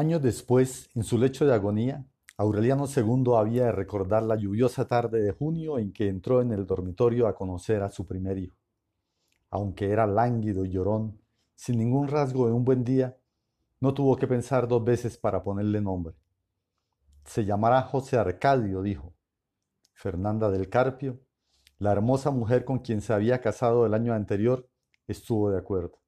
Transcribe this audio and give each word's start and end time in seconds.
Años 0.00 0.22
después, 0.22 0.88
en 0.94 1.04
su 1.04 1.18
lecho 1.18 1.44
de 1.44 1.52
agonía, 1.52 2.06
Aureliano 2.38 2.86
II 2.86 3.34
había 3.36 3.66
de 3.66 3.72
recordar 3.72 4.22
la 4.22 4.34
lluviosa 4.34 4.86
tarde 4.86 5.20
de 5.20 5.32
junio 5.32 5.78
en 5.78 5.92
que 5.92 6.08
entró 6.08 6.40
en 6.40 6.52
el 6.52 6.66
dormitorio 6.66 7.26
a 7.26 7.34
conocer 7.34 7.82
a 7.82 7.90
su 7.90 8.06
primer 8.06 8.38
hijo. 8.38 8.56
Aunque 9.50 9.90
era 9.90 10.06
lánguido 10.06 10.64
y 10.64 10.70
llorón, 10.70 11.20
sin 11.54 11.76
ningún 11.76 12.08
rasgo 12.08 12.46
de 12.46 12.52
un 12.52 12.64
buen 12.64 12.82
día, 12.82 13.18
no 13.80 13.92
tuvo 13.92 14.16
que 14.16 14.26
pensar 14.26 14.68
dos 14.68 14.82
veces 14.82 15.18
para 15.18 15.42
ponerle 15.42 15.82
nombre. 15.82 16.14
Se 17.26 17.44
llamará 17.44 17.82
José 17.82 18.16
Arcadio, 18.16 18.80
dijo. 18.80 19.12
Fernanda 19.92 20.50
del 20.50 20.70
Carpio, 20.70 21.20
la 21.80 21.92
hermosa 21.92 22.30
mujer 22.30 22.66
con 22.66 22.80
quien 22.80 23.00
se 23.00 23.14
había 23.14 23.40
casado 23.40 23.86
el 23.86 23.94
año 23.94 24.12
anterior, 24.12 24.68
estuvo 25.06 25.50
de 25.50 25.58
acuerdo. 25.58 25.98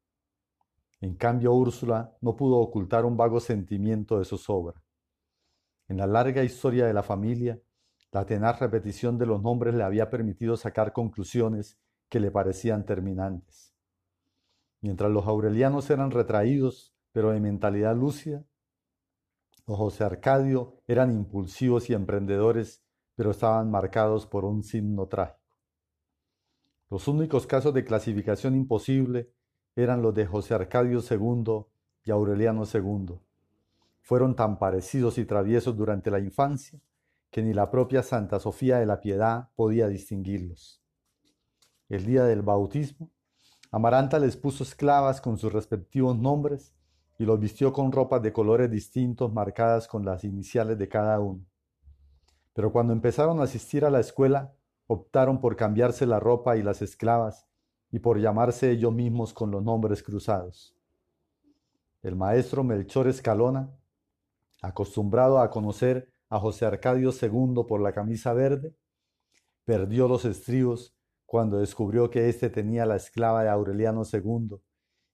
En 1.00 1.14
cambio, 1.16 1.54
Úrsula 1.54 2.14
no 2.20 2.36
pudo 2.36 2.58
ocultar 2.58 3.06
un 3.06 3.16
vago 3.16 3.40
sentimiento 3.40 4.18
de 4.18 4.26
zozobra. 4.26 4.82
En 5.88 5.96
la 5.96 6.06
larga 6.06 6.44
historia 6.44 6.86
de 6.86 6.92
la 6.92 7.02
familia, 7.02 7.58
la 8.12 8.26
tenaz 8.26 8.60
repetición 8.60 9.16
de 9.16 9.24
los 9.24 9.42
nombres 9.42 9.74
le 9.74 9.82
había 9.82 10.10
permitido 10.10 10.58
sacar 10.58 10.92
conclusiones 10.92 11.78
que 12.10 12.20
le 12.20 12.30
parecían 12.30 12.84
terminantes. 12.84 13.74
Mientras 14.82 15.10
los 15.10 15.26
aurelianos 15.26 15.88
eran 15.88 16.10
retraídos, 16.10 16.94
pero 17.12 17.30
de 17.30 17.40
mentalidad 17.40 17.96
lúcida, 17.96 18.44
los 19.66 19.78
José 19.78 20.04
Arcadio 20.04 20.82
eran 20.86 21.10
impulsivos 21.10 21.88
y 21.88 21.94
emprendedores, 21.94 22.84
pero 23.14 23.30
estaban 23.30 23.70
marcados 23.70 24.26
por 24.26 24.44
un 24.44 24.62
signo 24.62 25.06
trágico. 25.06 25.41
Los 26.92 27.08
únicos 27.08 27.46
casos 27.46 27.72
de 27.72 27.86
clasificación 27.86 28.54
imposible 28.54 29.32
eran 29.74 30.02
los 30.02 30.12
de 30.14 30.26
José 30.26 30.52
Arcadio 30.52 31.00
II 31.00 31.64
y 32.04 32.10
Aureliano 32.10 32.64
II. 32.70 33.18
Fueron 34.02 34.36
tan 34.36 34.58
parecidos 34.58 35.16
y 35.16 35.24
traviesos 35.24 35.74
durante 35.74 36.10
la 36.10 36.18
infancia 36.18 36.78
que 37.30 37.42
ni 37.42 37.54
la 37.54 37.70
propia 37.70 38.02
Santa 38.02 38.38
Sofía 38.40 38.76
de 38.76 38.84
la 38.84 39.00
Piedad 39.00 39.48
podía 39.56 39.88
distinguirlos. 39.88 40.82
El 41.88 42.04
día 42.04 42.24
del 42.24 42.42
bautismo, 42.42 43.10
Amaranta 43.70 44.18
les 44.18 44.36
puso 44.36 44.62
esclavas 44.62 45.22
con 45.22 45.38
sus 45.38 45.50
respectivos 45.50 46.18
nombres 46.18 46.74
y 47.18 47.24
los 47.24 47.40
vistió 47.40 47.72
con 47.72 47.90
ropas 47.90 48.20
de 48.20 48.34
colores 48.34 48.70
distintos 48.70 49.32
marcadas 49.32 49.88
con 49.88 50.04
las 50.04 50.24
iniciales 50.24 50.76
de 50.76 50.90
cada 50.90 51.18
uno. 51.20 51.42
Pero 52.52 52.70
cuando 52.70 52.92
empezaron 52.92 53.40
a 53.40 53.44
asistir 53.44 53.86
a 53.86 53.90
la 53.90 54.00
escuela, 54.00 54.52
optaron 54.92 55.40
por 55.40 55.56
cambiarse 55.56 56.06
la 56.06 56.20
ropa 56.20 56.56
y 56.56 56.62
las 56.62 56.82
esclavas 56.82 57.46
y 57.90 57.98
por 57.98 58.18
llamarse 58.18 58.70
ellos 58.70 58.92
mismos 58.92 59.32
con 59.32 59.50
los 59.50 59.62
nombres 59.62 60.02
cruzados. 60.02 60.74
El 62.02 62.16
maestro 62.16 62.64
Melchor 62.64 63.06
Escalona, 63.06 63.70
acostumbrado 64.62 65.38
a 65.38 65.50
conocer 65.50 66.12
a 66.28 66.38
José 66.40 66.64
Arcadio 66.64 67.10
II 67.10 67.64
por 67.68 67.80
la 67.80 67.92
camisa 67.92 68.32
verde, 68.32 68.74
perdió 69.64 70.08
los 70.08 70.24
estribos 70.24 70.96
cuando 71.26 71.58
descubrió 71.58 72.10
que 72.10 72.28
éste 72.28 72.50
tenía 72.50 72.86
la 72.86 72.96
esclava 72.96 73.42
de 73.42 73.50
Aureliano 73.50 74.02
II 74.10 74.56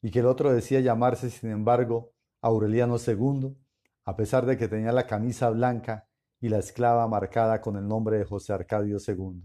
y 0.00 0.10
que 0.10 0.20
el 0.20 0.26
otro 0.26 0.52
decía 0.52 0.80
llamarse, 0.80 1.30
sin 1.30 1.50
embargo, 1.50 2.12
Aureliano 2.40 2.96
II, 3.04 3.56
a 4.04 4.16
pesar 4.16 4.46
de 4.46 4.56
que 4.56 4.68
tenía 4.68 4.92
la 4.92 5.06
camisa 5.06 5.50
blanca 5.50 6.08
y 6.40 6.48
la 6.48 6.58
esclava 6.58 7.06
marcada 7.08 7.60
con 7.60 7.76
el 7.76 7.86
nombre 7.86 8.18
de 8.18 8.24
José 8.24 8.52
Arcadio 8.52 8.98
II. 9.06 9.42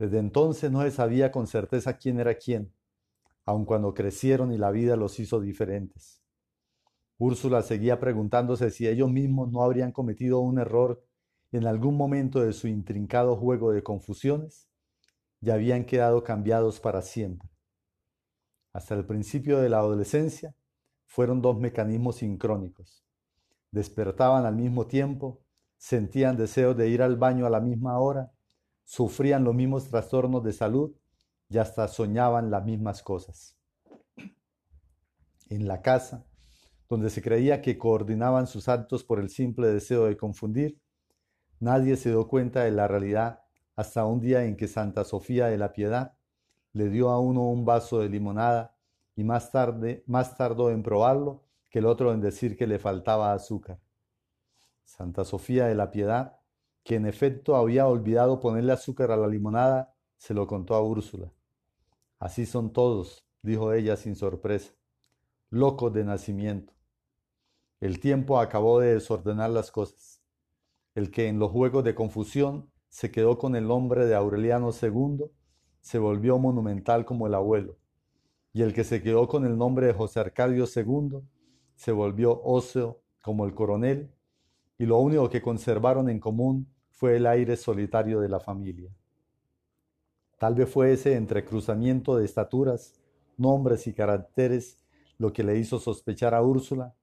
Desde 0.00 0.18
entonces 0.18 0.72
no 0.72 0.80
se 0.80 0.90
sabía 0.90 1.30
con 1.30 1.46
certeza 1.46 1.98
quién 1.98 2.18
era 2.20 2.34
quién, 2.34 2.72
aun 3.44 3.66
cuando 3.66 3.92
crecieron 3.92 4.50
y 4.50 4.56
la 4.56 4.70
vida 4.70 4.96
los 4.96 5.20
hizo 5.20 5.42
diferentes. 5.42 6.22
Úrsula 7.18 7.60
seguía 7.60 8.00
preguntándose 8.00 8.70
si 8.70 8.88
ellos 8.88 9.10
mismos 9.12 9.52
no 9.52 9.62
habrían 9.62 9.92
cometido 9.92 10.40
un 10.40 10.58
error 10.58 11.04
en 11.52 11.66
algún 11.66 11.98
momento 11.98 12.40
de 12.40 12.54
su 12.54 12.66
intrincado 12.66 13.36
juego 13.36 13.72
de 13.72 13.82
confusiones 13.82 14.70
y 15.42 15.50
habían 15.50 15.84
quedado 15.84 16.24
cambiados 16.24 16.80
para 16.80 17.02
siempre. 17.02 17.50
Hasta 18.72 18.94
el 18.94 19.04
principio 19.04 19.58
de 19.58 19.68
la 19.68 19.80
adolescencia 19.80 20.54
fueron 21.04 21.42
dos 21.42 21.60
mecanismos 21.60 22.16
sincrónicos. 22.16 23.04
Despertaban 23.70 24.46
al 24.46 24.56
mismo 24.56 24.86
tiempo, 24.86 25.42
sentían 25.76 26.38
deseo 26.38 26.72
de 26.72 26.88
ir 26.88 27.02
al 27.02 27.18
baño 27.18 27.44
a 27.44 27.50
la 27.50 27.60
misma 27.60 27.98
hora 27.98 28.32
sufrían 28.90 29.44
los 29.44 29.54
mismos 29.54 29.88
trastornos 29.88 30.42
de 30.42 30.52
salud 30.52 30.90
y 31.48 31.58
hasta 31.58 31.86
soñaban 31.86 32.50
las 32.50 32.64
mismas 32.64 33.04
cosas. 33.04 33.56
En 35.48 35.68
la 35.68 35.80
casa, 35.80 36.26
donde 36.88 37.08
se 37.08 37.22
creía 37.22 37.62
que 37.62 37.78
coordinaban 37.78 38.48
sus 38.48 38.68
actos 38.68 39.04
por 39.04 39.20
el 39.20 39.30
simple 39.30 39.68
deseo 39.68 40.06
de 40.06 40.16
confundir, 40.16 40.80
nadie 41.60 41.96
se 41.96 42.08
dio 42.08 42.26
cuenta 42.26 42.64
de 42.64 42.72
la 42.72 42.88
realidad 42.88 43.44
hasta 43.76 44.04
un 44.04 44.20
día 44.20 44.44
en 44.44 44.56
que 44.56 44.66
Santa 44.66 45.04
Sofía 45.04 45.46
de 45.46 45.58
la 45.58 45.72
Piedad 45.72 46.14
le 46.72 46.88
dio 46.88 47.10
a 47.10 47.20
uno 47.20 47.42
un 47.48 47.64
vaso 47.64 48.00
de 48.00 48.08
limonada 48.08 48.74
y 49.14 49.22
más 49.22 49.52
tarde 49.52 50.02
más 50.08 50.36
tardó 50.36 50.68
en 50.72 50.82
probarlo 50.82 51.44
que 51.68 51.78
el 51.78 51.86
otro 51.86 52.12
en 52.12 52.20
decir 52.20 52.56
que 52.56 52.66
le 52.66 52.80
faltaba 52.80 53.34
azúcar. 53.34 53.78
Santa 54.82 55.24
Sofía 55.24 55.66
de 55.66 55.76
la 55.76 55.92
Piedad 55.92 56.39
que 56.82 56.96
en 56.96 57.06
efecto 57.06 57.56
había 57.56 57.86
olvidado 57.86 58.40
ponerle 58.40 58.72
azúcar 58.72 59.10
a 59.10 59.16
la 59.16 59.28
limonada, 59.28 59.94
se 60.16 60.34
lo 60.34 60.46
contó 60.46 60.74
a 60.74 60.82
Úrsula. 60.82 61.32
Así 62.18 62.46
son 62.46 62.72
todos, 62.72 63.26
dijo 63.42 63.72
ella 63.72 63.96
sin 63.96 64.16
sorpresa, 64.16 64.72
locos 65.50 65.92
de 65.92 66.04
nacimiento. 66.04 66.74
El 67.80 67.98
tiempo 67.98 68.38
acabó 68.38 68.80
de 68.80 68.94
desordenar 68.94 69.50
las 69.50 69.70
cosas. 69.70 70.22
El 70.94 71.10
que 71.10 71.28
en 71.28 71.38
los 71.38 71.50
juegos 71.50 71.84
de 71.84 71.94
confusión 71.94 72.70
se 72.88 73.10
quedó 73.10 73.38
con 73.38 73.56
el 73.56 73.66
nombre 73.66 74.06
de 74.06 74.14
Aureliano 74.14 74.70
II 74.70 75.30
se 75.80 75.98
volvió 75.98 76.38
monumental 76.38 77.04
como 77.04 77.26
el 77.26 77.34
abuelo, 77.34 77.78
y 78.52 78.62
el 78.62 78.74
que 78.74 78.84
se 78.84 79.02
quedó 79.02 79.28
con 79.28 79.46
el 79.46 79.56
nombre 79.56 79.86
de 79.86 79.92
José 79.94 80.20
Arcadio 80.20 80.66
II 80.66 81.20
se 81.76 81.92
volvió 81.92 82.42
óseo 82.42 83.00
como 83.22 83.46
el 83.46 83.54
coronel 83.54 84.12
y 84.80 84.86
lo 84.86 84.96
único 84.96 85.28
que 85.28 85.42
conservaron 85.42 86.08
en 86.08 86.18
común 86.18 86.66
fue 86.88 87.16
el 87.16 87.26
aire 87.26 87.58
solitario 87.58 88.18
de 88.18 88.30
la 88.30 88.40
familia. 88.40 88.90
Tal 90.38 90.54
vez 90.54 90.70
fue 90.70 90.94
ese 90.94 91.16
entrecruzamiento 91.16 92.16
de 92.16 92.24
estaturas, 92.24 92.98
nombres 93.36 93.86
y 93.86 93.92
caracteres 93.92 94.82
lo 95.18 95.34
que 95.34 95.44
le 95.44 95.58
hizo 95.58 95.78
sospechar 95.78 96.34
a 96.34 96.40
Úrsula 96.40 96.94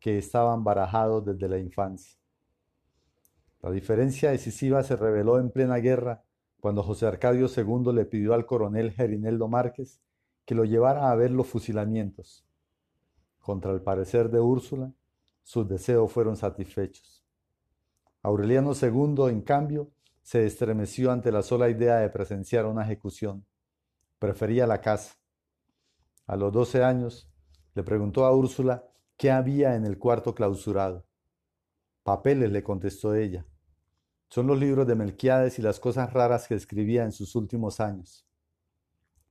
que 0.00 0.16
estaban 0.16 0.64
barajados 0.64 1.26
desde 1.26 1.46
la 1.46 1.58
infancia. 1.58 2.18
La 3.60 3.70
diferencia 3.70 4.30
decisiva 4.30 4.82
se 4.82 4.96
reveló 4.96 5.38
en 5.38 5.50
plena 5.50 5.76
guerra 5.76 6.24
cuando 6.58 6.82
José 6.82 7.04
Arcadio 7.04 7.48
II 7.54 7.92
le 7.92 8.06
pidió 8.06 8.32
al 8.32 8.46
coronel 8.46 8.92
Gerineldo 8.92 9.46
Márquez 9.46 10.00
que 10.46 10.54
lo 10.54 10.64
llevara 10.64 11.10
a 11.10 11.14
ver 11.16 11.32
los 11.32 11.46
fusilamientos. 11.46 12.46
Contra 13.40 13.72
el 13.72 13.82
parecer 13.82 14.30
de 14.30 14.40
Úrsula, 14.40 14.90
sus 15.42 15.68
deseos 15.68 16.10
fueron 16.10 16.34
satisfechos. 16.34 17.15
Aureliano 18.26 18.72
II, 18.72 19.28
en 19.30 19.40
cambio, 19.40 19.92
se 20.20 20.46
estremeció 20.46 21.12
ante 21.12 21.30
la 21.30 21.42
sola 21.42 21.70
idea 21.70 21.98
de 21.98 22.08
presenciar 22.08 22.66
una 22.66 22.82
ejecución. 22.82 23.46
Prefería 24.18 24.66
la 24.66 24.80
casa. 24.80 25.14
A 26.26 26.34
los 26.34 26.52
doce 26.52 26.82
años, 26.82 27.30
le 27.76 27.84
preguntó 27.84 28.24
a 28.24 28.34
Úrsula 28.34 28.84
qué 29.16 29.30
había 29.30 29.76
en 29.76 29.86
el 29.86 29.96
cuarto 29.96 30.34
clausurado. 30.34 31.06
Papeles, 32.02 32.50
le 32.50 32.64
contestó 32.64 33.14
ella. 33.14 33.46
Son 34.28 34.48
los 34.48 34.58
libros 34.58 34.88
de 34.88 34.96
Melquiades 34.96 35.60
y 35.60 35.62
las 35.62 35.78
cosas 35.78 36.12
raras 36.12 36.48
que 36.48 36.56
escribía 36.56 37.04
en 37.04 37.12
sus 37.12 37.36
últimos 37.36 37.78
años. 37.78 38.26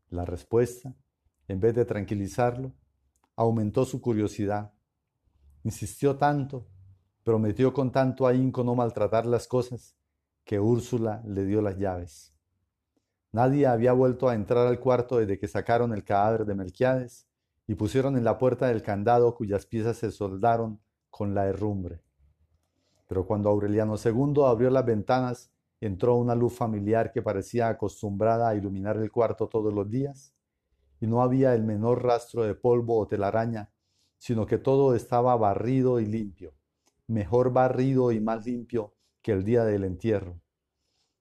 La 0.07 0.23
respuesta, 0.23 0.95
en 1.49 1.59
vez 1.59 1.75
de 1.75 1.83
tranquilizarlo, 1.83 2.71
aumentó 3.35 3.83
su 3.83 3.99
curiosidad. 3.99 4.71
Insistió 5.65 6.15
tanto 6.15 6.69
Prometió 7.25 7.73
con 7.73 7.91
tanto 7.91 8.27
ahínco 8.27 8.63
no 8.63 8.75
maltratar 8.75 9.25
las 9.25 9.47
cosas 9.47 9.95
que 10.43 10.59
Úrsula 10.59 11.23
le 11.25 11.43
dio 11.43 11.59
las 11.59 11.75
llaves. 11.75 12.35
Nadie 13.31 13.65
había 13.65 13.93
vuelto 13.93 14.29
a 14.29 14.35
entrar 14.35 14.67
al 14.67 14.79
cuarto 14.79 15.17
desde 15.17 15.39
que 15.39 15.47
sacaron 15.47 15.91
el 15.91 16.03
cadáver 16.03 16.45
de 16.45 16.53
Melquiades 16.53 17.27
y 17.65 17.73
pusieron 17.73 18.15
en 18.15 18.23
la 18.23 18.37
puerta 18.37 18.69
el 18.69 18.83
candado 18.83 19.33
cuyas 19.33 19.65
piezas 19.65 19.97
se 19.97 20.11
soldaron 20.11 20.79
con 21.09 21.33
la 21.33 21.47
herrumbre. 21.47 22.03
Pero 23.07 23.25
cuando 23.25 23.49
Aureliano 23.49 23.95
II 23.95 24.43
abrió 24.45 24.69
las 24.69 24.85
ventanas, 24.85 25.51
entró 25.81 26.17
una 26.17 26.35
luz 26.35 26.53
familiar 26.53 27.11
que 27.11 27.23
parecía 27.23 27.69
acostumbrada 27.69 28.49
a 28.49 28.55
iluminar 28.55 28.97
el 28.97 29.11
cuarto 29.11 29.47
todos 29.47 29.73
los 29.73 29.89
días, 29.89 30.31
y 30.99 31.07
no 31.07 31.23
había 31.23 31.55
el 31.55 31.63
menor 31.63 32.03
rastro 32.03 32.43
de 32.43 32.53
polvo 32.53 32.99
o 32.99 33.07
telaraña, 33.07 33.71
sino 34.19 34.45
que 34.45 34.59
todo 34.59 34.93
estaba 34.93 35.35
barrido 35.35 35.99
y 35.99 36.05
limpio 36.05 36.53
mejor 37.07 37.53
barrido 37.53 38.11
y 38.11 38.19
más 38.19 38.45
limpio 38.45 38.95
que 39.21 39.31
el 39.31 39.43
día 39.43 39.63
del 39.63 39.83
entierro. 39.83 40.41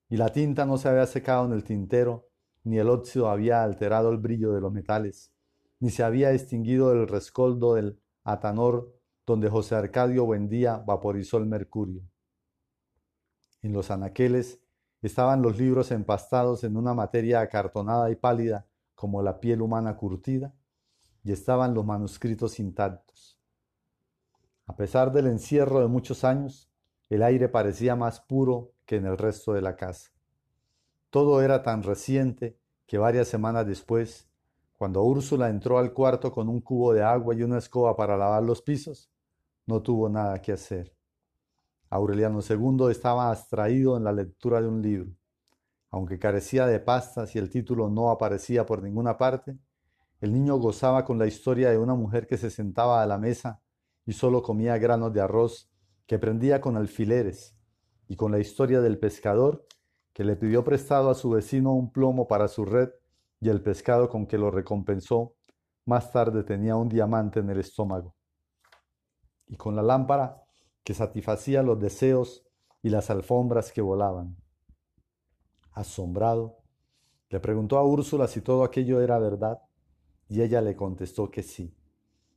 Y 0.09 0.17
la 0.17 0.31
tinta 0.31 0.65
no 0.65 0.77
se 0.77 0.89
había 0.89 1.05
secado 1.07 1.45
en 1.45 1.53
el 1.53 1.63
tintero, 1.63 2.29
ni 2.63 2.77
el 2.77 2.89
óxido 2.89 3.29
había 3.29 3.63
alterado 3.63 4.09
el 4.09 4.17
brillo 4.17 4.51
de 4.51 4.61
los 4.61 4.71
metales, 4.71 5.31
ni 5.79 5.89
se 5.89 6.03
había 6.03 6.31
extinguido 6.31 6.91
el 6.91 7.07
rescoldo 7.07 7.75
del 7.75 7.99
atanor 8.23 8.95
donde 9.25 9.49
José 9.49 9.75
Arcadio 9.75 10.25
Buendía 10.25 10.77
vaporizó 10.77 11.37
el 11.37 11.45
mercurio. 11.45 12.03
En 13.61 13.73
los 13.73 13.89
anaqueles 13.89 14.59
estaban 15.01 15.41
los 15.41 15.57
libros 15.57 15.91
empastados 15.91 16.63
en 16.63 16.77
una 16.77 16.93
materia 16.93 17.41
acartonada 17.41 18.11
y 18.11 18.15
pálida 18.15 18.67
como 18.93 19.21
la 19.21 19.39
piel 19.39 19.61
humana 19.61 19.97
curtida, 19.97 20.53
y 21.23 21.31
estaban 21.31 21.73
los 21.73 21.85
manuscritos 21.85 22.59
intactos. 22.59 23.34
A 24.67 24.75
pesar 24.75 25.11
del 25.11 25.27
encierro 25.27 25.79
de 25.79 25.87
muchos 25.87 26.23
años, 26.23 26.71
el 27.09 27.21
aire 27.21 27.49
parecía 27.49 27.95
más 27.95 28.19
puro 28.21 28.71
que 28.85 28.95
en 28.95 29.05
el 29.05 29.17
resto 29.17 29.53
de 29.53 29.61
la 29.61 29.75
casa. 29.75 30.11
Todo 31.11 31.41
era 31.41 31.61
tan 31.61 31.83
reciente 31.83 32.57
que 32.87 32.97
varias 32.97 33.27
semanas 33.27 33.67
después, 33.67 34.27
cuando 34.77 35.03
Úrsula 35.03 35.49
entró 35.49 35.77
al 35.77 35.93
cuarto 35.93 36.31
con 36.31 36.49
un 36.49 36.61
cubo 36.61 36.93
de 36.93 37.03
agua 37.03 37.35
y 37.35 37.43
una 37.43 37.59
escoba 37.59 37.95
para 37.95 38.17
lavar 38.17 38.43
los 38.43 38.61
pisos, 38.61 39.11
no 39.67 39.81
tuvo 39.81 40.09
nada 40.09 40.41
que 40.41 40.51
hacer. 40.51 40.93
Aureliano 41.89 42.39
II 42.41 42.89
estaba 42.89 43.29
abstraído 43.29 43.95
en 43.97 44.03
la 44.03 44.11
lectura 44.11 44.61
de 44.61 44.67
un 44.67 44.81
libro. 44.81 45.11
Aunque 45.91 46.19
carecía 46.19 46.65
de 46.65 46.79
pastas 46.79 47.35
y 47.35 47.39
el 47.39 47.49
título 47.49 47.89
no 47.89 48.09
aparecía 48.09 48.65
por 48.65 48.81
ninguna 48.81 49.17
parte, 49.17 49.57
el 50.19 50.33
niño 50.33 50.57
gozaba 50.57 51.05
con 51.05 51.19
la 51.19 51.27
historia 51.27 51.69
de 51.69 51.77
una 51.77 51.93
mujer 51.93 52.27
que 52.27 52.37
se 52.37 52.49
sentaba 52.49 53.01
a 53.01 53.05
la 53.05 53.17
mesa 53.17 53.61
y 54.05 54.13
solo 54.13 54.41
comía 54.41 54.77
granos 54.77 55.13
de 55.13 55.21
arroz 55.21 55.71
que 56.05 56.19
prendía 56.19 56.61
con 56.61 56.77
alfileres, 56.77 57.57
y 58.07 58.15
con 58.15 58.31
la 58.31 58.39
historia 58.39 58.81
del 58.81 58.99
pescador 58.99 59.65
que 60.13 60.23
le 60.23 60.35
pidió 60.35 60.63
prestado 60.63 61.09
a 61.09 61.15
su 61.15 61.29
vecino 61.31 61.73
un 61.73 61.91
plomo 61.91 62.27
para 62.27 62.47
su 62.47 62.65
red 62.65 62.89
y 63.41 63.49
el 63.49 63.61
pescado 63.61 64.09
con 64.09 64.27
que 64.27 64.37
lo 64.37 64.51
recompensó 64.51 65.35
más 65.85 66.11
tarde 66.11 66.43
tenía 66.43 66.75
un 66.75 66.89
diamante 66.89 67.39
en 67.39 67.49
el 67.49 67.59
estómago. 67.59 68.15
Y 69.47 69.55
con 69.55 69.75
la 69.75 69.83
lámpara 69.83 70.41
que 70.83 70.93
satisfacía 70.93 71.61
los 71.61 71.79
deseos 71.79 72.43
y 72.81 72.89
las 72.89 73.09
alfombras 73.09 73.71
que 73.71 73.81
volaban. 73.81 74.35
Asombrado, 75.71 76.57
le 77.29 77.39
preguntó 77.39 77.77
a 77.77 77.83
Úrsula 77.83 78.27
si 78.27 78.41
todo 78.41 78.63
aquello 78.63 79.01
era 79.01 79.19
verdad 79.19 79.59
y 80.27 80.41
ella 80.41 80.61
le 80.61 80.75
contestó 80.75 81.29
que 81.29 81.43
sí, 81.43 81.75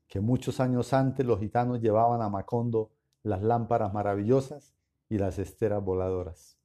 que 0.08 0.20
muchos 0.20 0.58
años 0.58 0.92
antes 0.92 1.24
los 1.24 1.38
gitanos 1.38 1.80
llevaban 1.80 2.22
a 2.22 2.28
Macondo 2.28 2.90
las 3.22 3.42
lámparas 3.42 3.92
maravillosas 3.92 4.74
y 5.08 5.18
las 5.18 5.38
esteras 5.38 5.84
voladoras. 5.84 6.58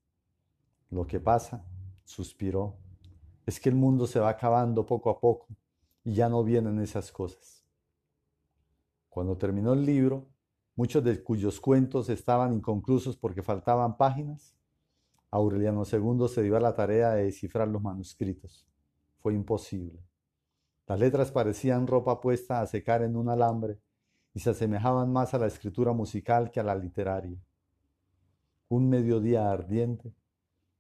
Lo 0.90 1.06
que 1.06 1.20
pasa, 1.20 1.66
suspiró, 2.06 2.78
es 3.46 3.60
que 3.60 3.70
el 3.70 3.76
mundo 3.76 4.08
se 4.08 4.20
va 4.20 4.30
acabando 4.30 4.86
poco 4.86 5.10
a 5.10 5.20
poco 5.20 5.48
y 6.04 6.14
ya 6.14 6.30
no 6.30 6.44
vienen 6.44 6.80
esas 6.80 7.12
cosas. 7.12 7.66
Cuando 9.10 9.38
terminó 9.38 9.74
el 9.74 9.86
libro, 9.86 10.30
muchos 10.76 11.04
de 11.04 11.22
cuyos 11.22 11.60
cuentos 11.60 12.10
estaban 12.10 12.54
inconclusos 12.54 13.18
porque 13.18 13.44
faltaban 13.44 13.98
páginas, 13.98 14.56
Aureliano 15.30 15.84
II 15.92 16.28
se 16.30 16.44
dio 16.44 16.56
a 16.56 16.60
la 16.60 16.76
tarea 16.76 17.12
de 17.12 17.26
descifrar 17.26 17.68
los 17.68 17.82
manuscritos. 17.82 18.68
Fue 19.18 19.34
imposible. 19.34 20.00
Las 20.86 21.00
letras 21.00 21.32
parecían 21.32 21.88
ropa 21.88 22.20
puesta 22.20 22.60
a 22.60 22.68
secar 22.68 23.04
en 23.04 23.16
un 23.16 23.30
alambre 23.30 23.80
y 24.34 24.40
se 24.40 24.50
asemejaban 24.50 25.12
más 25.12 25.34
a 25.34 25.38
la 25.38 25.48
escritura 25.48 25.94
musical 25.94 26.52
que 26.52 26.60
a 26.60 26.64
la 26.64 26.76
literaria. 26.76 27.38
Un 28.68 28.90
mediodía 28.90 29.52
ardiente, 29.52 30.14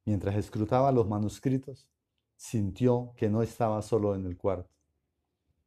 mientras 0.05 0.35
escrutaba 0.35 0.91
los 0.91 1.07
manuscritos, 1.07 1.87
sintió 2.35 3.13
que 3.15 3.29
no 3.29 3.41
estaba 3.41 3.81
solo 3.81 4.15
en 4.15 4.25
el 4.25 4.35
cuarto. 4.35 4.69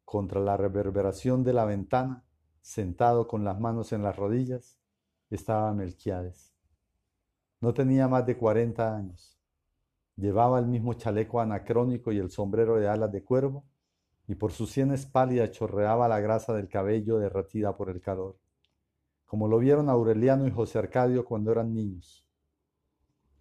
Contra 0.04 0.40
la 0.40 0.56
reverberación 0.56 1.42
de 1.42 1.52
la 1.54 1.64
ventana, 1.64 2.24
sentado 2.60 3.26
con 3.28 3.44
las 3.44 3.58
manos 3.58 3.92
en 3.92 4.02
las 4.02 4.16
rodillas, 4.16 4.78
estaba 5.30 5.72
Melquiades. 5.72 6.52
No 7.60 7.72
tenía 7.72 8.06
más 8.06 8.26
de 8.26 8.36
cuarenta 8.36 8.94
años. 8.94 9.38
Llevaba 10.16 10.58
el 10.58 10.66
mismo 10.66 10.94
chaleco 10.94 11.40
anacrónico 11.40 12.12
y 12.12 12.18
el 12.18 12.30
sombrero 12.30 12.76
de 12.76 12.88
alas 12.88 13.10
de 13.10 13.24
cuervo, 13.24 13.64
y 14.28 14.34
por 14.34 14.52
sus 14.52 14.70
sienes 14.70 15.06
pálidas 15.06 15.52
chorreaba 15.52 16.08
la 16.08 16.20
grasa 16.20 16.52
del 16.55 16.69
cabello 16.69 17.19
derretida 17.19 17.76
por 17.76 17.90
el 17.90 18.00
calor, 18.00 18.38
como 19.25 19.49
lo 19.49 19.58
vieron 19.58 19.88
Aureliano 19.88 20.46
y 20.46 20.50
José 20.50 20.78
Arcadio 20.78 21.25
cuando 21.25 21.52
eran 21.52 21.73
niños. 21.73 22.26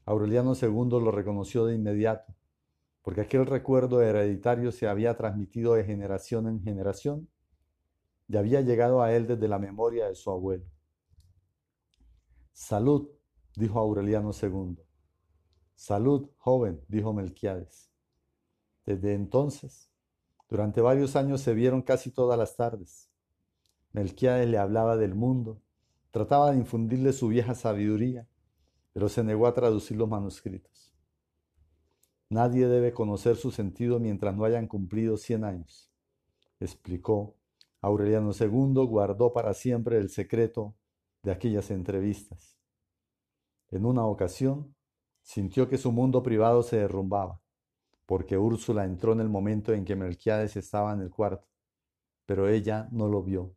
Aureliano 0.05 0.53
II 0.53 1.01
lo 1.01 1.11
reconoció 1.11 1.65
de 1.65 1.75
inmediato, 1.75 2.35
porque 3.01 3.21
aquel 3.21 3.45
recuerdo 3.45 4.01
hereditario 4.01 4.71
se 4.71 4.87
había 4.87 5.17
transmitido 5.17 5.73
de 5.73 5.83
generación 5.83 6.47
en 6.47 6.61
generación 6.61 7.27
y 8.27 8.37
había 8.37 8.61
llegado 8.61 9.01
a 9.01 9.13
él 9.13 9.27
desde 9.27 9.47
la 9.47 9.59
memoria 9.59 10.07
de 10.07 10.15
su 10.15 10.29
abuelo. 10.29 10.65
Salud, 12.51 13.09
dijo 13.55 13.79
Aureliano 13.79 14.31
II. 14.39 14.77
Salud, 15.75 16.29
joven, 16.37 16.81
dijo 16.87 17.13
Melquiades. 17.13 17.91
Desde 18.85 19.13
entonces, 19.13 19.91
durante 20.47 20.81
varios 20.81 21.15
años 21.15 21.41
se 21.41 21.53
vieron 21.53 21.81
casi 21.81 22.11
todas 22.11 22.37
las 22.37 22.55
tardes. 22.55 23.09
Melquiades 23.93 24.47
le 24.47 24.57
hablaba 24.57 24.95
del 24.95 25.15
mundo, 25.15 25.61
trataba 26.11 26.51
de 26.51 26.57
infundirle 26.57 27.13
su 27.13 27.29
vieja 27.29 27.55
sabiduría, 27.55 28.27
pero 28.93 29.09
se 29.09 29.23
negó 29.23 29.47
a 29.47 29.53
traducir 29.53 29.97
los 29.97 30.07
manuscritos. 30.07 30.93
Nadie 32.29 32.67
debe 32.67 32.93
conocer 32.93 33.35
su 33.37 33.51
sentido 33.51 33.99
mientras 33.99 34.35
no 34.35 34.45
hayan 34.45 34.67
cumplido 34.67 35.17
cien 35.17 35.43
años, 35.43 35.91
explicó. 36.59 37.35
Aureliano 37.81 38.31
II 38.39 38.85
guardó 38.87 39.31
para 39.31 39.53
siempre 39.53 39.97
el 39.97 40.09
secreto 40.09 40.75
de 41.21 41.31
aquellas 41.31 41.69
entrevistas. 41.69 42.57
En 43.69 43.85
una 43.85 44.05
ocasión, 44.05 44.75
sintió 45.21 45.69
que 45.69 45.77
su 45.77 45.91
mundo 45.91 46.23
privado 46.23 46.63
se 46.63 46.77
derrumbaba 46.77 47.41
porque 48.05 48.37
Úrsula 48.37 48.85
entró 48.85 49.13
en 49.13 49.19
el 49.19 49.29
momento 49.29 49.73
en 49.73 49.85
que 49.85 49.95
Melquiades 49.95 50.55
estaba 50.55 50.93
en 50.93 51.01
el 51.01 51.09
cuarto, 51.09 51.47
pero 52.25 52.47
ella 52.47 52.87
no 52.91 53.07
lo 53.07 53.23
vio. 53.23 53.55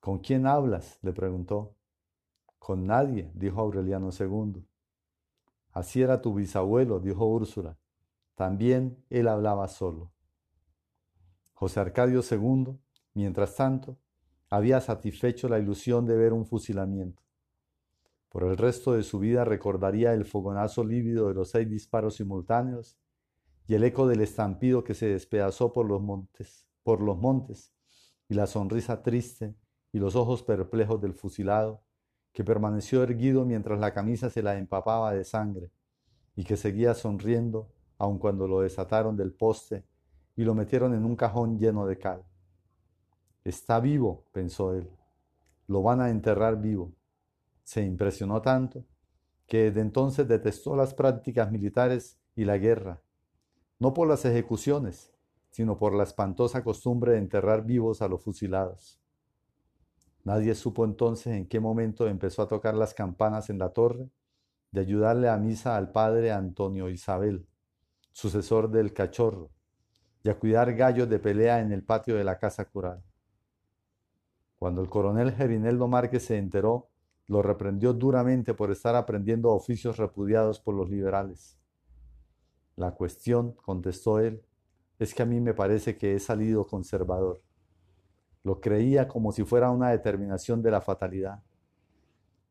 ¿Con 0.00 0.18
quién 0.18 0.46
hablas? 0.46 0.98
le 1.02 1.12
preguntó. 1.12 1.74
Con 2.58 2.86
nadie, 2.86 3.30
dijo 3.34 3.60
Aureliano 3.60 4.10
II. 4.18 4.64
Así 5.72 6.02
era 6.02 6.20
tu 6.20 6.34
bisabuelo, 6.34 7.00
dijo 7.00 7.26
Úrsula. 7.26 7.76
También 8.34 9.04
él 9.10 9.28
hablaba 9.28 9.66
solo. 9.68 10.12
José 11.54 11.80
Arcadio 11.80 12.20
II, 12.28 12.78
mientras 13.14 13.56
tanto, 13.56 13.98
había 14.48 14.80
satisfecho 14.80 15.48
la 15.48 15.58
ilusión 15.58 16.06
de 16.06 16.16
ver 16.16 16.32
un 16.32 16.46
fusilamiento. 16.46 17.22
Por 18.28 18.44
el 18.44 18.56
resto 18.56 18.92
de 18.92 19.02
su 19.02 19.18
vida 19.18 19.44
recordaría 19.44 20.12
el 20.12 20.24
fogonazo 20.24 20.84
lívido 20.84 21.28
de 21.28 21.34
los 21.34 21.50
seis 21.50 21.68
disparos 21.68 22.16
simultáneos 22.16 22.98
y 23.68 23.74
el 23.74 23.84
eco 23.84 24.08
del 24.08 24.22
estampido 24.22 24.82
que 24.82 24.94
se 24.94 25.06
despedazó 25.06 25.74
por 25.74 25.86
los 25.86 26.00
montes, 26.00 26.66
por 26.82 27.02
los 27.02 27.18
montes, 27.18 27.74
y 28.26 28.34
la 28.34 28.46
sonrisa 28.46 29.02
triste 29.02 29.54
y 29.92 29.98
los 29.98 30.16
ojos 30.16 30.42
perplejos 30.42 31.02
del 31.02 31.12
fusilado, 31.12 31.82
que 32.32 32.44
permaneció 32.44 33.02
erguido 33.02 33.44
mientras 33.44 33.78
la 33.78 33.92
camisa 33.92 34.30
se 34.30 34.42
la 34.42 34.56
empapaba 34.56 35.12
de 35.12 35.22
sangre, 35.22 35.70
y 36.34 36.44
que 36.44 36.56
seguía 36.56 36.94
sonriendo 36.94 37.70
aun 37.98 38.18
cuando 38.18 38.48
lo 38.48 38.60
desataron 38.62 39.16
del 39.16 39.34
poste 39.34 39.84
y 40.34 40.44
lo 40.44 40.54
metieron 40.54 40.94
en 40.94 41.04
un 41.04 41.14
cajón 41.14 41.58
lleno 41.58 41.84
de 41.84 41.98
cal. 41.98 42.24
Está 43.44 43.80
vivo, 43.80 44.24
pensó 44.32 44.72
él. 44.72 44.88
Lo 45.66 45.82
van 45.82 46.00
a 46.00 46.08
enterrar 46.08 46.58
vivo. 46.58 46.94
Se 47.64 47.82
impresionó 47.82 48.40
tanto 48.40 48.86
que 49.46 49.64
desde 49.64 49.80
entonces 49.80 50.26
detestó 50.26 50.74
las 50.74 50.94
prácticas 50.94 51.50
militares 51.50 52.18
y 52.34 52.44
la 52.44 52.56
guerra 52.56 53.02
no 53.78 53.94
por 53.94 54.08
las 54.08 54.24
ejecuciones, 54.24 55.12
sino 55.50 55.78
por 55.78 55.94
la 55.94 56.02
espantosa 56.02 56.62
costumbre 56.64 57.12
de 57.12 57.18
enterrar 57.18 57.64
vivos 57.64 58.02
a 58.02 58.08
los 58.08 58.22
fusilados. 58.22 59.00
Nadie 60.24 60.54
supo 60.54 60.84
entonces 60.84 61.34
en 61.34 61.46
qué 61.46 61.60
momento 61.60 62.06
empezó 62.06 62.42
a 62.42 62.48
tocar 62.48 62.74
las 62.74 62.92
campanas 62.92 63.50
en 63.50 63.58
la 63.58 63.70
torre 63.70 64.10
de 64.72 64.80
ayudarle 64.80 65.28
a 65.28 65.38
misa 65.38 65.76
al 65.76 65.92
padre 65.92 66.32
Antonio 66.32 66.90
Isabel, 66.90 67.46
sucesor 68.12 68.70
del 68.70 68.92
cachorro, 68.92 69.50
y 70.22 70.28
a 70.28 70.38
cuidar 70.38 70.74
gallos 70.74 71.08
de 71.08 71.18
pelea 71.18 71.60
en 71.60 71.72
el 71.72 71.82
patio 71.82 72.16
de 72.16 72.24
la 72.24 72.38
casa 72.38 72.66
cural. 72.66 73.02
Cuando 74.58 74.82
el 74.82 74.88
coronel 74.88 75.32
Gerineldo 75.32 75.86
Márquez 75.86 76.26
se 76.26 76.36
enteró, 76.36 76.90
lo 77.28 77.42
reprendió 77.42 77.92
duramente 77.92 78.54
por 78.54 78.70
estar 78.70 78.96
aprendiendo 78.96 79.52
oficios 79.52 79.98
repudiados 79.98 80.58
por 80.58 80.74
los 80.74 80.90
liberales. 80.90 81.57
La 82.78 82.92
cuestión, 82.92 83.54
contestó 83.54 84.20
él, 84.20 84.40
es 85.00 85.12
que 85.12 85.24
a 85.24 85.26
mí 85.26 85.40
me 85.40 85.52
parece 85.52 85.98
que 85.98 86.14
he 86.14 86.20
salido 86.20 86.64
conservador. 86.64 87.42
Lo 88.44 88.60
creía 88.60 89.08
como 89.08 89.32
si 89.32 89.42
fuera 89.42 89.72
una 89.72 89.90
determinación 89.90 90.62
de 90.62 90.70
la 90.70 90.80
fatalidad. 90.80 91.42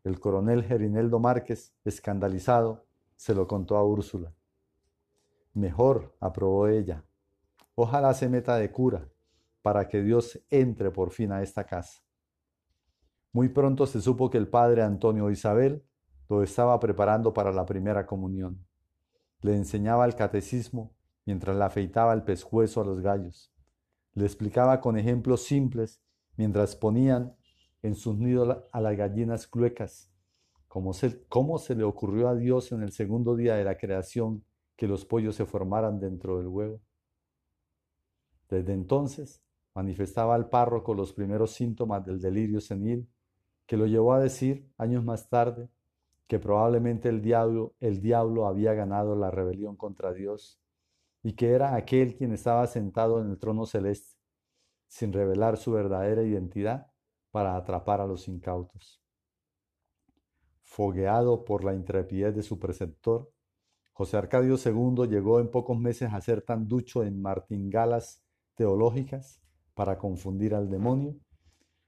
El 0.03 0.19
coronel 0.19 0.65
Gerineldo 0.65 1.21
Márquez, 1.21 1.73
escandalizado, 1.85 2.83
se 3.15 3.33
lo 3.33 3.47
contó 3.47 3.77
a 3.77 3.85
Úrsula. 3.85 4.33
Mejor, 5.53 6.13
aprobó 6.19 6.67
ella. 6.67 7.05
Ojalá 7.75 8.13
se 8.13 8.27
meta 8.27 8.57
de 8.57 8.69
cura 8.69 9.07
para 9.61 9.87
que 9.87 10.01
Dios 10.01 10.41
entre 10.49 10.91
por 10.91 11.11
fin 11.11 11.31
a 11.31 11.41
esta 11.41 11.63
casa. 11.63 12.01
Muy 13.31 13.47
pronto 13.47 13.87
se 13.87 14.01
supo 14.01 14.29
que 14.29 14.37
el 14.37 14.49
padre 14.49 14.83
Antonio 14.83 15.31
Isabel 15.31 15.85
lo 16.27 16.43
estaba 16.43 16.77
preparando 16.81 17.33
para 17.33 17.53
la 17.53 17.65
primera 17.65 18.05
comunión. 18.05 18.66
Le 19.41 19.55
enseñaba 19.55 20.05
el 20.05 20.15
catecismo 20.15 20.95
mientras 21.25 21.55
le 21.55 21.63
afeitaba 21.63 22.13
el 22.13 22.23
pescuezo 22.23 22.81
a 22.81 22.85
los 22.85 23.01
gallos. 23.01 23.51
Le 24.13 24.25
explicaba 24.25 24.81
con 24.81 24.97
ejemplos 24.97 25.43
simples 25.43 26.01
mientras 26.35 26.75
ponían 26.75 27.35
en 27.81 27.95
sus 27.95 28.17
nidos 28.17 28.57
a 28.71 28.81
las 28.81 28.97
gallinas 28.97 29.47
cluecas 29.47 30.11
cómo 30.67 30.93
se, 30.93 31.23
cómo 31.27 31.57
se 31.57 31.75
le 31.75 31.83
ocurrió 31.83 32.29
a 32.29 32.35
Dios 32.35 32.71
en 32.71 32.83
el 32.83 32.91
segundo 32.91 33.35
día 33.35 33.55
de 33.55 33.63
la 33.63 33.77
creación 33.77 34.43
que 34.75 34.87
los 34.87 35.05
pollos 35.05 35.35
se 35.35 35.45
formaran 35.45 35.99
dentro 35.99 36.37
del 36.37 36.47
huevo. 36.47 36.81
Desde 38.49 38.73
entonces 38.73 39.41
manifestaba 39.73 40.35
al 40.35 40.49
párroco 40.49 40.93
los 40.93 41.13
primeros 41.13 41.51
síntomas 41.51 42.05
del 42.05 42.19
delirio 42.19 42.61
senil, 42.61 43.09
que 43.65 43.77
lo 43.77 43.85
llevó 43.85 44.13
a 44.13 44.19
decir, 44.19 44.69
años 44.77 45.03
más 45.03 45.29
tarde, 45.29 45.69
que 46.27 46.39
probablemente 46.39 47.07
el 47.09 47.21
diablo, 47.21 47.73
el 47.79 48.01
diablo 48.01 48.47
había 48.47 48.73
ganado 48.73 49.15
la 49.15 49.31
rebelión 49.31 49.77
contra 49.77 50.13
Dios 50.13 50.59
y 51.23 51.33
que 51.33 51.51
era 51.51 51.75
aquel 51.75 52.15
quien 52.15 52.33
estaba 52.33 52.67
sentado 52.67 53.21
en 53.21 53.31
el 53.31 53.39
trono 53.39 53.65
celeste, 53.65 54.17
sin 54.87 55.13
revelar 55.13 55.57
su 55.57 55.71
verdadera 55.71 56.23
identidad 56.23 56.91
para 57.31 57.55
atrapar 57.55 58.01
a 58.01 58.07
los 58.07 58.27
incautos. 58.27 59.01
Fogueado 60.63 61.45
por 61.45 61.63
la 61.63 61.73
intrepidez 61.73 62.35
de 62.35 62.43
su 62.43 62.59
preceptor, 62.59 63.31
José 63.93 64.17
Arcadio 64.17 64.57
II 64.63 65.07
llegó 65.07 65.39
en 65.39 65.49
pocos 65.49 65.79
meses 65.79 66.13
a 66.13 66.21
ser 66.21 66.41
tan 66.41 66.67
ducho 66.67 67.03
en 67.03 67.21
martingalas 67.21 68.23
teológicas 68.55 69.41
para 69.73 69.97
confundir 69.97 70.53
al 70.53 70.69
demonio, 70.69 71.15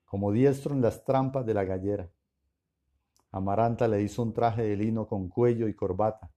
como 0.05 0.31
diestro 0.31 0.73
en 0.73 0.81
las 0.81 1.03
trampas 1.03 1.45
de 1.45 1.53
la 1.53 1.65
gallera 1.65 2.09
Amaranta 3.31 3.87
le 3.87 4.01
hizo 4.01 4.23
un 4.23 4.33
traje 4.33 4.63
de 4.63 4.75
lino 4.75 5.07
con 5.07 5.29
cuello 5.29 5.67
y 5.67 5.75
corbata. 5.75 6.31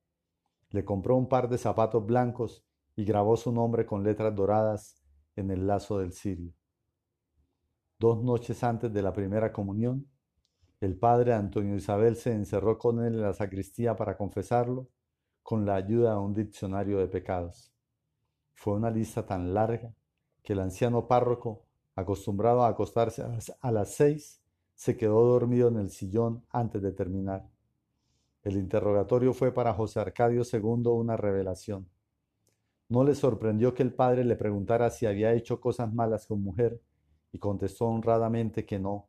Le 0.70 0.84
compró 0.84 1.16
un 1.16 1.28
par 1.28 1.48
de 1.48 1.58
zapatos 1.58 2.04
blancos 2.04 2.64
y 2.96 3.04
grabó 3.04 3.36
su 3.36 3.52
nombre 3.52 3.86
con 3.86 4.02
letras 4.02 4.34
doradas 4.34 5.02
en 5.36 5.50
el 5.50 5.66
lazo 5.66 5.98
del 5.98 6.12
cirio. 6.12 6.52
Dos 7.98 8.22
noches 8.22 8.62
antes 8.64 8.92
de 8.92 9.02
la 9.02 9.12
primera 9.12 9.52
comunión, 9.52 10.06
el 10.80 10.98
padre 10.98 11.32
Antonio 11.32 11.76
Isabel 11.76 12.16
se 12.16 12.32
encerró 12.32 12.76
con 12.76 12.98
él 13.04 13.14
en 13.14 13.22
la 13.22 13.32
sacristía 13.32 13.96
para 13.96 14.16
confesarlo 14.16 14.88
con 15.42 15.64
la 15.64 15.76
ayuda 15.76 16.14
de 16.14 16.18
un 16.18 16.34
diccionario 16.34 16.98
de 16.98 17.06
pecados. 17.06 17.72
Fue 18.54 18.74
una 18.74 18.90
lista 18.90 19.24
tan 19.24 19.54
larga 19.54 19.94
que 20.42 20.52
el 20.52 20.60
anciano 20.60 21.06
párroco, 21.06 21.64
acostumbrado 21.94 22.64
a 22.64 22.68
acostarse 22.68 23.22
a 23.60 23.70
las 23.70 23.94
seis, 23.94 24.41
se 24.82 24.96
quedó 24.96 25.24
dormido 25.24 25.68
en 25.68 25.76
el 25.76 25.90
sillón 25.90 26.44
antes 26.50 26.82
de 26.82 26.90
terminar. 26.90 27.48
El 28.42 28.56
interrogatorio 28.56 29.32
fue 29.32 29.54
para 29.54 29.72
José 29.72 30.00
Arcadio 30.00 30.42
II 30.42 30.88
una 30.88 31.16
revelación. 31.16 31.88
No 32.88 33.04
le 33.04 33.14
sorprendió 33.14 33.74
que 33.74 33.84
el 33.84 33.94
padre 33.94 34.24
le 34.24 34.34
preguntara 34.34 34.90
si 34.90 35.06
había 35.06 35.34
hecho 35.34 35.60
cosas 35.60 35.94
malas 35.94 36.26
con 36.26 36.42
mujer 36.42 36.82
y 37.30 37.38
contestó 37.38 37.86
honradamente 37.86 38.66
que 38.66 38.80
no, 38.80 39.06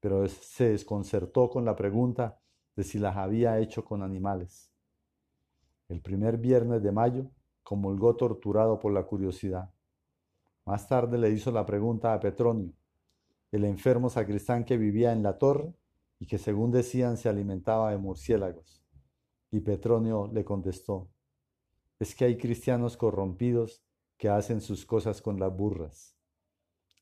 pero 0.00 0.26
se 0.26 0.70
desconcertó 0.70 1.48
con 1.48 1.64
la 1.64 1.76
pregunta 1.76 2.40
de 2.74 2.82
si 2.82 2.98
las 2.98 3.16
había 3.16 3.60
hecho 3.60 3.84
con 3.84 4.02
animales. 4.02 4.72
El 5.88 6.00
primer 6.00 6.38
viernes 6.38 6.82
de 6.82 6.90
mayo 6.90 7.30
comulgó 7.62 8.16
torturado 8.16 8.80
por 8.80 8.92
la 8.92 9.04
curiosidad. 9.04 9.70
Más 10.64 10.88
tarde 10.88 11.18
le 11.18 11.30
hizo 11.30 11.52
la 11.52 11.64
pregunta 11.64 12.14
a 12.14 12.18
Petronio, 12.18 12.72
el 13.54 13.64
enfermo 13.64 14.10
sacristán 14.10 14.64
que 14.64 14.76
vivía 14.76 15.12
en 15.12 15.22
la 15.22 15.38
torre 15.38 15.72
y 16.18 16.26
que 16.26 16.38
según 16.38 16.72
decían 16.72 17.16
se 17.16 17.28
alimentaba 17.28 17.92
de 17.92 17.98
murciélagos. 17.98 18.82
Y 19.52 19.60
Petronio 19.60 20.26
le 20.26 20.44
contestó, 20.44 21.08
es 22.00 22.16
que 22.16 22.24
hay 22.24 22.36
cristianos 22.36 22.96
corrompidos 22.96 23.84
que 24.16 24.28
hacen 24.28 24.60
sus 24.60 24.84
cosas 24.84 25.22
con 25.22 25.38
las 25.38 25.56
burras. 25.56 26.16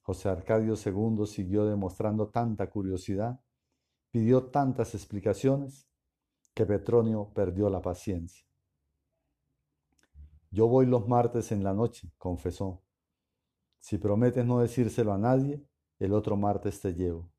José 0.03 0.29
Arcadio 0.29 0.75
II 0.75 1.25
siguió 1.27 1.65
demostrando 1.65 2.29
tanta 2.29 2.69
curiosidad, 2.69 3.41
pidió 4.11 4.51
tantas 4.51 4.95
explicaciones, 4.95 5.89
que 6.53 6.67
Petronio 6.67 7.33
perdió 7.33 7.71
la 7.71 7.81
paciencia. 7.81 8.47
Yo 10.51 10.69
voy 10.69 10.85
los 10.85 11.09
martes 11.09 11.51
en 11.51 11.65
la 11.65 11.73
noche, 11.73 12.13
confesó. 12.19 12.83
Si 13.79 13.97
prometes 13.97 14.45
no 14.45 14.59
decírselo 14.61 15.15
a 15.15 15.19
nadie, 15.19 15.65
el 16.05 16.13
otro 16.15 16.37
martes 16.37 16.81
te 16.81 16.95
llevo. 16.95 17.31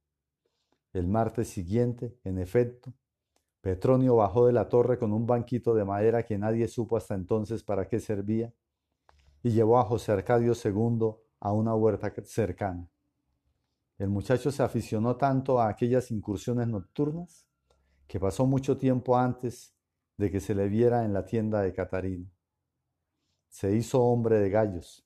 El 0.94 1.08
martes 1.08 1.50
siguiente, 1.50 2.18
en 2.24 2.38
efecto, 2.38 2.94
Petronio 3.60 4.16
bajó 4.16 4.48
de 4.48 4.54
la 4.54 4.70
torre 4.70 4.98
con 4.98 5.12
un 5.12 5.28
banquito 5.28 5.74
de 5.74 5.84
madera 5.84 6.24
que 6.24 6.38
nadie 6.38 6.70
supo 6.70 6.96
hasta 6.96 7.14
entonces 7.14 7.62
para 7.62 7.90
qué 7.90 8.00
servía 8.00 8.54
y 9.42 9.52
llevó 9.52 9.80
a 9.80 9.84
José 9.84 10.14
Arcadio 10.14 10.54
II 10.54 11.16
a 11.42 11.52
una 11.52 11.76
huerta 11.76 12.14
cercana. 12.24 12.90
El 13.98 14.10
muchacho 14.10 14.50
se 14.50 14.64
aficionó 14.64 15.18
tanto 15.18 15.60
a 15.60 15.68
aquellas 15.68 16.10
incursiones 16.10 16.68
nocturnas 16.70 17.46
que 18.08 18.18
pasó 18.18 18.46
mucho 18.46 18.78
tiempo 18.78 19.18
antes 19.18 19.76
de 20.16 20.32
que 20.32 20.40
se 20.40 20.56
le 20.56 20.70
viera 20.70 21.04
en 21.04 21.12
la 21.12 21.26
tienda 21.26 21.62
de 21.62 21.74
Catarina. 21.74 22.32
Se 23.50 23.76
hizo 23.76 24.02
hombre 24.02 24.40
de 24.40 24.50
gallos. 24.50 25.06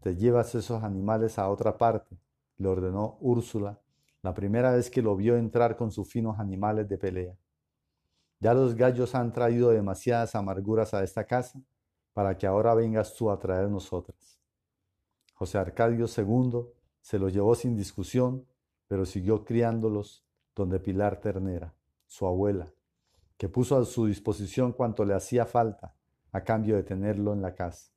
Te 0.00 0.16
llevas 0.16 0.54
esos 0.56 0.82
animales 0.82 1.38
a 1.38 1.48
otra 1.48 1.78
parte, 1.78 2.18
le 2.58 2.68
ordenó 2.68 3.18
Úrsula 3.20 3.80
la 4.22 4.34
primera 4.34 4.72
vez 4.72 4.88
que 4.88 5.02
lo 5.02 5.16
vio 5.16 5.36
entrar 5.36 5.76
con 5.76 5.90
sus 5.90 6.08
finos 6.08 6.38
animales 6.38 6.88
de 6.88 6.96
pelea. 6.96 7.36
Ya 8.38 8.54
los 8.54 8.74
gallos 8.74 9.14
han 9.14 9.32
traído 9.32 9.70
demasiadas 9.70 10.34
amarguras 10.34 10.94
a 10.94 11.02
esta 11.02 11.24
casa 11.24 11.60
para 12.12 12.36
que 12.38 12.46
ahora 12.46 12.74
vengas 12.74 13.14
tú 13.14 13.30
a 13.30 13.38
traer 13.38 13.68
nosotras. 13.68 14.40
José 15.34 15.58
Arcadio 15.58 16.06
II 16.06 16.66
se 17.00 17.18
los 17.18 17.32
llevó 17.32 17.54
sin 17.54 17.76
discusión, 17.76 18.46
pero 18.86 19.06
siguió 19.06 19.44
criándolos 19.44 20.24
donde 20.54 20.78
Pilar 20.78 21.20
Ternera, 21.20 21.74
su 22.06 22.26
abuela, 22.26 22.72
que 23.36 23.48
puso 23.48 23.76
a 23.76 23.84
su 23.84 24.06
disposición 24.06 24.72
cuanto 24.72 25.04
le 25.04 25.14
hacía 25.14 25.46
falta 25.46 25.96
a 26.30 26.44
cambio 26.44 26.76
de 26.76 26.82
tenerlo 26.82 27.32
en 27.32 27.42
la 27.42 27.54
casa. 27.54 27.91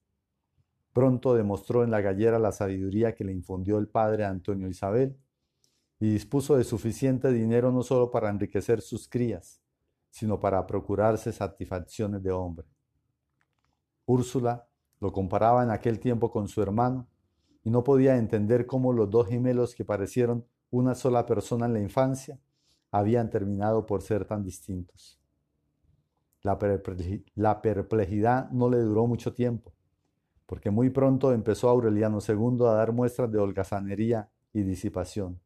Pronto 0.95 1.35
demostró 1.35 1.83
en 1.83 1.91
la 1.91 1.99
gallera 1.99 2.39
la 2.39 2.53
sabiduría 2.53 3.13
que 3.15 3.25
le 3.25 3.33
infundió 3.33 3.79
el 3.79 3.89
padre 3.89 4.23
Antonio 4.23 4.69
Isabel 4.69 5.19
y 5.99 6.09
dispuso 6.09 6.55
de 6.55 6.63
suficiente 6.63 7.33
dinero 7.33 7.69
no 7.69 7.83
solo 7.83 8.09
para 8.09 8.29
enriquecer 8.29 8.79
sus 8.79 9.09
crías, 9.09 9.59
sino 10.09 10.39
para 10.39 10.65
procurarse 10.65 11.33
satisfacciones 11.33 12.23
de 12.23 12.31
hombre. 12.31 12.65
Úrsula 14.05 14.69
lo 15.01 15.11
comparaba 15.11 15.65
en 15.65 15.71
aquel 15.71 15.99
tiempo 15.99 16.31
con 16.31 16.47
su 16.47 16.61
hermano 16.61 17.09
y 17.61 17.69
no 17.71 17.83
podía 17.83 18.15
entender 18.15 18.65
cómo 18.65 18.93
los 18.93 19.09
dos 19.09 19.27
gemelos 19.27 19.75
que 19.75 19.83
parecieron 19.83 20.45
una 20.69 20.95
sola 20.95 21.25
persona 21.25 21.65
en 21.65 21.73
la 21.73 21.81
infancia 21.81 22.39
habían 22.89 23.29
terminado 23.29 23.85
por 23.85 24.01
ser 24.01 24.23
tan 24.23 24.45
distintos. 24.45 25.19
La, 26.41 26.57
perplejidad 26.57 28.49
no 28.51 28.69
le 28.69 28.77
duró 28.77 29.07
mucho 29.07 29.33
tiempo 29.33 29.74
porque 30.45 30.69
muy 30.69 30.89
pronto 30.89 31.31
empezó 31.31 31.69
Aureliano 31.69 32.19
II 32.25 32.65
a 32.67 32.73
dar 32.73 32.91
muestras 32.91 33.31
de 33.31 33.39
holgazanería 33.39 34.29
y 34.53 34.63
disipación. 34.63 35.39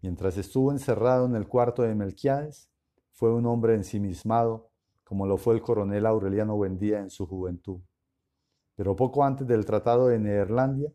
Mientras 0.00 0.36
estuvo 0.36 0.72
encerrado 0.72 1.26
en 1.26 1.34
el 1.34 1.46
cuarto 1.46 1.82
de 1.82 1.94
Melquiades, 1.94 2.70
fue 3.12 3.32
un 3.32 3.46
hombre 3.46 3.74
ensimismado, 3.74 4.70
como 5.04 5.26
lo 5.26 5.36
fue 5.36 5.54
el 5.54 5.62
coronel 5.62 6.06
Aureliano 6.06 6.56
Buendía 6.56 7.00
en 7.00 7.10
su 7.10 7.26
juventud. 7.26 7.80
Pero 8.74 8.96
poco 8.96 9.24
antes 9.24 9.46
del 9.46 9.64
Tratado 9.64 10.08
de 10.08 10.18
Neerlandia, 10.18 10.92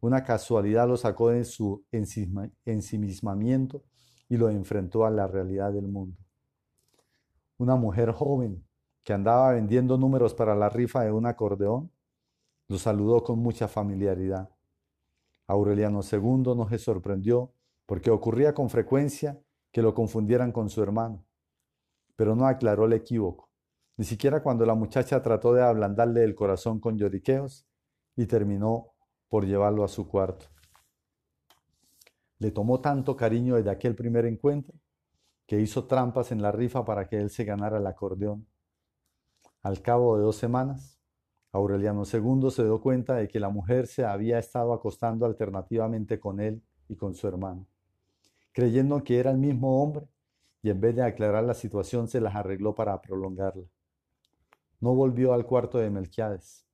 una 0.00 0.24
casualidad 0.24 0.88
lo 0.88 0.96
sacó 0.96 1.28
de 1.30 1.44
su 1.44 1.84
ensimismamiento 1.92 3.84
y 4.28 4.36
lo 4.36 4.48
enfrentó 4.48 5.04
a 5.04 5.10
la 5.10 5.26
realidad 5.26 5.72
del 5.72 5.88
mundo. 5.88 6.16
Una 7.58 7.76
mujer 7.76 8.12
joven 8.12 8.64
que 9.04 9.12
andaba 9.12 9.52
vendiendo 9.52 9.98
números 9.98 10.34
para 10.34 10.54
la 10.54 10.68
rifa 10.68 11.02
de 11.02 11.12
un 11.12 11.26
acordeón 11.26 11.90
lo 12.70 12.78
saludó 12.78 13.24
con 13.24 13.40
mucha 13.40 13.66
familiaridad. 13.66 14.48
Aureliano 15.48 16.02
II 16.02 16.54
no 16.54 16.68
se 16.68 16.78
sorprendió 16.78 17.52
porque 17.84 18.12
ocurría 18.12 18.54
con 18.54 18.70
frecuencia 18.70 19.42
que 19.72 19.82
lo 19.82 19.92
confundieran 19.92 20.52
con 20.52 20.70
su 20.70 20.80
hermano, 20.80 21.26
pero 22.14 22.36
no 22.36 22.46
aclaró 22.46 22.84
el 22.84 22.92
equívoco, 22.92 23.50
ni 23.96 24.04
siquiera 24.04 24.40
cuando 24.44 24.64
la 24.64 24.76
muchacha 24.76 25.20
trató 25.20 25.52
de 25.52 25.64
ablandarle 25.64 26.22
el 26.22 26.36
corazón 26.36 26.78
con 26.78 26.96
lloriqueos 26.96 27.66
y 28.14 28.26
terminó 28.26 28.92
por 29.28 29.46
llevarlo 29.46 29.82
a 29.82 29.88
su 29.88 30.06
cuarto. 30.06 30.46
Le 32.38 32.52
tomó 32.52 32.80
tanto 32.80 33.16
cariño 33.16 33.56
desde 33.56 33.70
aquel 33.70 33.96
primer 33.96 34.26
encuentro 34.26 34.78
que 35.44 35.58
hizo 35.58 35.88
trampas 35.88 36.30
en 36.30 36.40
la 36.40 36.52
rifa 36.52 36.84
para 36.84 37.08
que 37.08 37.16
él 37.16 37.30
se 37.30 37.42
ganara 37.42 37.78
el 37.78 37.86
acordeón. 37.88 38.46
Al 39.60 39.82
cabo 39.82 40.16
de 40.16 40.22
dos 40.22 40.36
semanas, 40.36 40.99
Aureliano 41.52 42.04
II 42.04 42.50
se 42.50 42.62
dio 42.62 42.80
cuenta 42.80 43.16
de 43.16 43.26
que 43.26 43.40
la 43.40 43.48
mujer 43.48 43.88
se 43.88 44.04
había 44.04 44.38
estado 44.38 44.72
acostando 44.72 45.26
alternativamente 45.26 46.20
con 46.20 46.38
él 46.38 46.62
y 46.88 46.94
con 46.94 47.14
su 47.14 47.26
hermano, 47.26 47.66
creyendo 48.52 49.02
que 49.02 49.18
era 49.18 49.32
el 49.32 49.38
mismo 49.38 49.82
hombre, 49.82 50.06
y 50.62 50.70
en 50.70 50.80
vez 50.80 50.94
de 50.94 51.02
aclarar 51.02 51.42
la 51.42 51.54
situación 51.54 52.06
se 52.06 52.20
las 52.20 52.36
arregló 52.36 52.74
para 52.74 53.00
prolongarla. 53.00 53.66
No 54.78 54.94
volvió 54.94 55.32
al 55.32 55.46
cuarto 55.46 55.78
de 55.78 55.90
Melquiades. 55.90 56.66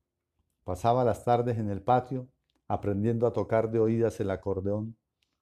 Pasaba 0.64 1.04
las 1.04 1.24
tardes 1.24 1.56
en 1.58 1.70
el 1.70 1.82
patio, 1.82 2.28
aprendiendo 2.68 3.26
a 3.26 3.32
tocar 3.32 3.70
de 3.70 3.78
oídas 3.78 4.18
el 4.20 4.30
acordeón 4.30 4.96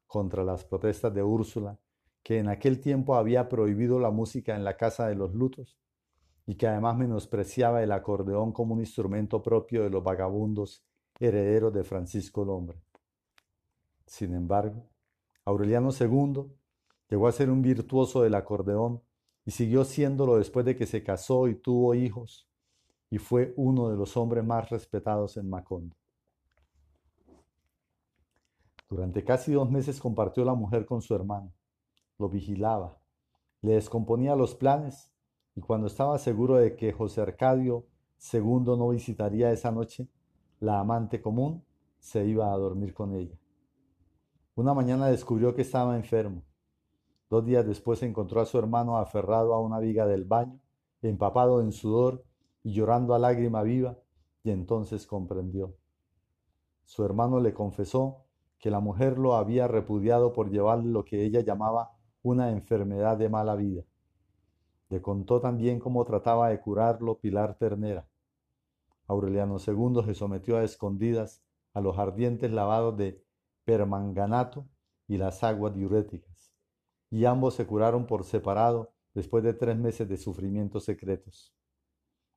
contra 0.06 0.44
las 0.44 0.64
protestas 0.64 1.12
de 1.12 1.22
Úrsula, 1.22 1.78
que 2.22 2.38
en 2.38 2.48
aquel 2.48 2.80
tiempo 2.80 3.16
había 3.16 3.48
prohibido 3.48 3.98
la 3.98 4.10
música 4.10 4.54
en 4.54 4.64
la 4.64 4.76
casa 4.76 5.08
de 5.08 5.14
los 5.14 5.34
lutos 5.34 5.78
y 6.46 6.56
que 6.56 6.66
además 6.66 6.96
menospreciaba 6.96 7.82
el 7.82 7.92
acordeón 7.92 8.52
como 8.52 8.74
un 8.74 8.80
instrumento 8.80 9.42
propio 9.42 9.82
de 9.82 9.90
los 9.90 10.02
vagabundos 10.02 10.84
herederos 11.18 11.72
de 11.72 11.84
Francisco 11.84 12.42
el 12.42 12.50
Hombre. 12.50 12.82
Sin 14.06 14.34
embargo, 14.34 14.86
Aureliano 15.44 15.90
II 15.98 16.44
llegó 17.08 17.28
a 17.28 17.32
ser 17.32 17.50
un 17.50 17.62
virtuoso 17.62 18.22
del 18.22 18.34
acordeón 18.34 19.02
y 19.46 19.50
siguió 19.50 19.84
siéndolo 19.84 20.36
después 20.36 20.64
de 20.66 20.76
que 20.76 20.86
se 20.86 21.02
casó 21.02 21.48
y 21.48 21.54
tuvo 21.54 21.94
hijos, 21.94 22.48
y 23.10 23.18
fue 23.18 23.54
uno 23.56 23.90
de 23.90 23.96
los 23.96 24.16
hombres 24.16 24.44
más 24.44 24.70
respetados 24.70 25.36
en 25.36 25.48
Macondo. 25.48 25.96
Durante 28.88 29.24
casi 29.24 29.52
dos 29.52 29.70
meses 29.70 30.00
compartió 30.00 30.44
la 30.44 30.54
mujer 30.54 30.86
con 30.86 31.02
su 31.02 31.14
hermano, 31.14 31.52
lo 32.18 32.28
vigilaba, 32.28 32.98
le 33.60 33.72
descomponía 33.72 34.36
los 34.36 34.54
planes 34.54 35.13
y 35.56 35.60
cuando 35.60 35.86
estaba 35.86 36.18
seguro 36.18 36.56
de 36.56 36.74
que 36.74 36.92
José 36.92 37.20
Arcadio 37.20 37.86
II 38.32 38.76
no 38.76 38.88
visitaría 38.88 39.52
esa 39.52 39.70
noche, 39.70 40.08
la 40.60 40.80
amante 40.80 41.20
común 41.20 41.64
se 41.98 42.24
iba 42.26 42.52
a 42.52 42.56
dormir 42.56 42.92
con 42.92 43.14
ella. 43.14 43.38
Una 44.56 44.74
mañana 44.74 45.08
descubrió 45.08 45.54
que 45.54 45.62
estaba 45.62 45.96
enfermo. 45.96 46.42
Dos 47.30 47.44
días 47.44 47.66
después 47.66 48.02
encontró 48.02 48.40
a 48.40 48.46
su 48.46 48.58
hermano 48.58 48.98
aferrado 48.98 49.54
a 49.54 49.60
una 49.60 49.78
viga 49.78 50.06
del 50.06 50.24
baño, 50.24 50.60
empapado 51.02 51.60
en 51.60 51.72
sudor 51.72 52.24
y 52.62 52.72
llorando 52.72 53.14
a 53.14 53.18
lágrima 53.18 53.62
viva, 53.62 53.98
y 54.42 54.50
entonces 54.50 55.06
comprendió. 55.06 55.74
Su 56.84 57.04
hermano 57.04 57.40
le 57.40 57.54
confesó 57.54 58.24
que 58.58 58.70
la 58.70 58.80
mujer 58.80 59.18
lo 59.18 59.34
había 59.34 59.68
repudiado 59.68 60.32
por 60.32 60.50
llevarle 60.50 60.90
lo 60.90 61.04
que 61.04 61.24
ella 61.24 61.40
llamaba 61.40 61.96
una 62.22 62.50
enfermedad 62.50 63.16
de 63.16 63.28
mala 63.28 63.54
vida 63.54 63.84
le 64.94 65.02
contó 65.02 65.40
también 65.40 65.80
cómo 65.80 66.04
trataba 66.04 66.50
de 66.50 66.60
curarlo 66.60 67.18
Pilar 67.18 67.58
Ternera. 67.58 68.08
Aureliano 69.08 69.56
II 69.56 70.04
se 70.04 70.14
sometió 70.14 70.56
a 70.56 70.62
escondidas 70.62 71.42
a 71.72 71.80
los 71.80 71.98
ardientes 71.98 72.52
lavados 72.52 72.96
de 72.96 73.20
permanganato 73.64 74.68
y 75.08 75.16
las 75.16 75.42
aguas 75.42 75.74
diuréticas, 75.74 76.54
y 77.10 77.24
ambos 77.24 77.54
se 77.54 77.66
curaron 77.66 78.06
por 78.06 78.22
separado 78.22 78.92
después 79.14 79.42
de 79.42 79.54
tres 79.54 79.76
meses 79.76 80.08
de 80.08 80.16
sufrimientos 80.16 80.84
secretos. 80.84 81.52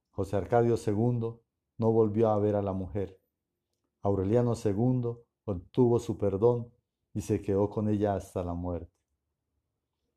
José 0.09 0.35
Arcadio 0.35 0.77
II 0.83 1.39
no 1.77 1.91
volvió 1.91 2.29
a 2.29 2.39
ver 2.39 2.55
a 2.55 2.63
la 2.63 2.73
mujer. 2.73 3.21
Aureliano 4.01 4.53
II 4.55 5.15
obtuvo 5.45 5.99
su 5.99 6.17
perdón 6.17 6.73
y 7.13 7.21
se 7.21 7.39
quedó 7.39 7.69
con 7.69 7.87
ella 7.87 8.15
hasta 8.15 8.43
la 8.43 8.55
muerte. 8.55 8.97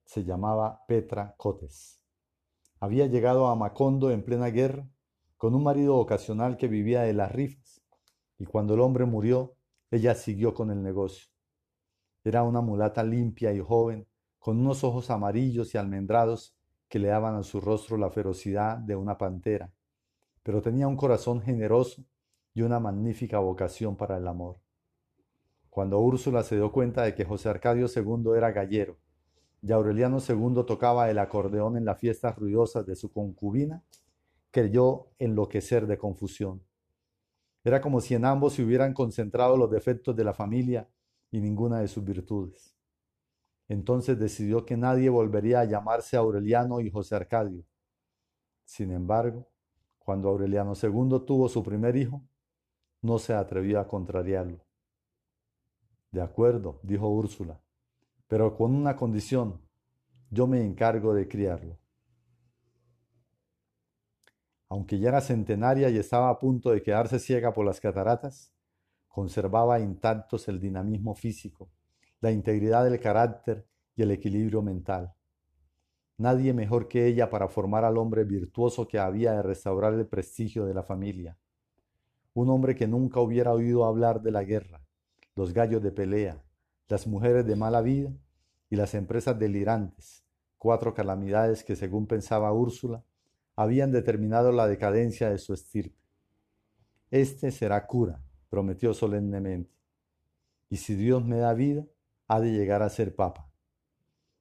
Se 0.04 0.24
llamaba 0.24 0.86
Petra 0.86 1.34
Cotes. 1.36 1.99
Había 2.82 3.06
llegado 3.06 3.48
a 3.48 3.56
Macondo 3.56 4.10
en 4.10 4.24
plena 4.24 4.46
guerra 4.46 4.88
con 5.36 5.54
un 5.54 5.62
marido 5.62 5.98
ocasional 5.98 6.56
que 6.56 6.66
vivía 6.66 7.02
de 7.02 7.12
las 7.12 7.30
rifas, 7.30 7.82
y 8.38 8.46
cuando 8.46 8.72
el 8.72 8.80
hombre 8.80 9.04
murió, 9.04 9.54
ella 9.90 10.14
siguió 10.14 10.54
con 10.54 10.70
el 10.70 10.82
negocio. 10.82 11.30
Era 12.24 12.42
una 12.42 12.62
mulata 12.62 13.04
limpia 13.04 13.52
y 13.52 13.60
joven, 13.60 14.08
con 14.38 14.58
unos 14.58 14.82
ojos 14.82 15.10
amarillos 15.10 15.74
y 15.74 15.78
almendrados 15.78 16.56
que 16.88 16.98
le 16.98 17.08
daban 17.08 17.34
a 17.34 17.42
su 17.42 17.60
rostro 17.60 17.98
la 17.98 18.10
ferocidad 18.10 18.78
de 18.78 18.96
una 18.96 19.18
pantera, 19.18 19.70
pero 20.42 20.62
tenía 20.62 20.88
un 20.88 20.96
corazón 20.96 21.42
generoso 21.42 22.02
y 22.54 22.62
una 22.62 22.80
magnífica 22.80 23.38
vocación 23.40 23.94
para 23.94 24.16
el 24.16 24.26
amor. 24.26 24.58
Cuando 25.68 25.98
Úrsula 26.00 26.42
se 26.42 26.56
dio 26.56 26.72
cuenta 26.72 27.02
de 27.02 27.14
que 27.14 27.26
José 27.26 27.50
Arcadio 27.50 27.88
II 27.94 28.36
era 28.38 28.52
gallero 28.52 28.96
y 29.62 29.72
Aureliano 29.72 30.18
II 30.26 30.64
tocaba 30.66 31.10
el 31.10 31.18
acordeón 31.18 31.76
en 31.76 31.84
las 31.84 31.98
fiestas 31.98 32.36
ruidosas 32.36 32.86
de 32.86 32.96
su 32.96 33.12
concubina, 33.12 33.82
creyó 34.50 35.08
enloquecer 35.18 35.86
de 35.86 35.98
confusión. 35.98 36.62
Era 37.62 37.80
como 37.80 38.00
si 38.00 38.14
en 38.14 38.24
ambos 38.24 38.54
se 38.54 38.62
hubieran 38.62 38.94
concentrado 38.94 39.56
los 39.56 39.70
defectos 39.70 40.16
de 40.16 40.24
la 40.24 40.32
familia 40.32 40.88
y 41.30 41.40
ninguna 41.40 41.80
de 41.80 41.88
sus 41.88 42.02
virtudes. 42.02 42.74
Entonces 43.68 44.18
decidió 44.18 44.64
que 44.64 44.76
nadie 44.76 45.10
volvería 45.10 45.60
a 45.60 45.64
llamarse 45.64 46.16
Aureliano 46.16 46.80
y 46.80 46.90
José 46.90 47.14
Arcadio. 47.14 47.64
Sin 48.64 48.90
embargo, 48.90 49.46
cuando 49.98 50.28
Aureliano 50.30 50.72
II 50.72 51.24
tuvo 51.26 51.48
su 51.48 51.62
primer 51.62 51.96
hijo, 51.96 52.22
no 53.02 53.18
se 53.18 53.34
atrevió 53.34 53.78
a 53.78 53.86
contrariarlo. 53.86 54.64
De 56.10 56.20
acuerdo, 56.20 56.80
dijo 56.82 57.08
Úrsula, 57.08 57.60
pero 58.30 58.56
con 58.56 58.76
una 58.76 58.94
condición, 58.94 59.60
yo 60.30 60.46
me 60.46 60.64
encargo 60.64 61.12
de 61.12 61.26
criarlo. 61.26 61.80
Aunque 64.68 65.00
ya 65.00 65.08
era 65.08 65.20
centenaria 65.20 65.90
y 65.90 65.98
estaba 65.98 66.30
a 66.30 66.38
punto 66.38 66.70
de 66.70 66.80
quedarse 66.80 67.18
ciega 67.18 67.52
por 67.52 67.66
las 67.66 67.80
cataratas, 67.80 68.54
conservaba 69.08 69.80
intactos 69.80 70.46
el 70.46 70.60
dinamismo 70.60 71.16
físico, 71.16 71.72
la 72.20 72.30
integridad 72.30 72.84
del 72.84 73.00
carácter 73.00 73.66
y 73.96 74.02
el 74.02 74.12
equilibrio 74.12 74.62
mental. 74.62 75.12
Nadie 76.16 76.52
mejor 76.52 76.86
que 76.86 77.08
ella 77.08 77.30
para 77.30 77.48
formar 77.48 77.84
al 77.84 77.98
hombre 77.98 78.22
virtuoso 78.22 78.86
que 78.86 79.00
había 79.00 79.32
de 79.32 79.42
restaurar 79.42 79.94
el 79.94 80.06
prestigio 80.06 80.66
de 80.66 80.74
la 80.74 80.84
familia. 80.84 81.36
Un 82.34 82.48
hombre 82.48 82.76
que 82.76 82.86
nunca 82.86 83.18
hubiera 83.18 83.52
oído 83.52 83.84
hablar 83.86 84.22
de 84.22 84.30
la 84.30 84.44
guerra, 84.44 84.86
los 85.34 85.52
gallos 85.52 85.82
de 85.82 85.90
pelea, 85.90 86.44
las 86.90 87.06
mujeres 87.06 87.46
de 87.46 87.54
mala 87.54 87.82
vida 87.82 88.12
y 88.68 88.74
las 88.74 88.94
empresas 88.94 89.38
delirantes, 89.38 90.24
cuatro 90.58 90.92
calamidades 90.92 91.62
que 91.62 91.76
según 91.76 92.08
pensaba 92.08 92.52
Úrsula, 92.52 93.04
habían 93.54 93.92
determinado 93.92 94.50
la 94.50 94.66
decadencia 94.66 95.30
de 95.30 95.38
su 95.38 95.54
estirpe. 95.54 95.96
Este 97.12 97.52
será 97.52 97.86
cura, 97.86 98.20
prometió 98.48 98.92
solemnemente, 98.92 99.72
y 100.68 100.78
si 100.78 100.96
Dios 100.96 101.24
me 101.24 101.36
da 101.36 101.54
vida, 101.54 101.86
ha 102.26 102.40
de 102.40 102.50
llegar 102.50 102.82
a 102.82 102.90
ser 102.90 103.14
papa. 103.14 103.48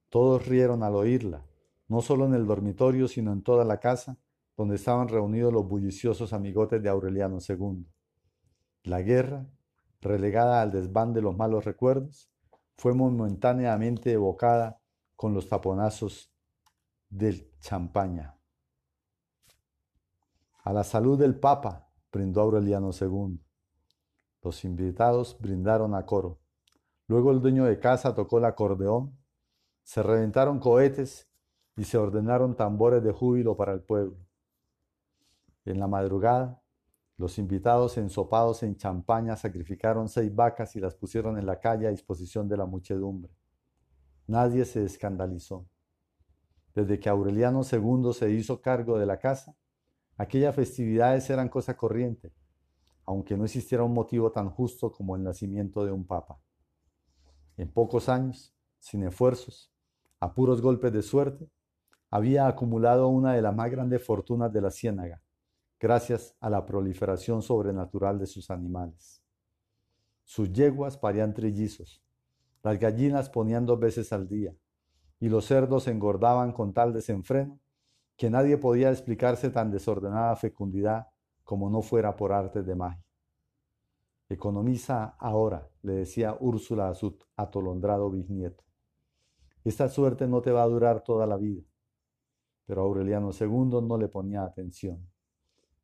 Todos 0.10 0.48
rieron 0.48 0.82
al 0.82 0.96
oírla, 0.96 1.46
no 1.88 2.02
solo 2.02 2.26
en 2.26 2.34
el 2.34 2.48
dormitorio, 2.48 3.08
sino 3.08 3.32
en 3.32 3.44
toda 3.44 3.64
la 3.64 3.80
casa, 3.80 4.18
donde 4.58 4.76
estaban 4.76 5.08
reunidos 5.08 5.54
los 5.54 5.68
bulliciosos 5.68 6.34
amigotes 6.34 6.82
de 6.82 6.90
Aureliano 6.90 7.38
II. 7.48 7.86
La 8.84 9.04
guerra, 9.04 9.46
relegada 10.02 10.64
al 10.64 10.72
desván 10.72 11.14
de 11.14 11.22
los 11.22 11.38
malos 11.38 11.64
recuerdos, 11.66 12.32
fue 12.80 12.94
momentáneamente 12.94 14.14
evocada 14.14 14.80
con 15.18 15.34
los 15.34 15.50
taponazos 15.50 16.32
del 17.10 17.52
champaña. 17.60 18.40
A 20.64 20.72
la 20.72 20.86
salud 20.86 21.20
del 21.20 21.38
Papa, 21.38 21.92
brindó 22.10 22.40
Aureliano 22.40 22.92
II. 22.98 23.38
Los 24.42 24.64
invitados 24.64 25.38
brindaron 25.42 25.94
a 25.94 26.06
coro. 26.06 26.40
Luego 27.08 27.32
el 27.32 27.42
dueño 27.42 27.66
de 27.66 27.82
casa 27.82 28.16
tocó 28.16 28.38
el 28.38 28.46
acordeón, 28.46 29.20
se 29.84 30.02
reventaron 30.02 30.60
cohetes 30.60 31.30
y 31.76 31.84
se 31.84 31.98
ordenaron 31.98 32.56
tambores 32.56 33.04
de 33.04 33.12
júbilo 33.12 33.58
para 33.58 33.74
el 33.74 33.82
pueblo. 33.82 34.16
En 35.66 35.82
la 35.82 35.90
madrugada, 35.90 36.64
los 37.20 37.38
invitados 37.38 37.98
ensopados 37.98 38.64
en 38.64 38.78
champaña 38.78 39.36
sacrificaron 39.36 40.08
seis 40.08 40.34
vacas 40.34 40.78
y 40.78 40.80
las 40.80 40.96
pusieron 40.96 41.38
en 41.38 41.46
la 41.46 41.60
calle 41.60 41.86
a 41.86 41.92
disposición 41.92 42.48
de 42.48 42.56
la 42.56 42.66
muchedumbre. 42.66 43.30
Nadie 44.26 44.64
se 44.64 44.86
escandalizó. 44.86 45.68
Desde 46.74 46.98
que 46.98 47.10
Aureliano 47.10 47.62
II 47.70 48.14
se 48.14 48.32
hizo 48.32 48.62
cargo 48.62 48.98
de 48.98 49.06
la 49.06 49.20
casa, 49.20 49.54
aquellas 50.16 50.56
festividades 50.56 51.30
eran 51.30 51.50
cosa 51.50 51.76
corriente, 51.76 52.32
aunque 53.06 53.36
no 53.36 53.44
existiera 53.44 53.84
un 53.84 53.94
motivo 53.94 54.32
tan 54.32 54.50
justo 54.50 54.90
como 54.90 55.18
el 55.18 55.24
nacimiento 55.24 55.84
de 55.84 55.92
un 55.92 56.08
papa. 56.08 56.40
En 57.58 57.70
pocos 57.70 58.08
años, 58.08 58.56
sin 58.80 59.04
esfuerzos, 59.04 59.74
a 60.22 60.34
puros 60.34 60.62
golpes 60.62 60.94
de 60.94 61.02
suerte, 61.02 61.50
había 62.10 62.48
acumulado 62.48 63.10
una 63.10 63.34
de 63.34 63.42
las 63.42 63.54
más 63.54 63.70
grandes 63.70 64.06
fortunas 64.06 64.54
de 64.54 64.62
la 64.62 64.72
ciénaga, 64.72 65.22
gracias 65.80 66.36
a 66.40 66.50
la 66.50 66.66
proliferación 66.66 67.42
sobrenatural 67.42 68.20
de 68.20 68.28
sus 68.28 68.50
animales. 68.52 69.24
Sus 70.24 70.52
yeguas 70.52 70.98
parían 70.98 71.34
trillizos, 71.34 72.04
las 72.62 72.78
gallinas 72.78 73.30
ponían 73.30 73.66
dos 73.66 73.80
veces 73.80 74.12
al 74.12 74.28
día, 74.28 74.54
y 75.20 75.30
los 75.30 75.46
cerdos 75.46 75.88
engordaban 75.88 76.52
con 76.52 76.74
tal 76.74 76.94
desenfreno 76.94 77.60
que 78.16 78.30
nadie 78.30 78.58
podía 78.58 78.92
explicarse 78.92 79.50
tan 79.50 79.72
desordenada 79.72 80.36
fecundidad 80.36 81.08
como 81.44 81.70
no 81.70 81.82
fuera 81.82 82.16
por 82.16 82.34
arte 82.34 82.62
de 82.62 82.76
magia. 82.76 83.04
Economiza 84.28 85.16
ahora, 85.18 85.68
le 85.82 85.94
decía 85.94 86.38
Úrsula 86.40 86.90
a 86.90 86.94
su 86.94 87.18
atolondrado 87.36 88.12
bisnieto. 88.12 88.64
Esta 89.64 89.90
suerte 89.90 90.28
no 90.28 90.42
te 90.42 90.52
va 90.52 90.64
a 90.64 90.68
durar 90.68 91.04
toda 91.04 91.26
la 91.26 91.38
vida. 91.38 91.64
Pero 92.66 92.82
Aureliano 92.84 93.32
II 93.32 93.82
no 93.82 93.98
le 93.98 94.08
ponía 94.08 94.44
atención. 94.44 95.10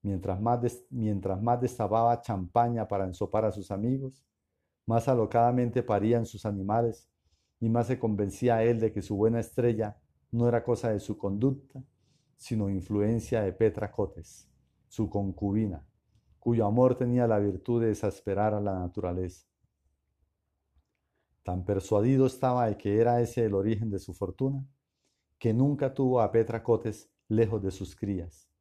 Mientras 0.05 0.39
más, 0.39 0.85
mientras 0.91 1.41
más 1.41 1.59
destapaba 1.59 2.21
champaña 2.21 2.87
para 2.87 3.05
ensopar 3.05 3.43
a 3.43 3.51
sus 3.51 3.71
amigos, 3.71 4.23
más 4.85 5.07
alocadamente 5.07 5.81
parían 5.81 6.27
sus 6.27 6.45
animales 6.45 7.09
y 7.59 7.69
más 7.69 7.87
se 7.87 7.97
convencía 7.97 8.61
él 8.61 8.79
de 8.79 8.93
que 8.93 9.01
su 9.01 9.15
buena 9.15 9.39
estrella 9.39 9.97
no 10.29 10.47
era 10.47 10.63
cosa 10.63 10.91
de 10.91 10.99
su 10.99 11.17
conducta, 11.17 11.83
sino 12.35 12.69
influencia 12.69 13.41
de 13.41 13.51
Petra 13.51 13.91
Cotes, 13.91 14.47
su 14.87 15.09
concubina, 15.09 15.87
cuyo 16.37 16.67
amor 16.67 16.93
tenía 16.93 17.25
la 17.25 17.39
virtud 17.39 17.81
de 17.81 17.89
exasperar 17.89 18.53
a 18.53 18.61
la 18.61 18.77
naturaleza. 18.77 19.47
Tan 21.41 21.65
persuadido 21.65 22.27
estaba 22.27 22.67
de 22.67 22.77
que 22.77 23.01
era 23.01 23.21
ese 23.21 23.43
el 23.43 23.55
origen 23.55 23.89
de 23.89 23.97
su 23.97 24.13
fortuna, 24.13 24.63
que 25.39 25.51
nunca 25.51 25.95
tuvo 25.95 26.21
a 26.21 26.31
Petra 26.31 26.61
Cotes 26.61 27.09
lejos 27.27 27.63
de 27.63 27.71
sus 27.71 27.95
crías. 27.95 28.54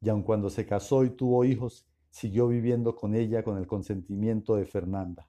Y 0.00 0.08
aun 0.08 0.22
cuando 0.22 0.50
se 0.50 0.66
casó 0.66 1.04
y 1.04 1.10
tuvo 1.10 1.44
hijos, 1.44 1.86
siguió 2.10 2.46
viviendo 2.46 2.94
con 2.94 3.14
ella 3.14 3.42
con 3.42 3.58
el 3.58 3.66
consentimiento 3.66 4.54
de 4.56 4.66
Fernanda. 4.66 5.28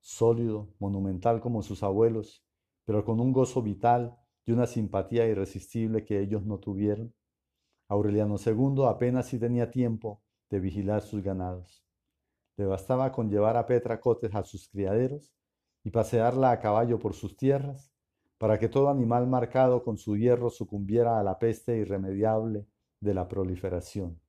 Sólido, 0.00 0.68
monumental 0.78 1.40
como 1.40 1.62
sus 1.62 1.82
abuelos, 1.82 2.44
pero 2.84 3.04
con 3.04 3.20
un 3.20 3.32
gozo 3.32 3.62
vital 3.62 4.16
y 4.44 4.52
una 4.52 4.66
simpatía 4.66 5.26
irresistible 5.26 6.04
que 6.04 6.20
ellos 6.20 6.44
no 6.44 6.58
tuvieron, 6.58 7.14
Aureliano 7.88 8.36
II 8.44 8.84
apenas 8.86 9.26
si 9.26 9.38
tenía 9.38 9.70
tiempo 9.70 10.20
de 10.50 10.60
vigilar 10.60 11.02
sus 11.02 11.22
ganados. 11.22 11.84
Le 12.56 12.66
bastaba 12.66 13.12
con 13.12 13.30
llevar 13.30 13.56
a 13.56 13.66
Petra 13.66 14.00
Cotes 14.00 14.34
a 14.34 14.44
sus 14.44 14.68
criaderos 14.68 15.32
y 15.84 15.90
pasearla 15.90 16.50
a 16.50 16.60
caballo 16.60 16.98
por 16.98 17.14
sus 17.14 17.36
tierras, 17.36 17.92
para 18.38 18.58
que 18.58 18.68
todo 18.68 18.90
animal 18.90 19.26
marcado 19.26 19.82
con 19.82 19.98
su 19.98 20.16
hierro 20.16 20.50
sucumbiera 20.50 21.18
a 21.18 21.22
la 21.22 21.38
peste 21.38 21.78
irremediable 21.78 22.66
de 23.00 23.14
la 23.14 23.28
proliferación. 23.28 24.20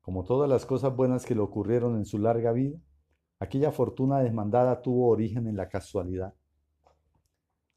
Como 0.00 0.24
todas 0.24 0.48
las 0.48 0.66
cosas 0.66 0.94
buenas 0.94 1.24
que 1.24 1.34
le 1.34 1.40
ocurrieron 1.40 1.96
en 1.96 2.04
su 2.04 2.18
larga 2.18 2.52
vida, 2.52 2.78
aquella 3.38 3.70
fortuna 3.70 4.20
desmandada 4.20 4.82
tuvo 4.82 5.08
origen 5.08 5.46
en 5.46 5.56
la 5.56 5.68
casualidad. 5.68 6.34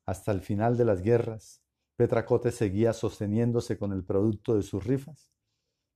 Hasta 0.05 0.31
el 0.31 0.41
final 0.41 0.77
de 0.77 0.85
las 0.85 1.01
guerras, 1.01 1.63
Petracote 1.95 2.51
seguía 2.51 2.93
sosteniéndose 2.93 3.77
con 3.77 3.93
el 3.93 4.03
producto 4.03 4.55
de 4.55 4.63
sus 4.63 4.83
rifas 4.83 5.31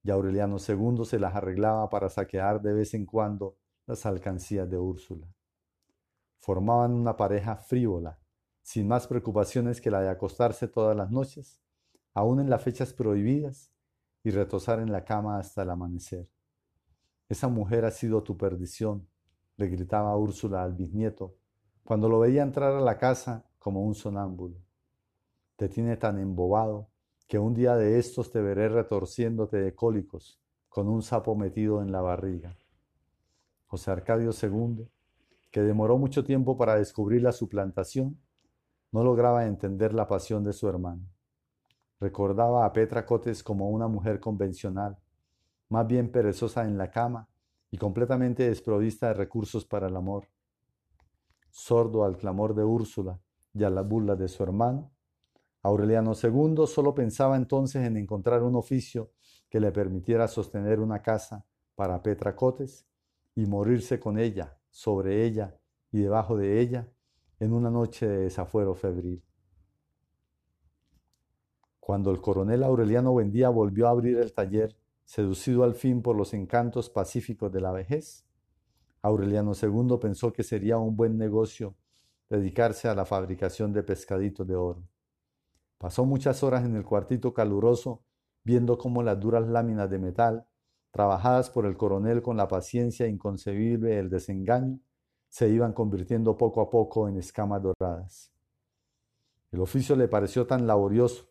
y 0.03 0.11
Aureliano 0.11 0.57
II 0.57 1.03
se 1.05 1.19
las 1.19 1.35
arreglaba 1.35 1.89
para 1.89 2.09
saquear 2.09 2.61
de 2.61 2.73
vez 2.73 2.93
en 2.93 3.05
cuando 3.05 3.57
las 3.85 4.05
alcancías 4.05 4.69
de 4.69 4.77
Úrsula. 4.77 5.27
Formaban 6.39 6.93
una 6.93 7.17
pareja 7.17 7.57
frívola, 7.57 8.19
sin 8.61 8.87
más 8.87 9.07
preocupaciones 9.07 9.81
que 9.81 9.91
la 9.91 10.01
de 10.01 10.09
acostarse 10.09 10.67
todas 10.67 10.95
las 10.95 11.11
noches, 11.11 11.59
aún 12.19 12.39
en 12.39 12.49
las 12.49 12.61
fechas 12.61 12.93
prohibidas, 12.93 13.71
y 14.23 14.31
retosar 14.31 14.79
en 14.79 14.91
la 14.91 15.05
cama 15.05 15.39
hasta 15.39 15.63
el 15.63 15.69
amanecer. 15.69 16.27
Esa 17.29 17.47
mujer 17.47 17.85
ha 17.85 17.91
sido 17.91 18.21
tu 18.23 18.37
perdición, 18.37 19.07
le 19.55 19.67
gritaba 19.67 20.15
Úrsula 20.17 20.63
al 20.63 20.73
bisnieto, 20.73 21.35
cuando 21.83 22.09
lo 22.09 22.19
veía 22.19 22.43
entrar 22.43 22.73
a 22.73 22.81
la 22.81 22.97
casa 22.97 23.45
como 23.57 23.81
un 23.81 23.95
sonámbulo. 23.95 24.57
Te 25.55 25.69
tiene 25.69 25.97
tan 25.97 26.19
embobado 26.19 26.89
que 27.27 27.39
un 27.39 27.53
día 27.53 27.75
de 27.75 27.99
estos 27.99 28.31
te 28.31 28.41
veré 28.41 28.69
retorciéndote 28.69 29.57
de 29.57 29.75
cólicos 29.75 30.39
con 30.67 30.87
un 30.87 31.01
sapo 31.01 31.35
metido 31.35 31.81
en 31.81 31.91
la 31.91 32.01
barriga. 32.01 32.55
José 33.67 33.91
Arcadio 33.91 34.31
II, 34.31 34.87
que 35.51 35.61
demoró 35.61 35.97
mucho 35.97 36.23
tiempo 36.23 36.57
para 36.57 36.75
descubrir 36.75 37.21
la 37.21 37.31
suplantación, 37.31 38.19
no 38.91 39.03
lograba 39.03 39.45
entender 39.45 39.93
la 39.93 40.07
pasión 40.07 40.43
de 40.43 40.53
su 40.53 40.67
hermano. 40.67 41.03
Recordaba 41.99 42.65
a 42.65 42.73
Petra 42.73 43.05
Cotes 43.05 43.43
como 43.43 43.69
una 43.69 43.87
mujer 43.87 44.19
convencional, 44.19 44.97
más 45.69 45.85
bien 45.87 46.11
perezosa 46.11 46.65
en 46.65 46.77
la 46.77 46.89
cama 46.89 47.27
y 47.71 47.77
completamente 47.77 48.47
desprovista 48.47 49.07
de 49.07 49.13
recursos 49.15 49.65
para 49.65 49.87
el 49.87 49.95
amor. 49.95 50.27
Sordo 51.51 52.03
al 52.03 52.17
clamor 52.17 52.55
de 52.55 52.63
Úrsula, 52.63 53.19
y 53.53 53.63
a 53.63 53.69
la 53.69 53.81
burla 53.81 54.15
de 54.15 54.27
su 54.27 54.43
hermano, 54.43 54.91
Aureliano 55.61 56.13
II 56.13 56.65
solo 56.67 56.95
pensaba 56.95 57.35
entonces 57.35 57.85
en 57.85 57.97
encontrar 57.97 58.43
un 58.43 58.55
oficio 58.55 59.11
que 59.49 59.59
le 59.59 59.71
permitiera 59.71 60.27
sostener 60.27 60.79
una 60.79 61.01
casa 61.01 61.45
para 61.75 62.01
Petra 62.01 62.35
Cotes 62.35 62.87
y 63.35 63.45
morirse 63.45 63.99
con 63.99 64.17
ella, 64.17 64.57
sobre 64.69 65.25
ella 65.25 65.59
y 65.91 65.99
debajo 65.99 66.37
de 66.37 66.61
ella 66.61 66.87
en 67.39 67.53
una 67.53 67.69
noche 67.69 68.07
de 68.07 68.19
desafuero 68.19 68.75
febril. 68.75 69.23
Cuando 71.89 72.11
el 72.11 72.21
coronel 72.21 72.61
Aureliano 72.61 73.13
Buendía 73.13 73.49
volvió 73.49 73.87
a 73.87 73.89
abrir 73.89 74.19
el 74.19 74.31
taller, 74.31 74.75
seducido 75.05 75.63
al 75.63 75.73
fin 75.73 76.03
por 76.03 76.15
los 76.15 76.35
encantos 76.35 76.87
pacíficos 76.87 77.51
de 77.51 77.61
la 77.61 77.71
vejez, 77.71 78.27
Aureliano 79.01 79.53
II 79.59 79.97
pensó 79.99 80.31
que 80.31 80.43
sería 80.43 80.77
un 80.77 80.95
buen 80.95 81.17
negocio 81.17 81.73
dedicarse 82.29 82.89
a 82.89 82.93
la 82.93 83.05
fabricación 83.05 83.73
de 83.73 83.81
pescaditos 83.81 84.45
de 84.45 84.55
oro. 84.55 84.83
Pasó 85.79 86.05
muchas 86.05 86.43
horas 86.43 86.63
en 86.63 86.75
el 86.75 86.85
cuartito 86.85 87.33
caluroso 87.33 88.03
viendo 88.43 88.77
cómo 88.77 89.01
las 89.01 89.19
duras 89.19 89.47
láminas 89.47 89.89
de 89.89 89.97
metal, 89.97 90.45
trabajadas 90.91 91.49
por 91.49 91.65
el 91.65 91.75
coronel 91.75 92.21
con 92.21 92.37
la 92.37 92.47
paciencia 92.47 93.07
inconcebible 93.07 93.95
del 93.95 94.11
desengaño, 94.11 94.79
se 95.27 95.49
iban 95.49 95.73
convirtiendo 95.73 96.37
poco 96.37 96.61
a 96.61 96.69
poco 96.69 97.09
en 97.09 97.17
escamas 97.17 97.63
doradas. 97.63 98.31
El 99.51 99.61
oficio 99.61 99.95
le 99.95 100.07
pareció 100.07 100.45
tan 100.45 100.67
laborioso 100.67 101.28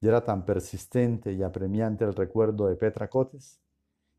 y 0.00 0.08
era 0.08 0.24
tan 0.24 0.44
persistente 0.44 1.32
y 1.32 1.42
apremiante 1.42 2.04
el 2.04 2.14
recuerdo 2.14 2.66
de 2.66 2.76
Petra 2.76 3.08
Cotes, 3.08 3.60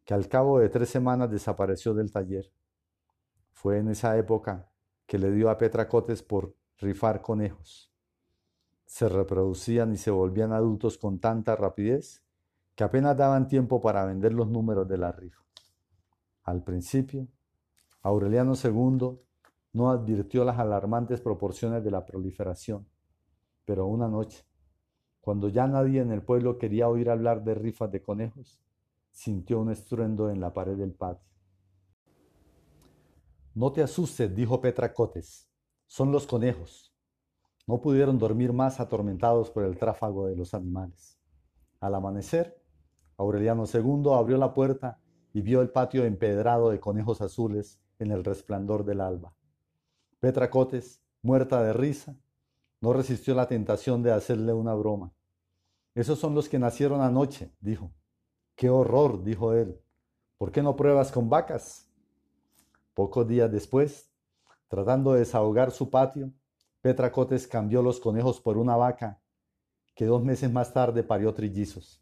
que 0.04 0.14
al 0.14 0.28
cabo 0.28 0.60
de 0.60 0.70
tres 0.70 0.90
semanas 0.90 1.30
desapareció 1.32 1.94
del 1.94 2.12
taller. 2.12 2.52
Fue 3.52 3.78
en 3.78 3.90
esa 3.90 4.18
época 4.18 4.70
que 5.06 5.18
le 5.18 5.32
dio 5.32 5.50
a 5.50 5.58
Petra 5.58 5.88
Cotes 5.88 6.22
por 6.24 6.56
rifar 6.78 7.22
conejos. 7.22 7.92
Se 8.86 9.08
reproducían 9.08 9.94
y 9.94 9.98
se 9.98 10.12
volvían 10.12 10.52
adultos 10.52 10.98
con 10.98 11.20
tanta 11.20 11.56
rapidez 11.56 12.24
que 12.76 12.84
apenas 12.84 13.18
daban 13.18 13.48
tiempo 13.48 13.82
para 13.82 14.06
vender 14.06 14.34
los 14.34 14.48
números 14.48 14.88
de 14.88 14.98
la 14.98 15.12
rifa. 15.12 15.44
Al 16.44 16.64
principio, 16.64 17.28
Aureliano 18.02 18.54
II 18.56 19.20
no 19.74 19.92
advirtió 19.92 20.44
las 20.46 20.58
alarmantes 20.58 21.22
proporciones 21.22 21.84
de 21.84 21.92
la 21.92 22.06
proliferación, 22.06 22.88
pero 23.66 23.86
una 23.86 24.08
noche, 24.08 24.46
cuando 25.30 25.48
ya 25.48 25.68
nadie 25.68 26.02
en 26.02 26.12
el 26.12 26.24
pueblo 26.24 26.58
quería 26.58 26.90
oír 26.90 27.08
hablar 27.08 27.44
de 27.44 27.54
rifas 27.54 27.92
de 27.92 28.02
conejos, 28.02 28.60
sintió 29.12 29.60
un 29.60 29.70
estruendo 29.70 30.32
en 30.32 30.42
la 30.42 30.56
pared 30.56 30.76
del 30.76 30.92
patio. 30.92 31.30
No 33.54 33.72
te 33.72 33.84
asustes, 33.84 34.36
dijo 34.36 34.60
Petra 34.60 34.92
Cotes. 34.92 35.48
Son 35.86 36.12
los 36.12 36.26
conejos. 36.26 36.96
No 37.68 37.80
pudieron 37.80 38.18
dormir 38.18 38.54
más 38.54 38.80
atormentados 38.80 39.52
por 39.52 39.66
el 39.66 39.78
tráfago 39.78 40.26
de 40.26 40.36
los 40.36 40.56
animales. 40.56 41.20
Al 41.80 41.94
amanecer, 41.94 42.60
Aureliano 43.16 43.66
II 43.72 44.12
abrió 44.12 44.36
la 44.40 44.56
puerta 44.56 45.00
y 45.32 45.42
vio 45.42 45.62
el 45.62 45.70
patio 45.70 46.06
empedrado 46.06 46.72
de 46.72 46.80
conejos 46.80 47.22
azules 47.22 47.80
en 48.00 48.10
el 48.10 48.24
resplandor 48.24 48.84
del 48.84 49.02
alba. 49.02 49.36
Petra 50.20 50.50
Cotes, 50.50 51.04
muerta 51.22 51.62
de 51.62 51.74
risa, 51.74 52.18
no 52.82 52.94
resistió 52.94 53.36
la 53.36 53.48
tentación 53.48 54.02
de 54.02 54.12
hacerle 54.12 54.54
una 54.54 54.74
broma. 54.74 55.14
Esos 55.96 56.20
son 56.20 56.36
los 56.36 56.48
que 56.48 56.60
nacieron 56.60 57.02
anoche, 57.02 57.52
dijo. 57.60 57.92
¡Qué 58.56 58.70
horror! 58.70 59.24
dijo 59.24 59.54
él. 59.54 59.80
¿Por 60.38 60.52
qué 60.52 60.62
no 60.62 60.76
pruebas 60.76 61.12
con 61.12 61.30
vacas? 61.30 61.88
Pocos 62.94 63.28
días 63.28 63.52
después, 63.52 64.12
tratando 64.68 65.14
de 65.14 65.20
desahogar 65.20 65.72
su 65.72 65.90
patio, 65.90 66.32
Petra 66.82 67.12
Cotes 67.12 67.48
cambió 67.48 67.82
los 67.82 68.00
conejos 68.00 68.40
por 68.40 68.58
una 68.58 68.76
vaca 68.76 69.22
que 69.96 70.06
dos 70.06 70.24
meses 70.24 70.52
más 70.52 70.72
tarde 70.74 71.04
parió 71.04 71.34
trillizos. 71.34 72.02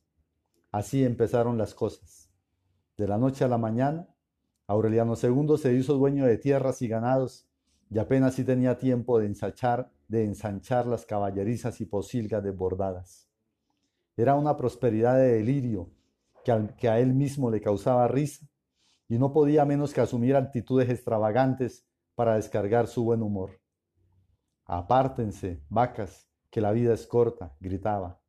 Así 0.71 1.03
empezaron 1.03 1.57
las 1.57 1.73
cosas. 1.73 2.29
De 2.95 3.07
la 3.07 3.17
noche 3.17 3.43
a 3.43 3.47
la 3.47 3.57
mañana, 3.57 4.07
Aureliano 4.67 5.15
II 5.21 5.57
se 5.57 5.73
hizo 5.73 5.95
dueño 5.95 6.25
de 6.25 6.37
tierras 6.37 6.81
y 6.81 6.87
ganados 6.87 7.47
y 7.89 7.99
apenas 7.99 8.35
si 8.35 8.43
tenía 8.43 8.77
tiempo 8.77 9.17
de 9.17 9.27
ensanchar, 9.27 9.89
de 10.07 10.25
ensanchar 10.25 10.85
las 10.85 11.05
caballerizas 11.05 11.79
y 11.81 11.85
posilgas 11.85 12.43
desbordadas. 12.43 13.26
Era 14.17 14.33
una 14.33 14.57
prosperidad 14.57 15.15
de 15.15 15.33
delirio 15.33 15.91
que, 16.43 16.89
a 16.89 16.99
él 16.99 17.13
mismo 17.13 17.51
le 17.51 17.61
causaba 17.61 18.07
risa 18.07 18.49
y 19.07 19.19
no 19.19 19.31
podía 19.31 19.63
menos 19.63 19.93
que 19.93 20.01
asumir 20.01 20.35
actitudes 20.35 20.89
extravagantes 20.89 21.85
para 22.15 22.35
descargar 22.35 22.87
su 22.87 23.03
buen 23.03 23.21
humor. 23.21 23.61
Apártense, 24.65 25.63
vacas, 25.69 26.27
que 26.49 26.61
la 26.61 26.71
vida 26.71 26.95
es 26.95 27.05
corta, 27.05 27.55
gritaba. 27.59 28.19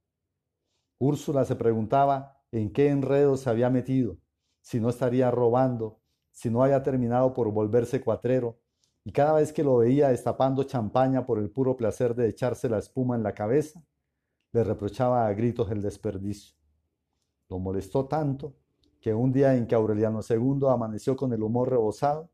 Úrsula 0.98 1.46
se 1.46 1.57
preguntaba 1.57 2.42
en 2.53 2.70
qué 2.70 2.90
enredo 2.90 3.38
se 3.38 3.48
había 3.48 3.70
metido, 3.70 4.18
si 4.61 4.81
no 4.81 4.90
estaría 4.90 5.31
robando, 5.31 6.03
si 6.31 6.51
no 6.51 6.62
había 6.62 6.83
terminado 6.83 7.33
por 7.33 7.51
volverse 7.51 8.03
cuatrero, 8.03 8.61
y 9.05 9.12
cada 9.12 9.33
vez 9.33 9.55
que 9.55 9.64
lo 9.64 9.79
veía 9.79 10.11
destapando 10.11 10.64
champaña 10.64 11.24
por 11.24 11.38
el 11.38 11.51
puro 11.51 11.79
placer 11.79 12.14
de 12.14 12.29
echarse 12.29 12.68
la 12.68 12.79
espuma 12.79 13.16
en 13.16 13.22
la 13.22 13.33
cabeza, 13.33 13.83
le 14.59 14.64
reprochaba 14.64 15.25
a 15.25 15.33
gritos 15.35 15.71
el 15.71 15.81
desperdicio. 15.81 16.57
Lo 17.49 17.61
molestó 17.61 18.07
tanto 18.07 18.55
que 19.01 19.14
un 19.14 19.33
día 19.33 19.55
en 19.55 19.68
que 19.68 19.77
Aureliano 19.77 20.18
II 20.29 20.66
amaneció 20.68 21.16
con 21.16 21.33
el 21.33 21.44
humor 21.44 21.71
rebosado, 21.71 22.29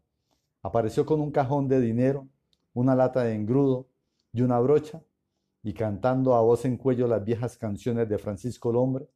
apareció 0.63 1.05
con 1.05 1.21
un 1.21 1.31
cajón 1.31 1.69
de 1.69 1.81
dinero, 1.83 2.27
una 2.73 2.95
lata 2.95 3.25
de 3.25 3.35
engrudo 3.35 3.89
y 4.33 4.41
una 4.41 4.59
brocha, 4.59 5.03
y 5.63 5.75
cantando 5.75 6.35
a 6.35 6.41
voz 6.41 6.65
en 6.65 6.79
cuello 6.79 7.07
las 7.07 7.23
viejas 7.23 7.59
canciones 7.59 8.09
de 8.09 8.17
Francisco 8.17 8.71
el 8.71 8.77
Hombre, 8.77 9.07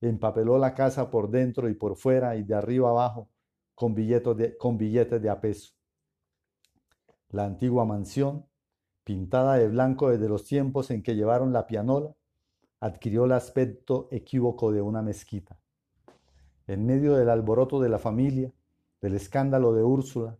empapeló 0.00 0.58
la 0.58 0.74
casa 0.74 1.08
por 1.08 1.30
dentro 1.30 1.68
y 1.68 1.74
por 1.74 1.96
fuera 1.96 2.34
y 2.34 2.42
de 2.42 2.54
arriba 2.54 2.90
abajo 2.90 3.28
con 3.76 3.94
billetes 3.94 4.36
de, 4.36 4.56
con 4.56 4.76
billetes 4.76 5.22
de 5.22 5.30
a 5.30 5.40
peso. 5.40 5.72
La 7.28 7.44
antigua 7.44 7.84
mansión, 7.84 8.44
pintada 9.04 9.54
de 9.54 9.68
blanco 9.68 10.10
desde 10.10 10.28
los 10.28 10.44
tiempos 10.44 10.90
en 10.90 11.04
que 11.04 11.14
llevaron 11.14 11.52
la 11.52 11.68
pianola, 11.68 12.12
adquirió 12.80 13.24
el 13.24 13.32
aspecto 13.32 14.08
equívoco 14.10 14.72
de 14.72 14.82
una 14.82 15.02
mezquita. 15.02 15.58
En 16.66 16.84
medio 16.84 17.14
del 17.14 17.30
alboroto 17.30 17.80
de 17.80 17.88
la 17.88 17.98
familia, 17.98 18.52
del 19.00 19.14
escándalo 19.14 19.72
de 19.72 19.82
Úrsula, 19.82 20.38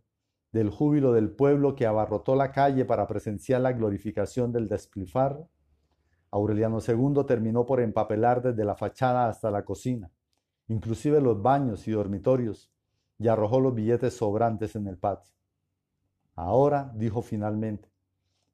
del 0.51 0.69
júbilo 0.69 1.13
del 1.13 1.31
pueblo 1.31 1.75
que 1.75 1.85
abarrotó 1.85 2.35
la 2.35 2.51
calle 2.51 2.85
para 2.85 3.07
presenciar 3.07 3.61
la 3.61 3.73
glorificación 3.73 4.51
del 4.51 4.67
despilfarro, 4.67 5.49
Aureliano 6.31 6.79
II 6.85 7.23
terminó 7.25 7.65
por 7.65 7.79
empapelar 7.79 8.41
desde 8.41 8.65
la 8.65 8.75
fachada 8.75 9.29
hasta 9.29 9.49
la 9.49 9.63
cocina, 9.63 10.11
inclusive 10.67 11.21
los 11.21 11.41
baños 11.41 11.87
y 11.87 11.91
dormitorios, 11.91 12.71
y 13.17 13.27
arrojó 13.27 13.59
los 13.59 13.73
billetes 13.73 14.15
sobrantes 14.15 14.75
en 14.75 14.87
el 14.87 14.97
patio. 14.97 15.33
Ahora, 16.35 16.91
dijo 16.95 17.21
finalmente, 17.21 17.89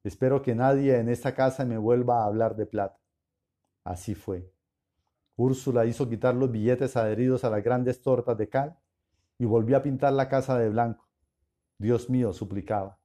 espero 0.04 0.42
que 0.42 0.56
nadie 0.56 0.98
en 1.00 1.10
esta 1.10 1.36
casa 1.36 1.66
me 1.66 1.78
vuelva 1.78 2.22
a 2.22 2.26
hablar 2.26 2.56
de 2.56 2.66
plata. 2.66 3.03
Así 3.84 4.16
fue. 4.16 4.52
Úrsula 5.36 5.86
hizo 5.86 6.08
quitar 6.08 6.36
los 6.36 6.52
billetes 6.52 6.96
adheridos 6.96 7.44
a 7.44 7.50
las 7.50 7.64
grandes 7.64 8.02
tortas 8.02 8.38
de 8.38 8.50
cal 8.50 8.78
y 9.38 9.46
volvió 9.46 9.78
a 9.78 9.82
pintar 9.82 10.14
la 10.14 10.30
casa 10.30 10.58
de 10.58 10.70
blanco. 10.70 11.10
Dios 11.78 12.10
mío, 12.10 12.34
suplicaba, 12.34 13.00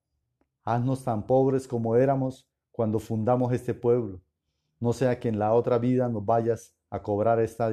haznos 0.62 1.04
tan 1.04 1.26
pobres 1.26 1.66
como 1.66 1.96
éramos 1.96 2.48
cuando 2.70 2.98
fundamos 2.98 3.52
este 3.52 3.74
pueblo, 3.74 4.20
no 4.78 4.92
sea 4.92 5.18
que 5.18 5.28
en 5.28 5.38
la 5.38 5.52
otra 5.52 5.78
vida 5.78 6.08
nos 6.08 6.24
vayas 6.24 6.76
a 6.90 7.02
cobrar 7.02 7.40
esta 7.40 7.68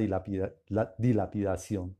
dilapidación. 0.97 1.95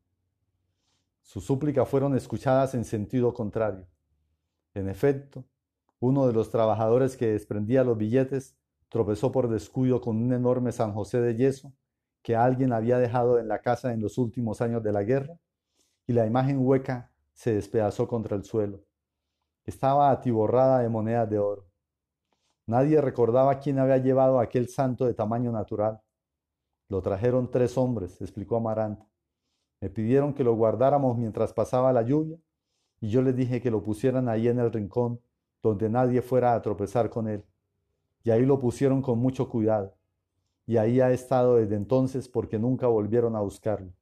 Sus 1.22 1.46
súplicas 1.46 1.88
fueron 1.88 2.15
escuchadas 2.15 2.74
en 2.74 2.86
sentido 2.86 3.34
contrario. 3.34 3.86
En 4.74 4.89
efecto, 4.89 5.46
uno 6.00 6.26
de 6.28 6.34
los 6.34 6.50
trabajadores 6.50 7.15
que 7.15 7.28
desprendía 7.28 7.84
los 7.84 7.98
billetes 7.98 8.58
tropezó 8.96 9.30
por 9.30 9.50
descuido 9.50 10.00
con 10.00 10.16
un 10.16 10.32
enorme 10.32 10.72
San 10.72 10.94
José 10.94 11.20
de 11.20 11.36
yeso 11.36 11.74
que 12.22 12.34
alguien 12.34 12.72
había 12.72 12.98
dejado 12.98 13.40
en 13.40 13.50
la 13.50 13.60
casa 13.60 13.92
en 13.92 14.00
los 14.00 14.18
últimos 14.18 14.62
años 14.62 14.82
de 14.84 14.94
la 14.94 15.04
guerra, 15.04 15.38
y 16.08 16.14
la 16.14 16.26
imagen 16.26 16.66
hueca 16.66 17.12
se 17.34 17.54
despedazó 17.54 18.08
contra 18.08 18.38
el 18.38 18.46
suelo. 18.46 18.86
Estaba 19.66 20.12
atiborrada 20.12 20.80
de 20.80 20.88
monedas 20.88 21.30
de 21.30 21.40
oro. 21.40 21.68
Nadie 22.68 23.02
recordaba 23.02 23.60
quién 23.60 23.80
había 23.80 23.98
llevado 23.98 24.40
aquel 24.40 24.70
santo 24.70 25.06
de 25.06 25.14
tamaño 25.14 25.52
natural. 25.52 26.00
Lo 26.88 27.02
trajeron 27.02 27.52
tres 27.52 27.78
hombres, 27.78 28.22
explicó 28.22 28.56
Amaranta. 28.56 29.06
Me 29.82 29.90
pidieron 29.90 30.34
que 30.34 30.46
lo 30.46 30.56
guardáramos 30.56 31.18
mientras 31.18 31.52
pasaba 31.52 31.92
la 31.92 32.04
lluvia, 32.04 32.38
y 33.02 33.10
yo 33.10 33.22
les 33.22 33.36
dije 33.36 33.60
que 33.60 33.72
lo 33.72 33.84
pusieran 33.84 34.30
ahí 34.30 34.48
en 34.48 34.60
el 34.60 34.72
rincón, 34.72 35.20
donde 35.62 35.90
nadie 35.90 36.22
fuera 36.22 36.54
a 36.54 36.62
tropezar 36.62 37.10
con 37.10 37.28
él. 37.28 37.44
Y 38.26 38.32
ahí 38.32 38.44
lo 38.44 38.60
pusieron 38.60 39.04
con 39.04 39.20
mucho 39.20 39.48
cuidado 39.48 39.96
y 40.66 40.78
ahí 40.78 41.00
ha 41.00 41.12
estado 41.12 41.58
desde 41.58 41.76
entonces 41.76 42.28
porque 42.28 42.58
nunca 42.58 42.88
volvieron 42.88 43.36
a 43.36 43.42
buscarlo. 43.42 43.94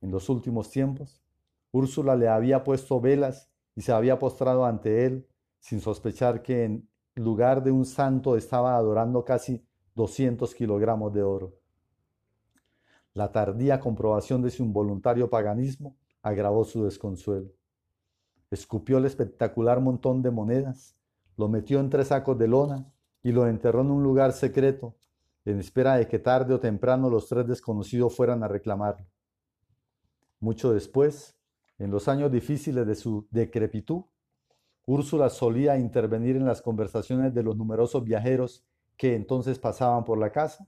En 0.00 0.10
los 0.10 0.28
últimos 0.28 0.68
tiempos, 0.68 1.22
Úrsula 1.70 2.16
le 2.16 2.26
había 2.26 2.64
puesto 2.64 3.00
velas 3.00 3.48
y 3.76 3.82
se 3.82 3.92
había 3.92 4.18
postrado 4.18 4.64
ante 4.64 5.06
él 5.06 5.28
sin 5.60 5.80
sospechar 5.80 6.42
que 6.42 6.64
en 6.64 6.88
lugar 7.14 7.62
de 7.62 7.70
un 7.70 7.84
santo 7.84 8.36
estaba 8.36 8.76
adorando 8.76 9.24
casi 9.24 9.64
200 9.94 10.52
kilogramos 10.52 11.12
de 11.14 11.22
oro. 11.22 11.54
La 13.14 13.30
tardía 13.30 13.78
comprobación 13.78 14.42
de 14.42 14.50
su 14.50 14.64
involuntario 14.64 15.30
paganismo 15.30 15.96
agravó 16.20 16.64
su 16.64 16.82
desconsuelo. 16.82 17.52
Escupió 18.50 18.98
el 18.98 19.04
espectacular 19.04 19.80
montón 19.80 20.20
de 20.20 20.32
monedas, 20.32 20.96
lo 21.36 21.48
metió 21.48 21.78
en 21.78 21.90
tres 21.90 22.08
sacos 22.08 22.36
de 22.36 22.48
lona 22.48 22.92
y 23.22 23.32
lo 23.32 23.46
enterró 23.46 23.82
en 23.82 23.90
un 23.90 24.02
lugar 24.02 24.32
secreto 24.32 24.94
en 25.44 25.58
espera 25.58 25.96
de 25.96 26.06
que 26.06 26.18
tarde 26.18 26.54
o 26.54 26.60
temprano 26.60 27.08
los 27.10 27.28
tres 27.28 27.46
desconocidos 27.46 28.14
fueran 28.14 28.42
a 28.42 28.48
reclamarlo. 28.48 29.06
Mucho 30.38 30.72
después, 30.72 31.36
en 31.78 31.90
los 31.90 32.08
años 32.08 32.30
difíciles 32.30 32.86
de 32.86 32.94
su 32.94 33.26
decrepitud, 33.30 34.04
Úrsula 34.86 35.30
solía 35.30 35.78
intervenir 35.78 36.36
en 36.36 36.46
las 36.46 36.62
conversaciones 36.62 37.34
de 37.34 37.42
los 37.42 37.56
numerosos 37.56 38.04
viajeros 38.04 38.64
que 38.96 39.14
entonces 39.14 39.58
pasaban 39.58 40.04
por 40.04 40.18
la 40.18 40.30
casa 40.30 40.66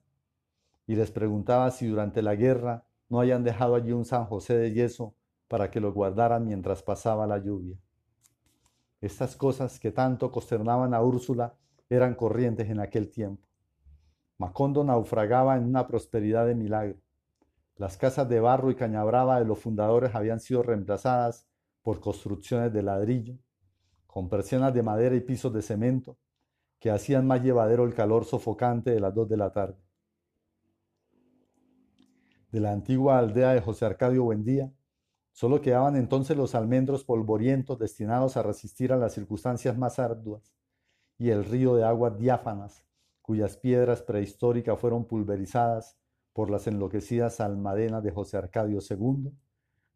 y 0.86 0.94
les 0.94 1.10
preguntaba 1.10 1.70
si 1.70 1.86
durante 1.86 2.22
la 2.22 2.34
guerra 2.34 2.86
no 3.08 3.20
hayan 3.20 3.44
dejado 3.44 3.74
allí 3.74 3.92
un 3.92 4.04
San 4.04 4.24
José 4.26 4.56
de 4.56 4.72
yeso 4.72 5.14
para 5.48 5.70
que 5.70 5.80
lo 5.80 5.92
guardaran 5.92 6.46
mientras 6.46 6.82
pasaba 6.82 7.26
la 7.26 7.38
lluvia. 7.38 7.76
Estas 9.00 9.36
cosas 9.36 9.78
que 9.78 9.90
tanto 9.90 10.30
consternaban 10.30 10.94
a 10.94 11.02
Úrsula 11.02 11.54
eran 11.94 12.14
corrientes 12.14 12.70
en 12.70 12.80
aquel 12.80 13.10
tiempo. 13.10 13.46
Macondo 14.38 14.82
naufragaba 14.82 15.56
en 15.56 15.64
una 15.64 15.86
prosperidad 15.86 16.46
de 16.46 16.54
milagro. 16.54 16.98
Las 17.76 17.96
casas 17.96 18.28
de 18.28 18.40
barro 18.40 18.70
y 18.70 18.74
cañabrava 18.74 19.38
de 19.38 19.44
los 19.44 19.58
fundadores 19.58 20.14
habían 20.14 20.40
sido 20.40 20.62
reemplazadas 20.62 21.46
por 21.82 22.00
construcciones 22.00 22.72
de 22.72 22.82
ladrillo, 22.82 23.36
con 24.06 24.28
persianas 24.28 24.74
de 24.74 24.82
madera 24.82 25.14
y 25.14 25.20
pisos 25.20 25.52
de 25.52 25.62
cemento, 25.62 26.16
que 26.78 26.90
hacían 26.90 27.26
más 27.26 27.42
llevadero 27.42 27.84
el 27.84 27.94
calor 27.94 28.24
sofocante 28.24 28.90
de 28.90 29.00
las 29.00 29.14
dos 29.14 29.28
de 29.28 29.36
la 29.36 29.52
tarde. 29.52 29.78
De 32.50 32.60
la 32.60 32.72
antigua 32.72 33.18
aldea 33.18 33.52
de 33.54 33.60
José 33.60 33.86
Arcadio 33.86 34.24
Buendía, 34.24 34.72
solo 35.32 35.60
quedaban 35.60 35.96
entonces 35.96 36.36
los 36.36 36.54
almendros 36.54 37.04
polvorientos 37.04 37.78
destinados 37.78 38.36
a 38.36 38.42
resistir 38.42 38.92
a 38.92 38.96
las 38.96 39.14
circunstancias 39.14 39.78
más 39.78 39.98
arduas, 39.98 40.52
y 41.18 41.30
el 41.30 41.44
río 41.44 41.74
de 41.76 41.84
aguas 41.84 42.18
diáfanas 42.18 42.84
cuyas 43.22 43.56
piedras 43.56 44.02
prehistóricas 44.02 44.78
fueron 44.78 45.06
pulverizadas 45.06 45.96
por 46.32 46.50
las 46.50 46.66
enloquecidas 46.66 47.40
almadenas 47.40 48.02
de 48.02 48.10
José 48.10 48.36
Arcadio 48.36 48.80
II, 48.88 49.32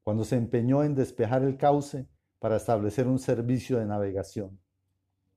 cuando 0.02 0.24
se 0.24 0.36
empeñó 0.36 0.84
en 0.84 0.94
despejar 0.94 1.42
el 1.42 1.56
cauce 1.56 2.08
para 2.38 2.56
establecer 2.56 3.08
un 3.08 3.18
servicio 3.18 3.78
de 3.78 3.86
navegación. 3.86 4.60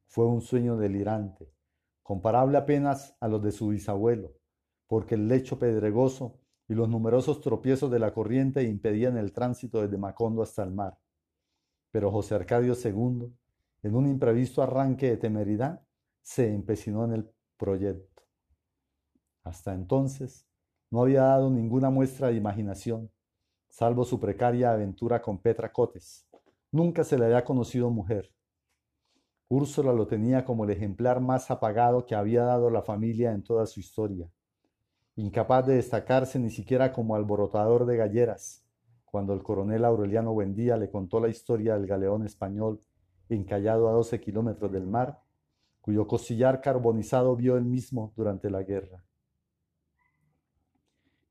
Fue 0.08 0.26
un 0.26 0.42
sueño 0.42 0.78
delirante, 0.78 1.52
comparable 2.04 2.58
apenas 2.58 3.15
a 3.20 3.28
los 3.28 3.42
de 3.42 3.52
su 3.52 3.70
bisabuelo, 3.70 4.34
porque 4.88 5.15
el 5.15 5.28
lecho 5.28 5.58
pedregoso 5.58 6.39
y 6.68 6.76
los 6.76 6.88
numerosos 6.88 7.42
tropiezos 7.42 7.89
de 7.89 8.00
la 8.00 8.13
corriente 8.13 8.63
impedían 8.63 9.18
el 9.18 9.34
tránsito 9.34 9.82
desde 9.82 9.98
Macondo 9.98 10.44
hasta 10.44 10.63
el 10.63 10.72
mar. 10.72 11.00
Pero 11.92 12.12
José 12.12 12.36
Arcadio 12.36 12.76
II, 12.76 13.34
en 13.84 13.96
un 13.96 14.08
imprevisto 14.08 14.62
arranque 14.62 15.10
de 15.10 15.18
temeridad, 15.18 15.82
se 16.22 16.54
empecinó 16.54 17.06
en 17.06 17.13
el 17.13 17.32
proyecto. 17.58 18.24
Hasta 19.44 19.74
entonces 19.74 20.46
no 20.92 21.02
había 21.02 21.24
dado 21.24 21.50
ninguna 21.50 21.89
muestra 21.89 22.28
de 22.28 22.36
imaginación, 22.36 23.12
salvo 23.68 24.04
su 24.04 24.20
precaria 24.20 24.72
aventura 24.72 25.22
con 25.22 25.38
Petra 25.39 25.72
Cotes. 25.72 26.28
Nunca 26.72 27.04
se 27.04 27.18
le 27.18 27.26
había 27.26 27.46
conocido 27.46 27.89
mujer. 27.89 28.34
Úrsula 29.48 29.94
lo 29.94 30.06
tenía 30.06 30.46
como 30.46 30.65
el 30.65 30.70
ejemplar 30.70 31.22
más 31.22 31.50
apagado 31.50 32.06
que 32.06 32.15
había 32.15 32.44
dado 32.44 32.70
la 32.70 32.84
familia 32.84 33.32
en 33.32 33.44
toda 33.44 33.65
su 33.65 33.80
historia, 33.80 34.30
incapaz 35.15 35.65
de 35.65 35.76
destacarse 35.76 36.38
ni 36.38 36.52
siquiera 36.52 36.94
como 36.94 37.15
alborotador 37.15 37.86
de 37.86 37.98
galleras, 37.98 38.63
cuando 39.06 39.34
el 39.34 39.42
coronel 39.42 39.86
Aureliano 39.86 40.34
Buendía 40.34 40.78
le 40.78 40.92
contó 40.92 41.20
la 41.20 41.30
historia 41.30 41.74
del 41.74 41.88
galeón 41.88 42.26
español 42.26 42.84
encallado 43.30 43.88
a 43.89 43.94
12 43.94 44.20
kilómetros 44.20 44.72
del 44.72 44.88
mar 44.88 45.22
cuyo 45.82 46.08
cosillar 46.08 46.62
carbonizado 46.62 47.36
vio 47.36 47.58
él 47.58 47.65
mismo 47.65 48.13
durante 48.15 48.50
la 48.50 48.63
guerra. 48.63 49.04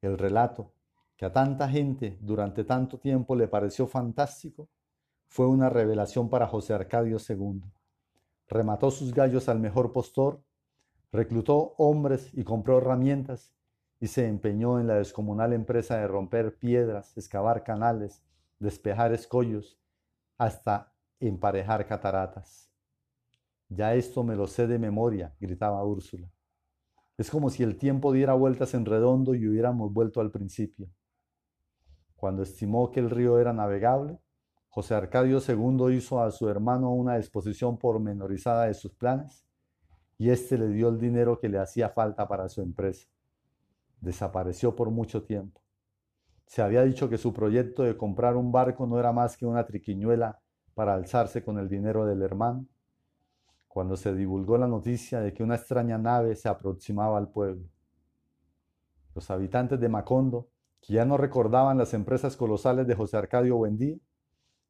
El 0.01 0.17
relato, 0.17 0.73
que 1.17 1.27
a 1.27 1.33
tanta 1.33 1.69
gente 1.69 2.19
durante 2.21 2.65
tanto 2.65 2.99
tiempo 2.99 3.35
le 3.37 3.49
pareció 3.49 3.87
fantástico, 3.87 4.69
fue 5.27 5.47
una 5.47 5.69
revelación 5.69 6.31
para 6.31 6.47
José 6.47 6.73
Arcadio 6.73 7.19
II. 7.19 7.63
Remató 8.49 8.91
sus 8.91 9.13
gallos 9.13 9.49
al 9.49 9.61
mejor 9.61 9.93
postor, 9.93 10.43
reclutó 11.13 11.75
hombres 11.77 12.31
y 12.33 12.45
compró 12.45 12.79
herramientas, 12.79 13.53
y 14.01 14.07
se 14.07 14.27
empeñó 14.27 14.81
en 14.81 14.87
la 14.87 14.95
descomunal 14.95 15.53
empresa 15.53 15.99
de 15.99 16.07
romper 16.07 16.57
piedras, 16.59 17.17
excavar 17.17 17.65
canales, 17.65 18.23
despejar 18.59 19.13
escollos, 19.13 19.79
hasta 20.37 20.95
emparejar 21.21 21.87
cataratas. 21.87 22.71
Ya 23.69 23.95
esto 23.95 24.25
me 24.25 24.37
lo 24.37 24.47
sé 24.47 24.67
de 24.67 24.79
memoria, 24.79 25.35
gritaba 25.41 25.85
Úrsula. 25.85 26.31
Es 27.17 27.31
como 27.31 27.51
si 27.51 27.63
el 27.63 27.77
tiempo 27.77 28.13
diera 28.13 28.35
vueltas 28.35 28.75
en 28.75 28.87
redondo 28.87 29.35
y 29.35 29.47
hubiéramos 29.47 29.93
vuelto 29.93 30.21
al 30.21 30.31
principio. 30.31 30.89
Cuando 32.15 32.43
estimó 32.43 32.91
que 32.91 33.01
el 33.01 33.11
río 33.11 33.39
era 33.39 33.53
navegable, 33.53 34.21
José 34.69 34.95
Arcadio 34.95 35.41
II 35.47 35.95
hizo 35.95 36.23
a 36.23 36.31
su 36.31 36.49
hermano 36.49 36.93
una 36.93 37.17
exposición 37.17 37.79
pormenorizada 37.79 38.67
de 38.67 38.75
sus 38.75 38.93
planes 38.95 39.45
y 40.17 40.31
éste 40.31 40.57
le 40.59 40.69
dio 40.69 40.89
el 40.89 40.99
dinero 40.99 41.39
que 41.41 41.49
le 41.49 41.59
hacía 41.59 41.89
falta 41.89 42.29
para 42.29 42.49
su 42.49 42.61
empresa. 42.61 43.09
Desapareció 44.01 44.77
por 44.77 44.91
mucho 44.91 45.25
tiempo. 45.25 45.61
Se 46.47 46.63
había 46.63 46.83
dicho 46.85 47.09
que 47.09 47.19
su 47.19 47.33
proyecto 47.33 47.83
de 47.83 47.97
comprar 47.97 48.37
un 48.37 48.53
barco 48.53 48.87
no 48.87 48.99
era 48.99 49.13
más 49.13 49.37
que 49.37 49.47
una 49.47 49.67
triquiñuela 49.67 50.41
para 50.79 50.95
alzarse 50.95 51.43
con 51.43 51.59
el 51.59 51.69
dinero 51.69 52.07
del 52.07 52.23
hermano. 52.23 52.65
Cuando 53.67 53.97
se 53.97 54.15
divulgó 54.15 54.57
la 54.59 54.69
noticia 54.69 55.19
de 55.19 55.35
que 55.35 55.43
una 55.43 55.57
extraña 55.57 55.99
nave 55.99 56.37
se 56.37 56.49
aproximaba 56.49 57.19
al 57.19 57.33
pueblo. 57.33 57.65
Los 59.13 59.29
habitantes 59.29 59.81
de 59.81 59.89
Macondo 59.89 60.51
que 60.81 60.93
ya 60.93 61.05
no 61.05 61.17
recordaban 61.17 61.79
las 61.79 61.95
empresas 61.95 62.37
colosales 62.37 62.87
de 62.87 62.95
José 62.95 63.17
Arcadio 63.17 63.57
Buendía, 63.57 63.97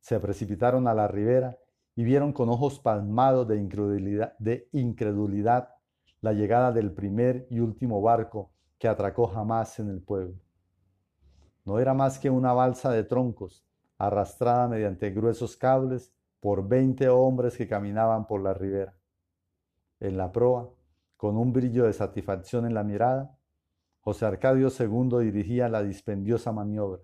se 0.00 0.18
precipitaron 0.18 0.88
a 0.88 0.94
la 0.94 1.08
ribera 1.08 1.58
y 1.94 2.04
vieron 2.04 2.32
con 2.32 2.48
ojos 2.48 2.80
palmados 2.80 3.46
de 3.46 3.58
incredulidad, 3.58 4.32
de 4.38 4.66
incredulidad 4.72 5.74
la 6.22 6.32
llegada 6.32 6.72
del 6.72 6.90
primer 6.90 7.46
y 7.50 7.60
último 7.60 8.00
barco 8.00 8.50
que 8.78 8.88
atracó 8.88 9.26
jamás 9.26 9.78
en 9.78 9.90
el 9.90 10.00
pueblo. 10.00 10.40
No 11.66 11.78
era 11.78 11.92
más 11.92 12.18
que 12.18 12.30
una 12.30 12.54
balsa 12.54 12.90
de 12.92 13.04
troncos 13.04 13.67
arrastrada 13.98 14.68
mediante 14.68 15.10
gruesos 15.10 15.56
cables 15.56 16.12
por 16.40 16.66
veinte 16.66 17.08
hombres 17.08 17.56
que 17.56 17.66
caminaban 17.66 18.26
por 18.26 18.40
la 18.40 18.54
ribera. 18.54 18.96
En 20.00 20.16
la 20.16 20.30
proa, 20.30 20.70
con 21.16 21.36
un 21.36 21.52
brillo 21.52 21.84
de 21.84 21.92
satisfacción 21.92 22.64
en 22.64 22.74
la 22.74 22.84
mirada, 22.84 23.36
José 24.00 24.24
Arcadio 24.24 24.68
II 24.68 25.24
dirigía 25.24 25.68
la 25.68 25.82
dispendiosa 25.82 26.52
maniobra. 26.52 27.02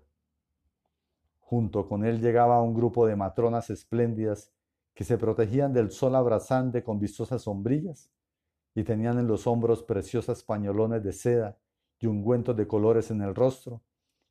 Junto 1.41 1.87
con 1.87 2.05
él 2.05 2.21
llegaba 2.21 2.61
un 2.61 2.73
grupo 2.73 3.05
de 3.05 3.17
matronas 3.17 3.69
espléndidas 3.69 4.51
que 4.93 5.03
se 5.03 5.17
protegían 5.17 5.73
del 5.73 5.91
sol 5.91 6.15
abrasante 6.15 6.81
con 6.81 6.99
vistosas 6.99 7.41
sombrillas 7.41 8.09
y 8.73 8.83
tenían 8.83 9.19
en 9.19 9.27
los 9.27 9.45
hombros 9.45 9.83
preciosas 9.83 10.43
pañolones 10.43 11.03
de 11.03 11.11
seda 11.11 11.57
y 11.99 12.07
ungüentos 12.07 12.55
de 12.55 12.67
colores 12.67 13.11
en 13.11 13.21
el 13.21 13.35
rostro 13.35 13.81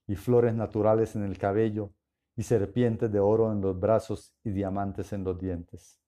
y 0.07 0.17
flores 0.17 0.55
naturales 0.55 1.15
en 1.15 1.25
el 1.25 1.39
cabello 1.39 1.93
y 2.37 2.43
serpientes 2.43 3.11
de 3.11 3.21
oro 3.21 3.53
en 3.53 3.61
los 3.61 3.79
brazos 3.79 4.35
y 4.43 4.51
diamantes 4.51 5.13
en 5.13 5.25
los 5.25 5.39
dientes. 5.39 6.01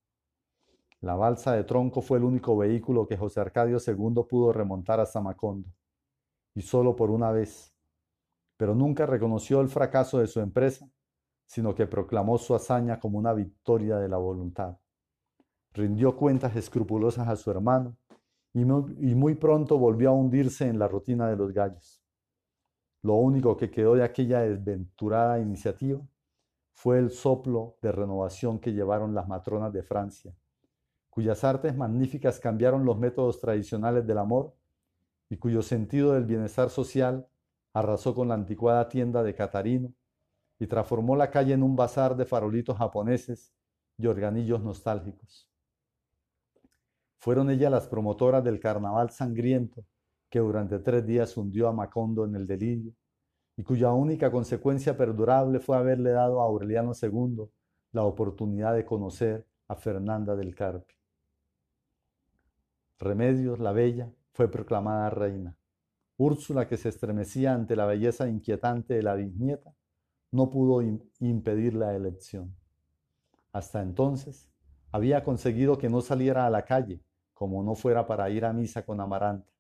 La 1.01 1.15
balsa 1.15 1.53
de 1.53 1.65
tronco 1.65 2.01
fue 2.01 2.19
el 2.19 2.25
único 2.25 2.57
vehículo 2.57 3.07
que 3.07 3.17
José 3.17 3.41
Arcadio 3.41 3.79
II 3.85 4.25
pudo 4.29 4.53
remontar 4.53 4.99
hasta 4.99 5.21
Macondo 5.21 5.69
y 6.55 6.63
solo 6.63 6.97
por 6.97 7.11
una 7.11 7.31
vez, 7.31 7.75
pero 8.57 8.75
nunca 8.75 9.05
reconoció 9.07 9.61
el 9.61 9.69
fracaso 9.69 10.19
de 10.19 10.27
su 10.27 10.41
empresa, 10.41 10.89
sino 11.45 11.75
que 11.75 11.87
proclamó 11.87 12.39
su 12.39 12.55
hazaña 12.55 12.99
como 12.99 13.19
una 13.19 13.35
victoria 13.35 13.99
de 13.99 14.09
la 14.09 14.17
voluntad. 14.17 14.79
Rindió 15.75 16.17
cuentas 16.17 16.57
escrupulosas 16.57 17.29
a 17.29 17.37
su 17.37 17.51
hermano 17.51 17.97
y 18.55 18.65
muy, 18.65 19.35
pronto 19.35 19.79
volvió 19.79 20.09
a 20.09 20.15
hundirse 20.15 20.67
en 20.67 20.79
la 20.79 20.89
rutina 20.89 21.29
de 21.29 21.37
los 21.37 21.53
gallos. 21.53 22.03
Lo 23.03 23.17
único 23.17 23.55
que 23.55 23.71
quedó 23.71 23.95
de 23.95 24.03
aquella 24.03 24.41
desventurada 24.41 25.39
iniciativa 25.39 26.01
fue 26.77 26.99
el 26.99 27.11
soplo 27.11 27.79
de 27.81 27.91
renovación 27.91 28.61
que 28.61 28.75
llevaron 28.75 29.15
las 29.15 29.27
matronas 29.27 29.73
de 29.73 29.83
Francia, 29.83 30.37
cuyas 31.09 31.43
artes 31.43 31.75
magníficas 31.75 32.39
cambiaron 32.39 32.85
los 32.85 32.99
métodos 32.99 33.41
tradicionales 33.41 34.07
del 34.07 34.19
amor 34.19 34.55
y 35.31 35.39
cuyo 35.39 35.63
sentido 35.63 36.13
del 36.13 36.27
bienestar 36.27 36.69
social 36.69 37.27
arrasó 37.73 38.15
con 38.15 38.29
la 38.29 38.35
anticuada 38.35 38.91
tienda 38.91 39.23
de 39.23 39.35
Catarino 39.35 39.95
y 40.59 40.67
transformó 40.67 41.17
la 41.17 41.31
calle 41.31 41.55
en 41.55 41.63
un 41.63 41.77
bazar 41.77 42.15
de 42.15 42.27
farolitos 42.27 42.77
japoneses 42.77 43.55
y 43.97 44.07
organillos 44.07 44.63
nostálgicos. 44.63 45.51
Fueron 47.17 47.49
ellas 47.49 47.71
las 47.71 47.89
promotoras 47.89 48.45
del 48.45 48.61
carnaval 48.61 49.09
sangriento 49.09 49.83
que 50.29 50.41
durante 50.41 50.79
tres 50.81 51.07
días 51.07 51.35
hundió 51.39 51.69
a 51.69 51.73
Macondo 51.73 52.27
en 52.27 52.35
el 52.35 52.47
delirio 52.47 52.93
y 53.57 53.63
cuya 53.63 53.93
única 53.93 54.31
consecuencia 54.31 54.97
perdurable 54.97 55.61
fue 55.61 55.77
haberle 55.77 56.11
dado 56.11 56.41
a 56.41 56.45
Aureliano 56.45 56.93
II 57.01 57.49
la 57.93 58.03
oportunidad 58.03 58.75
de 58.75 58.85
conocer 58.85 59.47
a 59.69 59.75
Fernanda 59.75 60.37
del 60.37 60.55
Carpio. 60.55 60.97
Remedios 62.99 63.59
la 63.59 63.73
Bella 63.73 64.13
fue 64.33 64.51
proclamada 64.51 65.11
reina. 65.11 65.57
Úrsula, 66.19 66.67
que 66.67 66.77
se 66.77 66.89
estremecía 66.89 67.55
ante 67.55 67.77
la 67.77 67.87
belleza 67.87 68.29
inquietante 68.29 68.95
de 68.95 69.03
la 69.03 69.15
bisnieta, 69.15 69.75
no 70.31 70.51
pudo 70.51 70.83
impedir 71.21 71.75
la 71.75 71.95
elección. 71.95 72.55
Hasta 73.53 73.83
entonces 73.83 74.51
había 74.93 75.25
conseguido 75.25 75.79
que 75.79 75.89
no 75.89 76.01
saliera 76.01 76.47
a 76.47 76.51
la 76.51 76.65
calle, 76.65 77.03
como 77.35 77.63
no 77.63 77.75
fuera 77.75 78.07
para 78.07 78.29
ir 78.31 78.45
a 78.45 78.53
misa 78.53 78.85
con 78.85 79.01
Amaranta, 79.01 79.51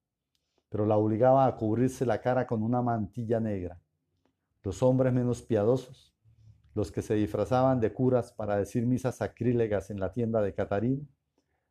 pero 0.69 0.87
la 0.87 0.97
obligaba 0.97 1.47
a 1.47 1.57
cubrirse 1.57 2.07
la 2.07 2.21
cara 2.21 2.47
con 2.47 2.63
una 2.63 2.81
mantilla 2.83 3.39
negra. 3.39 3.79
Los 4.67 4.83
hombres 4.83 5.13
menos 5.13 5.43
piadosos, 5.43 6.13
los 6.75 6.91
que 6.91 7.01
se 7.01 7.15
disfrazaban 7.15 7.79
de 7.79 7.93
curas 7.93 8.33
para 8.33 8.57
decir 8.57 8.85
misas 8.85 9.19
sacrílegas 9.19 9.91
en 9.91 10.01
la 10.01 10.11
tienda 10.11 10.43
de 10.43 10.55
Catarina, 10.55 11.07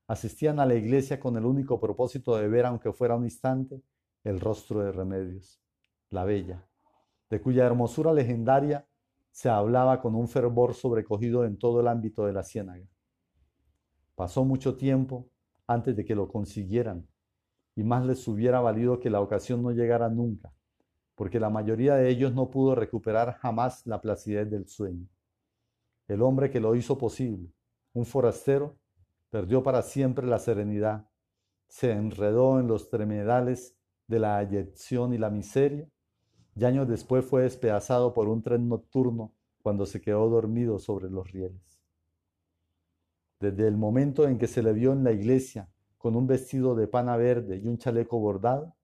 asistían 0.07 0.61
a 0.61 0.65
la 0.65 0.75
iglesia 0.75 1.19
con 1.19 1.35
el 1.35 1.43
único 1.43 1.77
propósito 1.81 2.37
de 2.37 2.47
ver, 2.47 2.65
aunque 2.65 2.93
fuera 2.93 3.17
un 3.17 3.25
instante, 3.25 3.83
el 4.23 4.39
rostro 4.39 4.79
de 4.79 4.93
Remedios, 4.93 5.61
la 6.09 6.23
bella, 6.23 6.69
de 7.29 7.41
cuya 7.41 7.65
hermosura 7.65 8.13
legendaria 8.13 8.87
se 9.29 9.49
hablaba 9.49 10.01
con 10.01 10.15
un 10.15 10.29
fervor 10.29 10.73
sobrecogido 10.73 11.43
en 11.43 11.59
todo 11.59 11.81
el 11.81 11.89
ámbito 11.89 12.25
de 12.25 12.31
la 12.31 12.43
ciénaga. 12.43 12.87
Pasó 14.15 14.45
mucho 14.45 14.77
tiempo 14.77 15.27
antes 15.67 15.97
de 15.97 16.05
que 16.05 16.15
lo 16.15 16.29
consiguieran, 16.29 17.05
y 17.75 17.83
más 17.83 18.05
les 18.05 18.25
hubiera 18.25 18.61
valido 18.61 19.01
que 19.01 19.09
la 19.09 19.19
ocasión 19.19 19.61
no 19.61 19.71
llegara 19.71 20.07
nunca, 20.07 20.54
porque 21.15 21.39
la 21.39 21.49
mayoría 21.49 21.95
de 21.95 22.09
ellos 22.09 22.33
no 22.33 22.49
pudo 22.49 22.75
recuperar 22.75 23.33
jamás 23.39 23.85
la 23.87 24.01
placidez 24.01 24.49
del 24.49 24.67
sueño. 24.67 25.07
El 26.07 26.21
hombre 26.21 26.51
que 26.51 26.59
lo 26.59 26.75
hizo 26.75 26.97
posible, 26.97 27.51
un 27.93 28.05
forastero, 28.05 28.77
perdió 29.29 29.63
para 29.63 29.81
siempre 29.81 30.27
la 30.27 30.39
serenidad, 30.39 31.09
se 31.67 31.91
enredó 31.91 32.59
en 32.59 32.67
los 32.67 32.89
tremedales 32.89 33.75
de 34.07 34.19
la 34.19 34.37
ayección 34.37 35.13
y 35.13 35.17
la 35.17 35.29
miseria, 35.29 35.89
y 36.55 36.63
años 36.63 36.87
después 36.87 37.25
fue 37.25 37.43
despedazado 37.43 38.13
por 38.13 38.27
un 38.27 38.41
tren 38.43 38.69
nocturno 38.69 39.33
cuando 39.61 39.85
se 39.85 39.99
quedó 39.99 40.29
dormido 40.29 40.79
sobre 40.79 41.09
los 41.09 41.31
rieles. 41.31 41.81
Desde 43.39 43.67
el 43.67 43.75
momento 43.77 44.27
en 44.27 44.37
que 44.37 44.47
se 44.47 44.63
le 44.63 44.71
vio 44.73 44.93
en 44.93 45.03
la 45.03 45.11
iglesia 45.11 45.69
con 45.97 46.15
un 46.15 46.27
vestido 46.27 46.75
de 46.75 46.87
pana 46.87 47.17
verde 47.17 47.57
y 47.57 47.67
un 47.67 47.77
chaleco 47.77 48.19
bordado, 48.19 48.75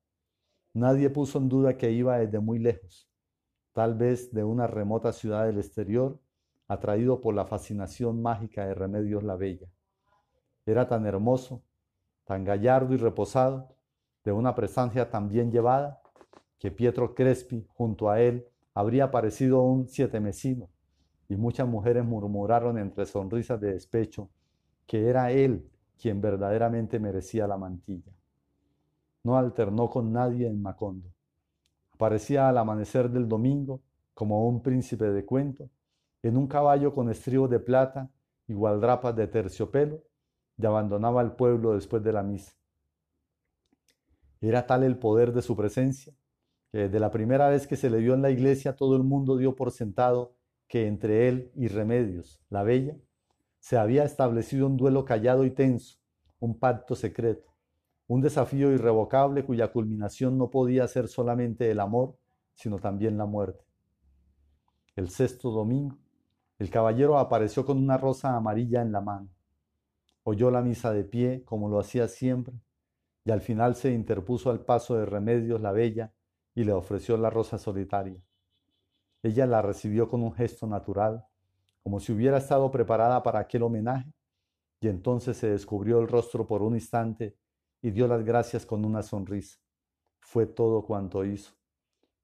nadie 0.73 1.09
puso 1.09 1.37
en 1.37 1.49
duda 1.49 1.77
que 1.77 1.91
iba 1.91 2.19
desde 2.19 2.39
muy 2.39 2.59
lejos, 2.59 3.09
tal 3.73 3.95
vez 3.95 4.33
de 4.33 4.43
una 4.43 4.67
remota 4.67 5.11
ciudad 5.11 5.45
del 5.45 5.57
exterior, 5.57 6.19
atraído 6.67 7.21
por 7.21 7.35
la 7.35 7.45
fascinación 7.45 8.21
mágica 8.21 8.65
de 8.65 8.73
Remedios 8.73 9.23
la 9.23 9.35
Bella. 9.35 9.67
Era 10.65 10.87
tan 10.87 11.05
hermoso, 11.05 11.63
tan 12.25 12.43
gallardo 12.43 12.93
y 12.93 12.97
reposado, 12.97 13.75
de 14.23 14.31
una 14.31 14.55
presencia 14.55 15.09
tan 15.09 15.27
bien 15.27 15.51
llevada, 15.51 16.01
que 16.59 16.71
Pietro 16.71 17.15
Crespi, 17.15 17.65
junto 17.73 18.09
a 18.09 18.21
él, 18.21 18.47
habría 18.73 19.11
parecido 19.11 19.61
un 19.63 19.87
siete 19.87 20.19
mesino, 20.19 20.69
y 21.27 21.35
muchas 21.35 21.67
mujeres 21.67 22.05
murmuraron 22.05 22.77
entre 22.77 23.05
sonrisas 23.05 23.59
de 23.59 23.73
despecho 23.73 24.29
que 24.85 25.07
era 25.07 25.31
él 25.31 25.69
quien 25.97 26.19
verdaderamente 26.19 26.99
merecía 26.99 27.47
la 27.47 27.57
mantilla. 27.57 28.11
No 29.23 29.37
alternó 29.37 29.89
con 29.89 30.11
nadie 30.11 30.47
en 30.47 30.61
Macondo. 30.61 31.13
Aparecía 31.93 32.49
al 32.49 32.57
amanecer 32.57 33.09
del 33.09 33.27
domingo 33.27 33.81
como 34.13 34.47
un 34.47 34.61
príncipe 34.61 35.05
de 35.05 35.25
cuento, 35.25 35.69
en 36.23 36.37
un 36.37 36.47
caballo 36.47 36.93
con 36.93 37.09
estribo 37.09 37.47
de 37.47 37.59
plata 37.59 38.09
y 38.47 38.53
gualdrapas 38.53 39.15
de 39.15 39.27
terciopelo, 39.27 40.03
y 40.57 40.65
abandonaba 40.65 41.21
el 41.21 41.31
pueblo 41.31 41.73
después 41.73 42.03
de 42.03 42.13
la 42.13 42.23
misa. 42.23 42.53
Era 44.41 44.65
tal 44.65 44.83
el 44.83 44.97
poder 44.97 45.33
de 45.33 45.41
su 45.41 45.55
presencia 45.55 46.13
que 46.71 46.79
desde 46.79 46.99
la 46.99 47.11
primera 47.11 47.49
vez 47.49 47.67
que 47.67 47.75
se 47.75 47.89
le 47.89 47.97
vio 47.97 48.13
en 48.13 48.21
la 48.21 48.31
iglesia 48.31 48.75
todo 48.75 48.95
el 48.95 49.03
mundo 49.03 49.37
dio 49.37 49.55
por 49.55 49.71
sentado 49.71 50.35
que 50.67 50.87
entre 50.87 51.27
él 51.27 51.51
y 51.55 51.67
Remedios, 51.67 52.41
la 52.49 52.63
bella, 52.63 52.95
se 53.59 53.77
había 53.77 54.05
establecido 54.05 54.67
un 54.67 54.77
duelo 54.77 55.03
callado 55.03 55.43
y 55.43 55.51
tenso, 55.51 55.99
un 56.39 56.57
pacto 56.57 56.95
secreto, 56.95 57.50
un 58.11 58.19
desafío 58.19 58.73
irrevocable 58.73 59.45
cuya 59.45 59.71
culminación 59.71 60.37
no 60.37 60.49
podía 60.49 60.85
ser 60.85 61.07
solamente 61.07 61.71
el 61.71 61.79
amor, 61.79 62.17
sino 62.53 62.77
también 62.77 63.17
la 63.17 63.25
muerte. 63.25 63.63
El 64.97 65.09
sexto 65.09 65.49
domingo, 65.49 65.97
el 66.59 66.69
caballero 66.69 67.17
apareció 67.17 67.65
con 67.65 67.77
una 67.77 67.97
rosa 67.97 68.35
amarilla 68.35 68.81
en 68.81 68.91
la 68.91 68.99
mano. 68.99 69.29
Oyó 70.23 70.51
la 70.51 70.61
misa 70.61 70.91
de 70.91 71.05
pie, 71.05 71.45
como 71.45 71.69
lo 71.69 71.79
hacía 71.79 72.09
siempre, 72.09 72.53
y 73.23 73.31
al 73.31 73.39
final 73.39 73.75
se 73.75 73.93
interpuso 73.93 74.51
al 74.51 74.59
paso 74.59 74.97
de 74.97 75.05
Remedios 75.05 75.61
la 75.61 75.71
Bella 75.71 76.11
y 76.53 76.65
le 76.65 76.73
ofreció 76.73 77.15
la 77.15 77.29
rosa 77.29 77.57
solitaria. 77.57 78.21
Ella 79.23 79.45
la 79.45 79.61
recibió 79.61 80.09
con 80.09 80.21
un 80.21 80.33
gesto 80.33 80.67
natural, 80.67 81.25
como 81.81 82.01
si 82.01 82.11
hubiera 82.11 82.39
estado 82.39 82.69
preparada 82.71 83.23
para 83.23 83.39
aquel 83.39 83.63
homenaje, 83.63 84.11
y 84.81 84.89
entonces 84.89 85.37
se 85.37 85.49
descubrió 85.49 86.01
el 86.01 86.09
rostro 86.09 86.45
por 86.45 86.61
un 86.61 86.73
instante 86.75 87.37
y 87.81 87.91
dio 87.91 88.07
las 88.07 88.23
gracias 88.23 88.65
con 88.65 88.85
una 88.85 89.03
sonrisa. 89.03 89.59
Fue 90.19 90.45
todo 90.45 90.85
cuanto 90.85 91.25
hizo. 91.25 91.53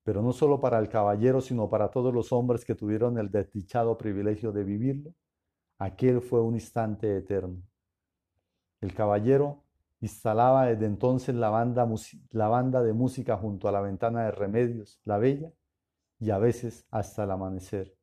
Pero 0.03 0.22
no 0.22 0.32
solo 0.32 0.60
para 0.60 0.80
el 0.80 0.88
caballero, 0.88 1.41
sino 1.41 1.70
para 1.70 1.89
todos 1.89 2.14
los 2.14 2.32
hombres 2.32 2.64
que 2.64 2.76
tuvieron 2.76 3.18
el 3.18 3.30
desdichado 3.30 3.97
privilegio 3.97 4.51
de 4.51 4.64
vivirlo, 4.64 5.14
aquel 5.80 6.22
fue 6.22 6.41
un 6.41 6.55
instante 6.55 7.18
eterno. 7.18 7.62
El 8.80 8.93
caballero 8.93 9.64
instalaba 9.99 10.68
desde 10.68 10.86
entonces 10.86 11.36
la 11.36 11.49
banda, 11.49 11.88
la 12.32 12.47
banda 12.47 12.84
de 12.84 12.93
música 12.93 13.36
junto 13.38 13.68
a 13.68 13.72
la 13.72 13.82
ventana 13.82 14.26
de 14.26 14.32
Remedios, 14.32 15.01
la 15.03 15.18
Bella, 15.18 15.51
y 16.20 16.30
a 16.32 16.38
veces 16.38 16.86
hasta 16.89 17.24
el 17.24 17.32
amanecer. 17.32 17.95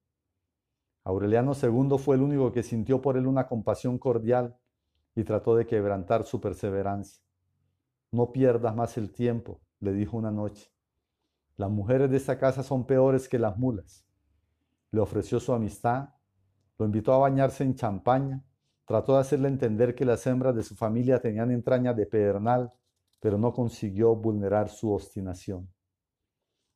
Aureliano 1.05 1.53
II 1.55 1.99
fue 1.99 2.17
el 2.17 2.23
único 2.23 2.53
que 2.53 2.63
sintió 2.63 3.01
por 3.01 3.17
él 3.17 3.27
una 3.27 3.47
compasión 3.47 3.99
cordial 3.99 4.57
y 5.15 5.25
trató 5.25 5.57
de 5.57 5.67
quebrantar 5.67 6.25
su 6.25 6.41
perseverancia. 6.41 7.24
No 8.15 8.31
pierdas 8.31 8.77
más 8.77 8.97
el 8.97 9.11
tiempo, 9.11 9.61
le 9.81 9.93
dijo 9.93 10.17
una 10.17 10.31
noche. 10.31 10.71
Las 11.57 11.69
mujeres 11.69 12.09
de 12.13 12.17
esta 12.17 12.39
casa 12.39 12.63
son 12.63 12.87
peores 12.87 13.29
que 13.29 13.41
las 13.41 13.59
mulas. 13.59 14.07
Le 14.93 15.01
ofreció 15.01 15.41
su 15.41 15.53
amistad, 15.53 16.11
lo 16.79 16.87
invitó 16.87 17.13
a 17.13 17.19
bañarse 17.19 17.65
en 17.65 17.75
champaña, 17.75 18.45
trató 18.85 19.15
de 19.15 19.19
hacerle 19.19 19.49
entender 19.49 19.97
que 19.97 20.05
las 20.05 20.25
hembras 20.29 20.55
de 20.55 20.63
su 20.63 20.77
familia 20.77 21.19
tenían 21.19 21.51
entrañas 21.51 21.97
de 21.97 22.07
pedernal, 22.07 22.73
pero 23.19 23.37
no 23.37 23.53
consiguió 23.53 24.15
vulnerar 24.15 24.69
su 24.69 24.93
obstinación. 24.93 25.69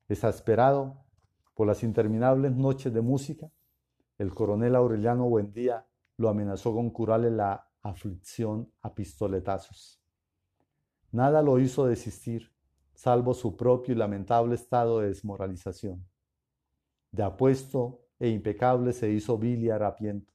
Desesperado, 0.09 1.05
por 1.55 1.69
las 1.69 1.85
interminables 1.85 2.51
noches 2.51 2.93
de 2.93 3.01
música, 3.01 3.49
el 4.19 4.35
coronel 4.35 4.75
Aureliano 4.75 5.29
Buendía 5.29 5.87
lo 6.17 6.31
amenazó 6.31 6.75
con 6.75 6.91
curarle 6.91 7.31
la 7.31 7.71
aflicción 7.81 8.73
a 8.83 8.93
pistoletazos. 8.93 9.98
Nada 11.11 11.43
lo 11.43 11.59
hizo 11.59 11.87
desistir, 11.87 12.53
salvo 12.95 13.35
su 13.35 13.57
propio 13.57 13.95
y 13.95 13.99
lamentable 13.99 14.55
estado 14.55 15.01
de 15.01 15.09
desmoralización. 15.09 16.05
De 17.11 17.23
apuesto 17.23 18.01
e 18.19 18.29
impecable 18.29 18.93
se 18.93 19.11
hizo 19.11 19.39
vil 19.39 19.65
y 19.65 19.71
harapiento. 19.71 20.33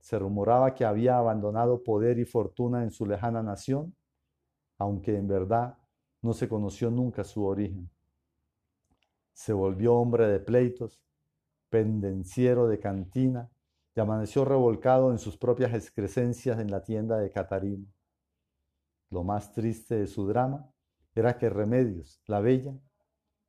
Se 0.00 0.18
rumoraba 0.18 0.74
que 0.74 0.84
había 0.84 1.18
abandonado 1.18 1.82
poder 1.82 2.18
y 2.18 2.24
fortuna 2.24 2.82
en 2.82 2.90
su 2.90 3.06
lejana 3.06 3.42
nación, 3.42 3.94
aunque 4.76 5.16
en 5.16 5.26
verdad 5.26 5.78
no 6.22 6.32
se 6.32 6.48
conoció 6.48 6.90
nunca 6.90 7.24
su 7.24 7.44
origen 7.44 7.90
se 9.38 9.52
volvió 9.52 9.94
hombre 9.94 10.26
de 10.26 10.40
pleitos, 10.40 11.00
pendenciero 11.70 12.66
de 12.66 12.80
cantina, 12.80 13.48
y 13.94 14.00
amaneció 14.00 14.44
revolcado 14.44 15.12
en 15.12 15.20
sus 15.20 15.36
propias 15.36 15.72
excrescencias 15.74 16.58
en 16.58 16.72
la 16.72 16.82
tienda 16.82 17.18
de 17.18 17.30
Catarino. 17.30 17.86
Lo 19.10 19.24
más 19.24 19.52
triste 19.52 19.96
de 19.96 20.06
su 20.06 20.26
drama 20.26 20.70
era 21.14 21.38
que 21.38 21.50
Remedios, 21.50 22.20
la 22.26 22.40
bella, 22.40 22.78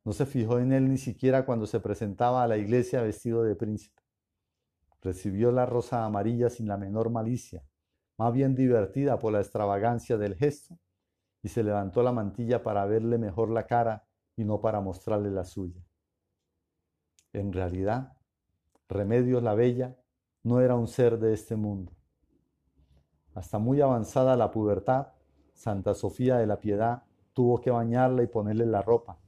no 0.04 0.12
se 0.12 0.26
fijó 0.26 0.58
en 0.58 0.72
él 0.72 0.88
ni 0.88 0.96
siquiera 0.96 1.44
cuando 1.44 1.66
se 1.66 1.80
presentaba 1.80 2.42
a 2.42 2.48
la 2.48 2.56
iglesia 2.56 3.02
vestido 3.02 3.42
de 3.42 3.54
príncipe. 3.54 4.02
Recibió 5.02 5.52
la 5.52 5.66
rosa 5.66 6.04
amarilla 6.04 6.48
sin 6.50 6.68
la 6.68 6.76
menor 6.76 7.10
malicia, 7.10 7.62
más 8.16 8.32
bien 8.32 8.54
divertida 8.54 9.18
por 9.18 9.32
la 9.32 9.40
extravagancia 9.40 10.16
del 10.16 10.36
gesto, 10.36 10.78
y 11.42 11.48
se 11.48 11.62
levantó 11.62 12.02
la 12.02 12.12
mantilla 12.12 12.62
para 12.62 12.84
verle 12.86 13.18
mejor 13.18 13.50
la 13.50 13.66
cara 13.66 14.06
y 14.36 14.44
no 14.44 14.60
para 14.60 14.80
mostrarle 14.80 15.30
la 15.30 15.44
suya. 15.44 15.80
En 17.32 17.52
realidad, 17.52 18.16
Remedios 18.88 19.42
la 19.42 19.54
Bella 19.54 19.96
no 20.42 20.60
era 20.60 20.74
un 20.74 20.88
ser 20.88 21.18
de 21.18 21.32
este 21.32 21.56
mundo. 21.56 21.92
Hasta 23.34 23.58
muy 23.58 23.80
avanzada 23.80 24.36
la 24.36 24.50
pubertad, 24.50 25.08
Santa 25.60 25.92
Sofía 25.92 26.38
de 26.38 26.46
la 26.46 26.58
Piedad 26.58 27.02
tuvo 27.34 27.60
que 27.60 27.70
bañarla 27.70 28.22
y 28.22 28.28
ponerle 28.28 28.64
la 28.64 28.80
ropa, 28.80 29.18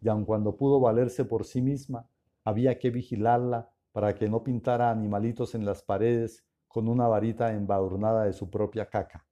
y 0.00 0.08
aun 0.08 0.24
cuando 0.24 0.56
pudo 0.56 0.80
valerse 0.80 1.26
por 1.26 1.44
sí 1.44 1.60
misma, 1.60 2.08
había 2.44 2.78
que 2.78 2.88
vigilarla 2.88 3.70
para 3.92 4.14
que 4.14 4.26
no 4.26 4.42
pintara 4.42 4.90
animalitos 4.90 5.54
en 5.54 5.66
las 5.66 5.82
paredes 5.82 6.46
con 6.66 6.88
una 6.88 7.08
varita 7.08 7.52
embadurnada 7.52 8.24
de 8.24 8.32
su 8.32 8.48
propia 8.48 8.88
caca. 8.88 9.26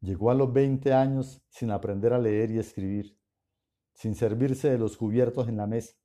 Llegó 0.00 0.30
a 0.30 0.34
los 0.34 0.50
20 0.50 0.90
años 0.94 1.42
sin 1.50 1.70
aprender 1.70 2.14
a 2.14 2.18
leer 2.18 2.50
y 2.50 2.60
escribir, 2.60 3.18
sin 3.92 4.14
servirse 4.14 4.70
de 4.70 4.78
los 4.78 4.96
cubiertos 4.96 5.48
en 5.48 5.58
la 5.58 5.66
mesa, 5.66 5.96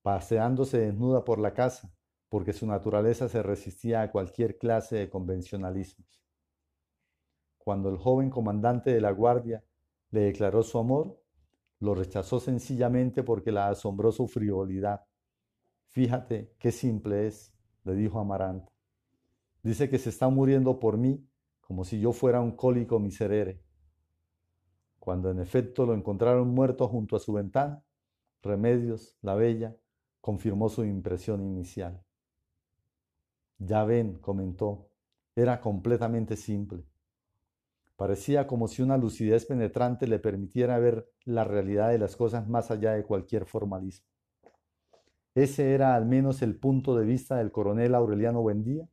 paseándose 0.00 0.78
desnuda 0.78 1.22
por 1.22 1.38
la 1.38 1.52
casa, 1.52 1.92
porque 2.30 2.54
su 2.54 2.66
naturaleza 2.66 3.28
se 3.28 3.42
resistía 3.42 4.00
a 4.00 4.10
cualquier 4.10 4.56
clase 4.56 4.96
de 4.96 5.10
convencionalismos. 5.10 6.27
Cuando 7.58 7.90
el 7.90 7.98
joven 7.98 8.30
comandante 8.30 8.92
de 8.92 9.00
la 9.00 9.10
guardia 9.10 9.62
le 10.10 10.20
declaró 10.20 10.62
su 10.62 10.78
amor, 10.78 11.20
lo 11.80 11.94
rechazó 11.94 12.40
sencillamente 12.40 13.22
porque 13.22 13.52
la 13.52 13.68
asombró 13.68 14.10
su 14.10 14.26
frivolidad. 14.26 15.04
Fíjate 15.88 16.54
qué 16.58 16.72
simple 16.72 17.26
es, 17.26 17.52
le 17.84 17.94
dijo 17.94 18.18
Amaranta. 18.18 18.72
Dice 19.62 19.88
que 19.88 19.98
se 19.98 20.10
está 20.10 20.28
muriendo 20.28 20.78
por 20.78 20.96
mí 20.96 21.28
como 21.60 21.84
si 21.84 22.00
yo 22.00 22.12
fuera 22.12 22.40
un 22.40 22.52
cólico 22.52 22.98
miserere. 22.98 23.62
Cuando 24.98 25.30
en 25.30 25.38
efecto 25.38 25.84
lo 25.84 25.92
encontraron 25.92 26.48
muerto 26.48 26.88
junto 26.88 27.14
a 27.14 27.20
su 27.20 27.34
ventana, 27.34 27.84
Remedios, 28.42 29.16
la 29.20 29.34
bella, 29.34 29.76
confirmó 30.20 30.68
su 30.68 30.84
impresión 30.84 31.42
inicial. 31.42 32.02
Ya 33.58 33.84
ven, 33.84 34.18
comentó, 34.18 34.90
era 35.34 35.60
completamente 35.60 36.36
simple. 36.36 36.84
Parecía 37.98 38.46
como 38.46 38.68
si 38.68 38.80
una 38.80 38.96
lucidez 38.96 39.44
penetrante 39.44 40.06
le 40.06 40.20
permitiera 40.20 40.78
ver 40.78 41.10
la 41.24 41.42
realidad 41.42 41.88
de 41.88 41.98
las 41.98 42.14
cosas 42.14 42.46
más 42.46 42.70
allá 42.70 42.92
de 42.92 43.02
cualquier 43.02 43.44
formalismo. 43.44 44.06
Ese 45.34 45.74
era 45.74 45.96
al 45.96 46.06
menos 46.06 46.40
el 46.42 46.54
punto 46.54 46.96
de 46.96 47.04
vista 47.04 47.34
del 47.34 47.50
coronel 47.50 47.96
Aureliano 47.96 48.40
Buendía, 48.40 48.88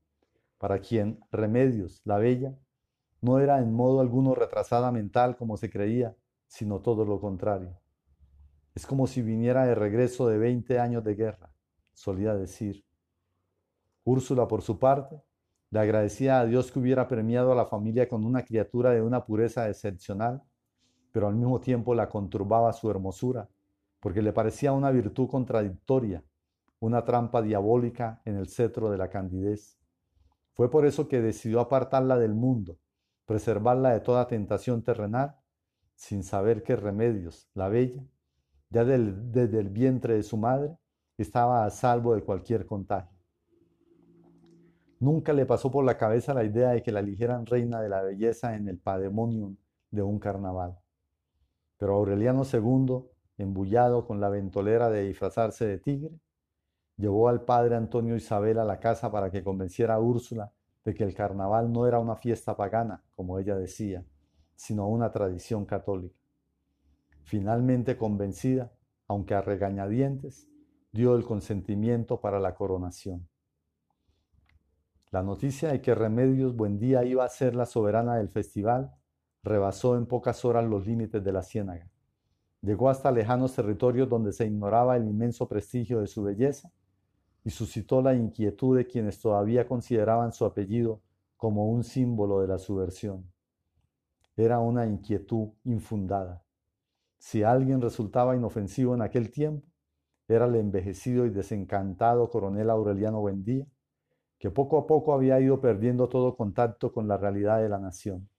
para 0.57 0.79
quien 0.79 1.19
Remedios, 1.31 2.01
la 2.03 2.17
Bella, 2.17 2.57
no 3.21 3.37
era 3.37 3.59
en 3.59 3.73
modo 3.73 4.01
alguno 4.01 4.33
retrasada 4.33 4.91
mental 4.91 5.37
como 5.37 5.55
se 5.55 5.69
creía, 5.69 6.15
sino 6.47 6.79
todo 6.79 7.05
lo 7.05 7.21
contrario. 7.21 7.79
Es 8.73 8.87
como 8.87 9.05
si 9.05 9.21
viniera 9.21 9.67
de 9.67 9.75
regreso 9.75 10.27
de 10.27 10.39
20 10.39 10.79
años 10.79 11.03
de 11.03 11.13
guerra, 11.13 11.53
solía 11.93 12.33
decir. 12.33 12.83
Úrsula, 14.03 14.47
por 14.47 14.63
su 14.63 14.79
parte, 14.79 15.21
le 15.71 15.79
agradecía 15.79 16.39
a 16.39 16.45
Dios 16.45 16.71
que 16.71 16.79
hubiera 16.79 17.07
premiado 17.07 17.51
a 17.51 17.55
la 17.55 17.65
familia 17.65 18.07
con 18.07 18.25
una 18.25 18.43
criatura 18.43 18.91
de 18.91 19.01
una 19.01 19.25
pureza 19.25 19.67
excepcional, 19.69 20.43
pero 21.11 21.27
al 21.27 21.35
mismo 21.35 21.59
tiempo 21.59 21.95
la 21.95 22.09
conturbaba 22.09 22.73
su 22.73 22.89
hermosura, 22.89 23.49
porque 23.99 24.21
le 24.21 24.33
parecía 24.33 24.73
una 24.73 24.91
virtud 24.91 25.27
contradictoria, 25.29 26.23
una 26.79 27.03
trampa 27.03 27.41
diabólica 27.41 28.21
en 28.25 28.37
el 28.37 28.47
cetro 28.47 28.89
de 28.89 28.97
la 28.97 29.09
candidez. 29.09 29.79
Fue 30.53 30.69
por 30.69 30.85
eso 30.85 31.07
que 31.07 31.21
decidió 31.21 31.59
apartarla 31.59 32.17
del 32.17 32.35
mundo, 32.35 32.77
preservarla 33.25 33.91
de 33.91 34.01
toda 34.01 34.27
tentación 34.27 34.83
terrenal, 34.83 35.35
sin 35.95 36.23
saber 36.23 36.63
qué 36.63 36.75
remedios, 36.75 37.49
la 37.53 37.69
bella, 37.69 38.03
ya 38.69 38.83
desde 38.83 39.59
el 39.59 39.69
vientre 39.69 40.15
de 40.15 40.23
su 40.23 40.37
madre, 40.37 40.77
estaba 41.17 41.65
a 41.65 41.69
salvo 41.69 42.13
de 42.13 42.23
cualquier 42.23 42.65
contagio. 42.65 43.14
Nunca 45.05 45.33
le 45.33 45.45
pasó 45.45 45.69
por 45.69 45.85
la 45.85 45.99
cabeza 45.99 46.33
la 46.33 46.43
idea 46.43 46.71
de 46.71 46.81
que 46.81 46.91
la 46.91 47.01
eligieran 47.01 47.45
reina 47.45 47.79
de 47.79 47.89
la 47.89 48.01
belleza 48.01 48.55
en 48.55 48.67
el 48.67 48.79
pademonium 48.79 49.55
de 49.91 50.01
un 50.01 50.17
carnaval. 50.17 50.79
Pero 51.77 51.93
Aureliano 51.93 52.41
II, 52.51 53.05
embullado 53.37 54.07
con 54.07 54.19
la 54.19 54.29
ventolera 54.29 54.89
de 54.89 55.03
disfrazarse 55.03 55.67
de 55.67 55.77
tigre, 55.77 56.19
llevó 56.97 57.29
al 57.29 57.43
padre 57.43 57.75
Antonio 57.75 58.15
Isabel 58.15 58.57
a 58.57 58.65
la 58.65 58.79
casa 58.79 59.11
para 59.11 59.29
que 59.29 59.43
convenciera 59.43 59.93
a 59.93 59.99
Úrsula 59.99 60.51
de 60.83 60.95
que 60.95 61.03
el 61.03 61.13
carnaval 61.13 61.71
no 61.71 61.85
era 61.85 61.99
una 61.99 62.15
fiesta 62.15 62.57
pagana, 62.57 63.03
como 63.15 63.37
ella 63.37 63.55
decía, 63.55 64.03
sino 64.55 64.87
una 64.87 65.11
tradición 65.11 65.65
católica. 65.65 66.17
Finalmente 67.25 67.95
convencida, 67.95 68.71
aunque 69.07 69.35
a 69.35 69.41
regañadientes, 69.41 70.49
dio 70.91 71.15
el 71.15 71.23
consentimiento 71.25 72.19
para 72.21 72.39
la 72.39 72.55
coronación. 72.55 73.27
La 75.15 75.23
noticia 75.23 75.71
de 75.71 75.79
que 75.79 75.95
Remedios 75.95 76.57
Buendía 76.57 77.05
iba 77.05 77.23
a 77.23 77.29
ser 77.29 77.55
la 77.55 77.65
soberana 77.65 78.17
del 78.17 78.27
festival 78.27 78.93
rebasó 79.43 79.95
en 79.95 80.07
pocas 80.07 80.43
horas 80.43 80.65
los 80.65 80.85
límites 80.85 81.23
de 81.23 81.31
la 81.31 81.41
ciénaga. 81.41 81.89
Llegó 82.61 82.89
hasta 82.89 83.13
lejanos 83.13 83.55
territorios 83.55 84.09
donde 84.09 84.33
se 84.33 84.45
ignoraba 84.45 84.97
el 84.97 85.07
inmenso 85.07 85.47
prestigio 85.47 86.01
de 86.01 86.07
su 86.07 86.21
belleza 86.21 86.69
y 87.45 87.49
suscitó 87.49 88.01
la 88.01 88.13
inquietud 88.13 88.75
de 88.75 88.87
quienes 88.87 89.17
todavía 89.17 89.65
consideraban 89.65 90.33
su 90.33 90.43
apellido 90.43 90.99
como 91.37 91.69
un 91.69 91.85
símbolo 91.85 92.41
de 92.41 92.49
la 92.49 92.57
subversión. 92.57 93.31
Era 94.35 94.59
una 94.59 94.85
inquietud 94.85 95.47
infundada. 95.63 96.43
Si 97.19 97.41
alguien 97.41 97.79
resultaba 97.81 98.35
inofensivo 98.35 98.93
en 98.93 99.01
aquel 99.01 99.31
tiempo, 99.31 99.65
era 100.27 100.43
el 100.43 100.55
envejecido 100.55 101.25
y 101.25 101.29
desencantado 101.29 102.29
coronel 102.29 102.69
Aureliano 102.69 103.21
Buendía, 103.21 103.65
que 104.37 104.51
poco 104.51 104.77
a 104.77 104.87
poco 104.87 105.13
había 105.13 105.39
ido 105.39 105.61
perdiendo 105.61 106.09
todo 106.09 106.35
contacto 106.35 106.91
con 106.91 107.07
la 107.07 107.17
realidad 107.17 107.61
de 107.61 107.69
la 107.69 107.79
nación. 107.79 108.29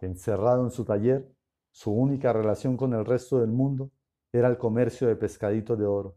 Encerrado 0.00 0.64
en 0.64 0.70
su 0.70 0.84
taller, 0.84 1.30
su 1.70 1.92
única 1.92 2.32
relación 2.32 2.76
con 2.76 2.94
el 2.94 3.04
resto 3.04 3.40
del 3.40 3.50
mundo 3.50 3.90
era 4.32 4.48
el 4.48 4.58
comercio 4.58 5.08
de 5.08 5.16
pescaditos 5.16 5.78
de 5.78 5.86
oro. 5.86 6.16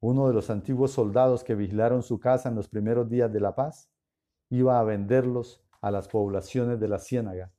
Uno 0.00 0.28
de 0.28 0.34
los 0.34 0.48
antiguos 0.50 0.92
soldados 0.92 1.42
que 1.42 1.54
vigilaron 1.54 2.02
su 2.02 2.20
casa 2.20 2.48
en 2.48 2.54
los 2.54 2.68
primeros 2.68 3.08
días 3.08 3.32
de 3.32 3.40
la 3.40 3.54
paz 3.54 3.90
iba 4.50 4.78
a 4.78 4.84
venderlos 4.84 5.62
a 5.80 5.90
las 5.90 6.08
poblaciones 6.08 6.78
de 6.78 6.88
la 6.88 6.98
ciénaga 6.98 7.52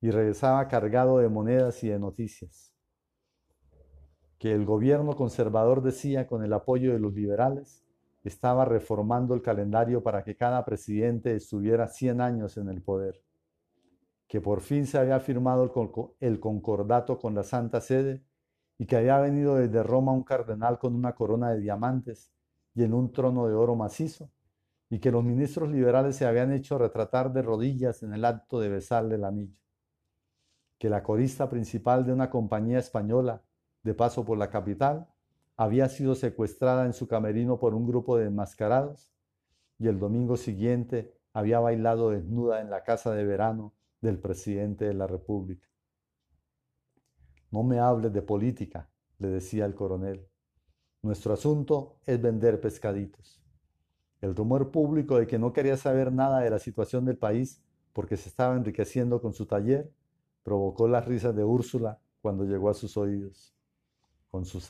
y 0.00 0.10
regresaba 0.10 0.68
cargado 0.68 1.18
de 1.18 1.28
monedas 1.28 1.82
y 1.84 1.88
de 1.88 1.98
noticias. 1.98 2.74
Que 4.38 4.52
el 4.52 4.64
gobierno 4.64 5.14
conservador 5.14 5.82
decía 5.82 6.26
con 6.26 6.42
el 6.42 6.52
apoyo 6.52 6.92
de 6.92 6.98
los 6.98 7.14
liberales 7.14 7.83
estaba 8.24 8.64
reformando 8.64 9.34
el 9.34 9.42
calendario 9.42 10.02
para 10.02 10.24
que 10.24 10.36
cada 10.36 10.64
presidente 10.64 11.36
estuviera 11.36 11.86
100 11.86 12.20
años 12.20 12.56
en 12.56 12.68
el 12.68 12.82
poder, 12.82 13.22
que 14.26 14.40
por 14.40 14.62
fin 14.62 14.86
se 14.86 14.98
había 14.98 15.20
firmado 15.20 15.70
el 16.20 16.40
concordato 16.40 17.18
con 17.18 17.34
la 17.34 17.42
Santa 17.42 17.80
Sede 17.80 18.24
y 18.78 18.86
que 18.86 18.96
había 18.96 19.18
venido 19.20 19.56
desde 19.56 19.82
Roma 19.82 20.12
un 20.12 20.24
cardenal 20.24 20.78
con 20.78 20.94
una 20.94 21.14
corona 21.14 21.50
de 21.50 21.60
diamantes 21.60 22.32
y 22.74 22.82
en 22.82 22.94
un 22.94 23.12
trono 23.12 23.46
de 23.46 23.54
oro 23.54 23.76
macizo, 23.76 24.30
y 24.90 24.98
que 24.98 25.12
los 25.12 25.22
ministros 25.22 25.70
liberales 25.70 26.16
se 26.16 26.26
habían 26.26 26.52
hecho 26.52 26.78
retratar 26.78 27.32
de 27.32 27.42
rodillas 27.42 28.02
en 28.02 28.14
el 28.14 28.24
acto 28.24 28.58
de 28.58 28.68
besarle 28.68 29.14
el 29.14 29.24
anillo, 29.24 29.56
que 30.78 30.90
la 30.90 31.02
corista 31.02 31.48
principal 31.48 32.04
de 32.04 32.12
una 32.12 32.30
compañía 32.30 32.78
española, 32.78 33.42
de 33.82 33.94
paso 33.94 34.24
por 34.24 34.38
la 34.38 34.50
capital, 34.50 35.08
había 35.56 35.88
sido 35.88 36.14
secuestrada 36.14 36.86
en 36.86 36.92
su 36.92 37.06
camerino 37.06 37.58
por 37.58 37.74
un 37.74 37.86
grupo 37.86 38.16
de 38.16 38.26
enmascarados 38.26 39.12
y 39.78 39.88
el 39.88 39.98
domingo 39.98 40.36
siguiente 40.36 41.14
había 41.32 41.60
bailado 41.60 42.10
desnuda 42.10 42.60
en 42.60 42.70
la 42.70 42.84
casa 42.84 43.12
de 43.12 43.24
verano 43.24 43.74
del 44.00 44.18
presidente 44.18 44.84
de 44.84 44.94
la 44.94 45.06
República. 45.06 45.68
No 47.50 47.62
me 47.62 47.78
hables 47.78 48.12
de 48.12 48.22
política, 48.22 48.88
le 49.18 49.28
decía 49.28 49.64
el 49.64 49.74
coronel. 49.74 50.28
Nuestro 51.02 51.34
asunto 51.34 51.98
es 52.06 52.20
vender 52.20 52.60
pescaditos. 52.60 53.40
El 54.20 54.34
rumor 54.34 54.70
público 54.70 55.18
de 55.18 55.26
que 55.26 55.38
no 55.38 55.52
quería 55.52 55.76
saber 55.76 56.12
nada 56.12 56.40
de 56.40 56.50
la 56.50 56.58
situación 56.58 57.04
del 57.04 57.18
país 57.18 57.62
porque 57.92 58.16
se 58.16 58.28
estaba 58.28 58.56
enriqueciendo 58.56 59.20
con 59.20 59.34
su 59.34 59.46
taller 59.46 59.92
provocó 60.42 60.88
las 60.88 61.04
risas 61.06 61.34
de 61.36 61.44
Úrsula 61.44 62.00
cuando 62.22 62.44
llegó 62.44 62.70
a 62.70 62.74
sus 62.74 62.96
oídos. 62.96 63.54
Con 64.30 64.44
su, 64.44 64.60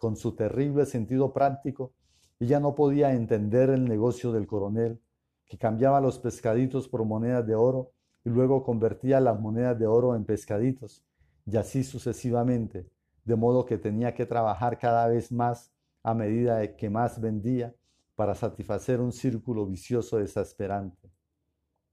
con 0.00 0.16
su 0.16 0.32
terrible 0.32 0.86
sentido 0.86 1.34
práctico, 1.34 1.92
ella 2.38 2.58
no 2.58 2.74
podía 2.74 3.12
entender 3.12 3.68
el 3.68 3.84
negocio 3.84 4.32
del 4.32 4.46
coronel, 4.46 4.98
que 5.44 5.58
cambiaba 5.58 6.00
los 6.00 6.18
pescaditos 6.18 6.88
por 6.88 7.04
monedas 7.04 7.46
de 7.46 7.54
oro 7.54 7.92
y 8.24 8.30
luego 8.30 8.62
convertía 8.62 9.20
las 9.20 9.38
monedas 9.38 9.78
de 9.78 9.86
oro 9.86 10.16
en 10.16 10.24
pescaditos, 10.24 11.04
y 11.44 11.54
así 11.58 11.84
sucesivamente, 11.84 12.88
de 13.26 13.36
modo 13.36 13.66
que 13.66 13.76
tenía 13.76 14.14
que 14.14 14.24
trabajar 14.24 14.78
cada 14.78 15.06
vez 15.06 15.30
más 15.30 15.70
a 16.02 16.14
medida 16.14 16.56
de 16.56 16.76
que 16.76 16.88
más 16.88 17.20
vendía 17.20 17.74
para 18.16 18.34
satisfacer 18.34 19.02
un 19.02 19.12
círculo 19.12 19.66
vicioso 19.66 20.16
desesperante. 20.16 21.10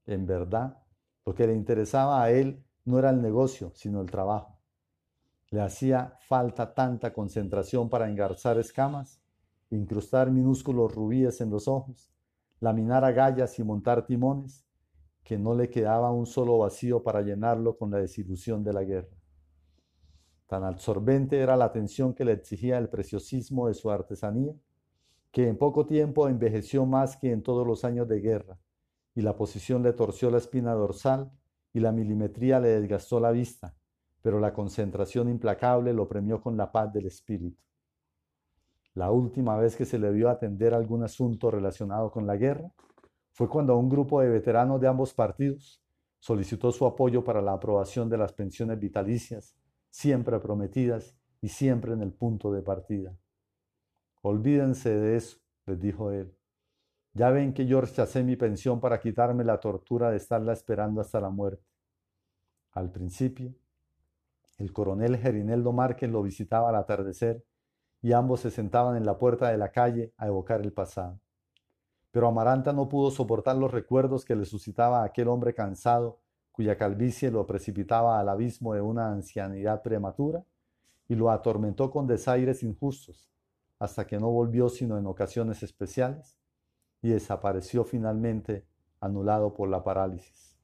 En 0.06 0.24
verdad, 0.24 0.78
lo 1.26 1.34
que 1.34 1.46
le 1.46 1.52
interesaba 1.52 2.22
a 2.22 2.30
él 2.30 2.64
no 2.86 2.98
era 2.98 3.10
el 3.10 3.20
negocio, 3.20 3.70
sino 3.74 4.00
el 4.00 4.10
trabajo. 4.10 4.57
Le 5.50 5.62
hacía 5.62 6.14
falta 6.20 6.74
tanta 6.74 7.12
concentración 7.12 7.88
para 7.88 8.08
engarzar 8.08 8.58
escamas, 8.58 9.22
incrustar 9.70 10.30
minúsculos 10.30 10.94
rubíes 10.94 11.40
en 11.40 11.50
los 11.50 11.68
ojos, 11.68 12.10
laminar 12.60 13.04
agallas 13.04 13.58
y 13.58 13.64
montar 13.64 14.06
timones, 14.06 14.66
que 15.24 15.38
no 15.38 15.54
le 15.54 15.70
quedaba 15.70 16.10
un 16.10 16.26
solo 16.26 16.58
vacío 16.58 17.02
para 17.02 17.22
llenarlo 17.22 17.76
con 17.76 17.90
la 17.90 17.98
desilusión 17.98 18.64
de 18.64 18.72
la 18.72 18.84
guerra. 18.84 19.16
Tan 20.46 20.64
absorbente 20.64 21.38
era 21.38 21.56
la 21.56 21.66
atención 21.66 22.14
que 22.14 22.24
le 22.24 22.32
exigía 22.32 22.78
el 22.78 22.88
preciosismo 22.88 23.68
de 23.68 23.74
su 23.74 23.90
artesanía, 23.90 24.54
que 25.30 25.46
en 25.46 25.58
poco 25.58 25.84
tiempo 25.84 26.28
envejeció 26.28 26.86
más 26.86 27.16
que 27.16 27.30
en 27.30 27.42
todos 27.42 27.66
los 27.66 27.84
años 27.84 28.08
de 28.08 28.20
guerra, 28.20 28.58
y 29.14 29.20
la 29.20 29.36
posición 29.36 29.82
le 29.82 29.92
torció 29.92 30.30
la 30.30 30.38
espina 30.38 30.72
dorsal 30.72 31.30
y 31.74 31.80
la 31.80 31.92
milimetría 31.92 32.60
le 32.60 32.68
desgastó 32.68 33.20
la 33.20 33.30
vista, 33.30 33.76
pero 34.22 34.40
la 34.40 34.52
concentración 34.52 35.28
implacable 35.28 35.92
lo 35.92 36.08
premió 36.08 36.40
con 36.40 36.56
la 36.56 36.70
paz 36.70 36.92
del 36.92 37.06
espíritu. 37.06 37.62
La 38.94 39.10
última 39.10 39.56
vez 39.56 39.76
que 39.76 39.84
se 39.84 39.98
le 39.98 40.10
vio 40.10 40.28
atender 40.28 40.74
algún 40.74 41.04
asunto 41.04 41.50
relacionado 41.50 42.10
con 42.10 42.26
la 42.26 42.36
guerra 42.36 42.72
fue 43.30 43.48
cuando 43.48 43.76
un 43.76 43.88
grupo 43.88 44.20
de 44.20 44.28
veteranos 44.28 44.80
de 44.80 44.88
ambos 44.88 45.14
partidos 45.14 45.80
solicitó 46.18 46.72
su 46.72 46.84
apoyo 46.84 47.22
para 47.22 47.40
la 47.40 47.52
aprobación 47.52 48.08
de 48.08 48.18
las 48.18 48.32
pensiones 48.32 48.80
vitalicias, 48.80 49.56
siempre 49.88 50.40
prometidas 50.40 51.16
y 51.40 51.48
siempre 51.48 51.92
en 51.92 52.02
el 52.02 52.12
punto 52.12 52.52
de 52.52 52.62
partida. 52.62 53.16
Olvídense 54.22 54.90
de 54.90 55.16
eso, 55.16 55.38
les 55.66 55.80
dijo 55.80 56.10
él. 56.10 56.34
Ya 57.12 57.30
ven 57.30 57.52
que 57.52 57.66
yo 57.66 57.80
rechacé 57.80 58.22
mi 58.22 58.36
pensión 58.36 58.80
para 58.80 59.00
quitarme 59.00 59.44
la 59.44 59.60
tortura 59.60 60.10
de 60.10 60.16
estarla 60.16 60.52
esperando 60.52 61.00
hasta 61.00 61.20
la 61.20 61.30
muerte. 61.30 61.64
Al 62.72 62.90
principio, 62.90 63.54
el 64.58 64.72
coronel 64.72 65.16
Gerineldo 65.16 65.72
Márquez 65.72 66.10
lo 66.10 66.22
visitaba 66.22 66.68
al 66.68 66.76
atardecer 66.76 67.44
y 68.02 68.12
ambos 68.12 68.40
se 68.40 68.50
sentaban 68.50 68.96
en 68.96 69.06
la 69.06 69.18
puerta 69.18 69.48
de 69.48 69.56
la 69.56 69.70
calle 69.70 70.12
a 70.16 70.26
evocar 70.26 70.60
el 70.60 70.72
pasado. 70.72 71.20
Pero 72.10 72.28
Amaranta 72.28 72.72
no 72.72 72.88
pudo 72.88 73.10
soportar 73.10 73.56
los 73.56 73.70
recuerdos 73.70 74.24
que 74.24 74.36
le 74.36 74.44
suscitaba 74.44 75.04
aquel 75.04 75.28
hombre 75.28 75.54
cansado 75.54 76.20
cuya 76.50 76.76
calvicie 76.76 77.30
lo 77.30 77.46
precipitaba 77.46 78.18
al 78.18 78.28
abismo 78.28 78.74
de 78.74 78.80
una 78.80 79.12
ancianidad 79.12 79.80
prematura 79.82 80.44
y 81.06 81.14
lo 81.14 81.30
atormentó 81.30 81.90
con 81.90 82.08
desaires 82.08 82.64
injustos, 82.64 83.30
hasta 83.78 84.06
que 84.08 84.18
no 84.18 84.28
volvió 84.30 84.68
sino 84.68 84.98
en 84.98 85.06
ocasiones 85.06 85.62
especiales 85.62 86.36
y 87.00 87.10
desapareció 87.10 87.84
finalmente 87.84 88.66
anulado 89.00 89.54
por 89.54 89.68
la 89.68 89.84
parálisis. 89.84 90.58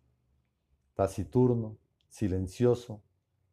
Taciturno, 0.95 1.78
silencioso, 2.09 3.01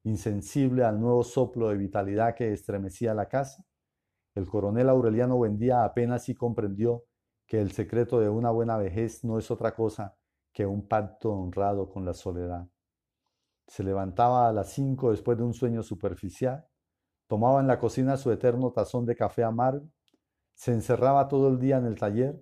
insensible 0.04 0.84
al 0.84 0.99
nuevo 0.99 1.24
soplo 1.24 1.70
de 1.70 1.78
vitalidad 1.78 2.36
que 2.36 2.54
estremecía 2.54 3.14
la 3.14 3.28
casa, 3.28 3.64
el 4.34 4.47
coronel 4.47 4.89
Aureliano 4.89 5.36
Buendía 5.36 5.84
apenas 5.84 6.24
sí 6.24 6.36
comprendió 6.36 7.04
que 7.45 7.60
el 7.60 7.72
secreto 7.72 8.20
de 8.20 8.30
una 8.30 8.49
buena 8.49 8.78
vejez 8.78 9.26
no 9.26 9.38
es 9.38 9.52
otra 9.52 9.76
cosa 9.76 10.16
que 10.54 10.66
un 10.66 10.88
pacto 10.88 11.34
honrado 11.34 11.89
con 11.89 12.06
la 12.06 12.14
soledad. 12.14 12.68
Se 13.68 13.84
levantaba 13.84 14.47
a 14.47 14.54
las 14.54 14.70
cinco 14.70 15.12
después 15.12 15.38
de 15.38 15.43
un 15.43 15.54
sueño 15.54 15.84
superficial, 15.84 16.66
tomaba 17.28 17.60
en 17.60 17.68
la 17.68 17.78
cocina 17.80 18.18
su 18.18 18.32
eterno 18.32 18.72
tazón 18.72 19.06
de 19.06 19.16
café 19.16 19.43
amargo, 19.43 19.89
se 20.54 20.72
encerraba 20.72 21.28
todo 21.28 21.49
el 21.49 21.60
día 21.60 21.78
en 21.78 21.86
el 21.86 21.97
taller 21.97 22.41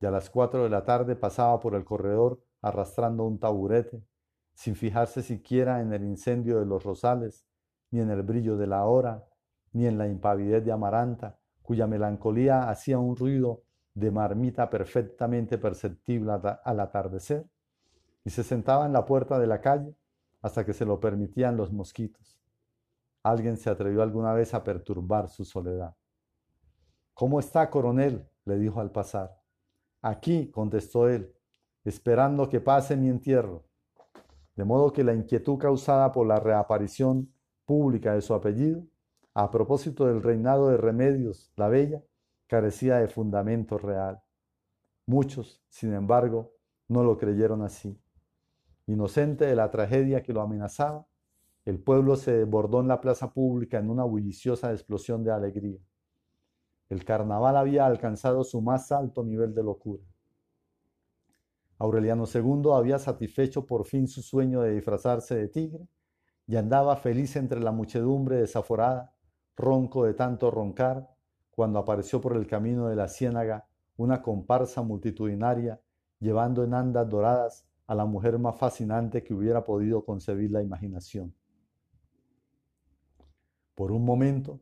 y 0.00 0.06
a 0.06 0.10
las 0.10 0.28
cuatro 0.30 0.64
de 0.64 0.70
la 0.70 0.84
tarde 0.84 1.16
pasaba 1.16 1.58
por 1.60 1.74
el 1.74 1.84
corredor 1.84 2.42
arrastrando 2.60 3.24
un 3.24 3.38
taburete, 3.38 4.04
sin 4.54 4.76
fijarse 4.76 5.22
siquiera 5.22 5.80
en 5.80 5.92
el 5.92 6.04
incendio 6.04 6.58
de 6.58 6.66
los 6.66 6.84
rosales, 6.84 7.46
ni 7.90 8.00
en 8.00 8.10
el 8.10 8.22
brillo 8.22 8.56
de 8.56 8.66
la 8.66 8.84
hora, 8.84 9.26
ni 9.72 9.86
en 9.86 9.98
la 9.98 10.08
impavidez 10.08 10.64
de 10.64 10.72
Amaranta, 10.72 11.38
cuya 11.62 11.86
melancolía 11.86 12.68
hacía 12.68 12.98
un 12.98 13.16
ruido 13.16 13.62
de 13.94 14.10
marmita 14.10 14.70
perfectamente 14.70 15.58
perceptible 15.58 16.32
al 16.64 16.80
atardecer, 16.80 17.46
y 18.24 18.30
se 18.30 18.42
sentaba 18.42 18.86
en 18.86 18.92
la 18.92 19.04
puerta 19.04 19.38
de 19.38 19.46
la 19.46 19.60
calle 19.60 19.96
hasta 20.40 20.64
que 20.64 20.72
se 20.72 20.84
lo 20.84 21.00
permitían 21.00 21.56
los 21.56 21.72
mosquitos. 21.72 22.38
Alguien 23.22 23.56
se 23.56 23.70
atrevió 23.70 24.02
alguna 24.02 24.32
vez 24.32 24.54
a 24.54 24.64
perturbar 24.64 25.28
su 25.28 25.44
soledad. 25.44 25.96
¿Cómo 27.14 27.40
está, 27.40 27.70
coronel? 27.70 28.28
le 28.44 28.58
dijo 28.58 28.80
al 28.80 28.90
pasar. 28.90 29.40
Aquí, 30.00 30.50
contestó 30.50 31.08
él, 31.08 31.32
esperando 31.84 32.48
que 32.48 32.60
pase 32.60 32.96
mi 32.96 33.08
entierro 33.08 33.66
de 34.62 34.66
modo 34.66 34.92
que 34.92 35.02
la 35.02 35.12
inquietud 35.12 35.58
causada 35.58 36.12
por 36.12 36.24
la 36.24 36.38
reaparición 36.38 37.28
pública 37.64 38.14
de 38.14 38.20
su 38.20 38.32
apellido, 38.32 38.84
a 39.34 39.50
propósito 39.50 40.06
del 40.06 40.22
reinado 40.22 40.68
de 40.68 40.76
Remedios 40.76 41.50
la 41.56 41.66
Bella, 41.66 42.00
carecía 42.46 42.98
de 42.98 43.08
fundamento 43.08 43.76
real. 43.76 44.22
Muchos, 45.04 45.60
sin 45.68 45.92
embargo, 45.94 46.52
no 46.86 47.02
lo 47.02 47.18
creyeron 47.18 47.62
así. 47.62 48.00
Inocente 48.86 49.46
de 49.46 49.56
la 49.56 49.68
tragedia 49.68 50.22
que 50.22 50.32
lo 50.32 50.42
amenazaba, 50.42 51.08
el 51.64 51.80
pueblo 51.80 52.14
se 52.14 52.32
desbordó 52.32 52.82
en 52.82 52.86
la 52.86 53.00
plaza 53.00 53.32
pública 53.32 53.80
en 53.80 53.90
una 53.90 54.04
bulliciosa 54.04 54.70
explosión 54.70 55.24
de 55.24 55.32
alegría. 55.32 55.80
El 56.88 57.04
carnaval 57.04 57.56
había 57.56 57.84
alcanzado 57.84 58.44
su 58.44 58.62
más 58.62 58.92
alto 58.92 59.24
nivel 59.24 59.56
de 59.56 59.64
locura. 59.64 60.04
Aureliano 61.78 62.24
II 62.32 62.72
había 62.74 62.98
satisfecho 62.98 63.66
por 63.66 63.84
fin 63.86 64.06
su 64.06 64.22
sueño 64.22 64.62
de 64.62 64.74
disfrazarse 64.74 65.34
de 65.34 65.48
tigre 65.48 65.88
y 66.46 66.56
andaba 66.56 66.96
feliz 66.96 67.36
entre 67.36 67.60
la 67.60 67.72
muchedumbre 67.72 68.36
desaforada, 68.36 69.14
ronco 69.56 70.04
de 70.04 70.14
tanto 70.14 70.50
roncar, 70.50 71.08
cuando 71.50 71.78
apareció 71.78 72.20
por 72.20 72.36
el 72.36 72.46
camino 72.46 72.88
de 72.88 72.96
la 72.96 73.08
ciénaga 73.08 73.66
una 73.96 74.22
comparsa 74.22 74.82
multitudinaria 74.82 75.80
llevando 76.18 76.64
en 76.64 76.74
andas 76.74 77.08
doradas 77.08 77.66
a 77.86 77.94
la 77.94 78.06
mujer 78.06 78.38
más 78.38 78.56
fascinante 78.56 79.22
que 79.22 79.34
hubiera 79.34 79.64
podido 79.64 80.04
concebir 80.04 80.50
la 80.50 80.62
imaginación. 80.62 81.34
Por 83.74 83.92
un 83.92 84.04
momento, 84.04 84.60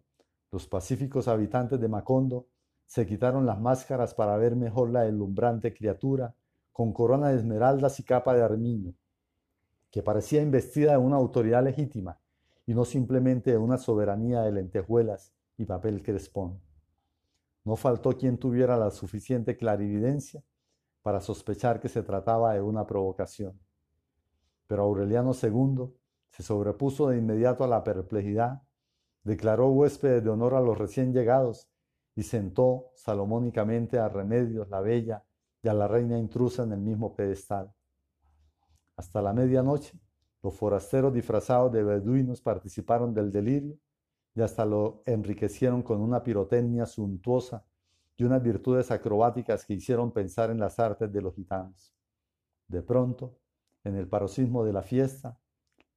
los 0.51 0.67
pacíficos 0.67 1.29
habitantes 1.29 1.81
de 1.81 1.89
Macondo 1.89 2.49
se 2.87 3.07
quitaron 3.07 3.47
las 3.47 3.61
máscaras 3.61 4.15
para 4.15 4.37
ver 4.37 4.57
mejor 4.57 4.91
la 4.91 5.03
deslumbrante 5.03 5.73
criatura 5.73 6.35
con 6.73 6.93
corona 6.93 7.29
de 7.29 7.37
esmeraldas 7.37 7.99
y 8.01 8.05
capa 8.05 8.35
de 8.35 8.43
armiño, 8.43 8.95
que 9.91 10.03
parecía 10.03 10.43
investida 10.43 10.93
de 10.93 10.99
una 10.99 11.17
autoridad 11.17 11.65
legítima 11.65 12.19
y 12.67 12.75
no 12.75 12.85
simplemente 12.85 13.51
de 13.51 13.59
una 13.59 13.79
soberanía 13.79 14.43
de 14.43 14.53
lentejuelas 14.53 15.33
y 15.57 15.65
papel 15.65 16.03
crespón. 16.03 16.61
No 17.65 17.77
faltó 17.77 18.17
quien 18.17 18.39
tuviera 18.39 18.77
la 18.77 18.91
suficiente 18.91 19.57
clarividencia 19.57 20.43
para 21.03 21.21
sospechar 21.21 21.81
que 21.81 21.89
se 21.89 22.03
trataba 22.03 22.55
de 22.55 22.61
una 22.61 22.87
provocación. 22.87 23.59
Pero 24.67 24.83
Aureliano 24.83 25.33
II 25.33 25.93
se 26.31 26.43
sobrepuso 26.43 27.09
de 27.09 27.19
inmediato 27.19 27.65
a 27.65 27.69
la 27.69 27.83
perplejidad 27.83 28.63
declaró 29.23 29.69
huéspedes 29.69 30.25
de 30.25 30.31
honor 30.31 30.55
a 30.55 30.61
los 30.61 30.79
recién 30.79 31.13
llegados 31.13 31.69
y 32.15 32.23
sentó 32.23 32.91
salomónicamente 32.95 33.99
a 33.99 34.09
Remedios 34.09 34.69
la 34.69 34.81
Bella 34.81 35.25
y 35.63 35.69
a 35.69 35.75
la 35.75 35.89
reina 35.89 36.19
intrusa 36.19 36.63
en 36.63 36.73
el 36.73 36.81
mismo 36.81 37.15
pedestal. 37.15 37.73
Hasta 38.97 39.23
la 39.23 39.33
medianoche, 39.33 39.99
los 40.43 40.55
forasteros 40.55 41.13
disfrazados 41.13 41.73
de 41.73 41.83
beduinos 41.83 42.41
participaron 42.41 43.13
del 43.13 43.31
delirio 43.31 43.79
y 44.35 44.43
hasta 44.43 44.65
lo 44.65 45.03
enriquecieron 45.07 45.83
con 45.83 46.01
una 46.01 46.23
pirotecnia 46.23 46.87
suntuosa 46.87 47.65
y 48.17 48.25
unas 48.25 48.43
virtudes 48.43 48.91
acrobáticas 48.91 49.65
que 49.65 49.75
hicieron 49.75 50.13
pensar 50.13 50.51
en 50.51 50.59
las 50.59 50.79
artes 50.79 51.13
de 51.13 51.23
los 51.23 51.35
gitanos. 51.35 51.95
De 52.69 52.83
pronto, 52.83 53.39
en 53.85 53.97
el 53.97 54.07
paroxismo 54.09 54.65
de 54.65 54.73
la 54.73 54.83
fiesta, 54.83 55.39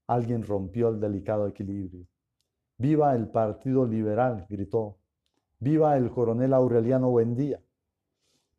alguien 0.07 0.43
rompió 0.43 0.89
el 0.89 0.99
delicado 0.99 1.47
equilibrio. 1.47 2.07
Viva 2.77 3.15
el 3.15 3.29
Partido 3.29 3.85
Liberal, 3.85 4.45
gritó. 4.49 4.97
Viva 5.59 5.95
el 5.97 6.09
coronel 6.11 6.53
Aureliano 6.53 7.09
Buendía. 7.09 7.61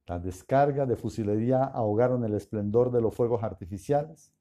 Las 0.06 0.22
descargas 0.22 0.86
de 0.86 0.96
fusilería 0.96 1.64
ahogaron 1.64 2.24
el 2.24 2.34
esplendor 2.34 2.90
de 2.90 3.00
los 3.00 3.14
fuegos 3.14 3.42
artificiales 3.42 4.32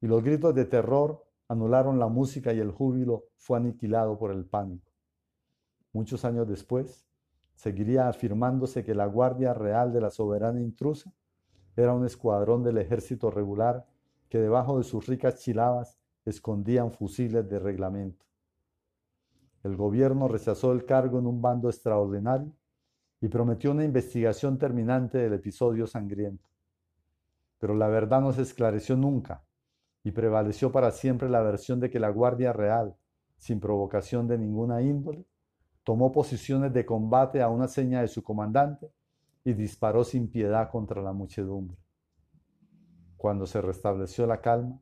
y 0.00 0.08
los 0.08 0.22
gritos 0.22 0.54
de 0.54 0.64
terror 0.64 1.24
anularon 1.48 1.98
la 1.98 2.08
música 2.08 2.52
y 2.52 2.58
el 2.58 2.72
júbilo 2.72 3.26
fue 3.36 3.58
aniquilado 3.58 4.18
por 4.18 4.32
el 4.32 4.44
pánico. 4.44 4.90
Muchos 5.92 6.24
años 6.24 6.48
después, 6.48 7.06
seguiría 7.54 8.08
afirmándose 8.08 8.84
que 8.84 8.94
la 8.94 9.06
Guardia 9.06 9.54
Real 9.54 9.92
de 9.92 10.00
la 10.00 10.10
Soberana 10.10 10.60
Intrusa 10.60 11.12
era 11.76 11.94
un 11.94 12.04
escuadrón 12.04 12.64
del 12.64 12.78
ejército 12.78 13.30
regular 13.30 13.86
que 14.28 14.38
debajo 14.38 14.78
de 14.78 14.84
sus 14.84 15.06
ricas 15.06 15.38
chilabas 15.38 15.98
escondían 16.24 16.90
fusiles 16.90 17.48
de 17.48 17.58
reglamento. 17.60 18.26
El 19.62 19.76
gobierno 19.76 20.26
rechazó 20.26 20.72
el 20.72 20.84
cargo 20.84 21.18
en 21.18 21.26
un 21.26 21.40
bando 21.40 21.68
extraordinario 21.68 22.52
y 23.20 23.28
prometió 23.28 23.70
una 23.70 23.84
investigación 23.84 24.58
terminante 24.58 25.18
del 25.18 25.32
episodio 25.32 25.86
sangriento. 25.86 26.48
Pero 27.58 27.74
la 27.74 27.88
verdad 27.88 28.20
no 28.20 28.32
se 28.32 28.42
esclareció 28.42 28.96
nunca 28.96 29.44
y 30.04 30.10
prevaleció 30.12 30.70
para 30.70 30.90
siempre 30.90 31.28
la 31.28 31.42
versión 31.42 31.80
de 31.80 31.90
que 31.90 31.98
la 31.98 32.10
Guardia 32.10 32.52
Real, 32.52 32.96
sin 33.36 33.60
provocación 33.60 34.28
de 34.28 34.38
ninguna 34.38 34.82
índole, 34.82 35.26
tomó 35.82 36.12
posiciones 36.12 36.72
de 36.72 36.84
combate 36.84 37.40
a 37.42 37.48
una 37.48 37.68
seña 37.68 38.00
de 38.00 38.08
su 38.08 38.22
comandante 38.22 38.90
y 39.44 39.52
disparó 39.52 40.04
sin 40.04 40.28
piedad 40.28 40.70
contra 40.70 41.00
la 41.00 41.12
muchedumbre. 41.12 41.78
Cuando 43.16 43.46
se 43.46 43.60
restableció 43.60 44.26
la 44.26 44.40
calma, 44.40 44.80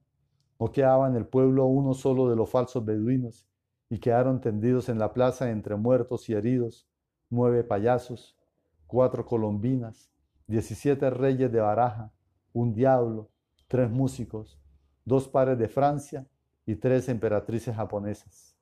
no 0.58 0.72
quedaba 0.72 1.06
en 1.08 1.16
el 1.16 1.26
pueblo 1.26 1.66
uno 1.66 1.92
solo 1.92 2.30
de 2.30 2.36
los 2.36 2.48
falsos 2.48 2.84
beduinos 2.84 3.46
y 3.90 3.98
quedaron 3.98 4.40
tendidos 4.40 4.88
en 4.88 4.98
la 4.98 5.12
plaza 5.12 5.50
entre 5.50 5.76
muertos 5.76 6.28
y 6.30 6.32
heridos, 6.32 6.88
nueve 7.34 7.64
payasos, 7.64 8.38
cuatro 8.86 9.26
colombinas, 9.26 10.10
diecisiete 10.46 11.10
reyes 11.10 11.50
de 11.50 11.60
baraja, 11.60 12.12
un 12.52 12.72
diablo, 12.72 13.28
tres 13.66 13.90
músicos, 13.90 14.60
dos 15.04 15.28
pares 15.28 15.58
de 15.58 15.68
Francia 15.68 16.26
y 16.64 16.76
tres 16.76 17.08
emperatrices 17.08 17.74
japonesas. 17.74 18.56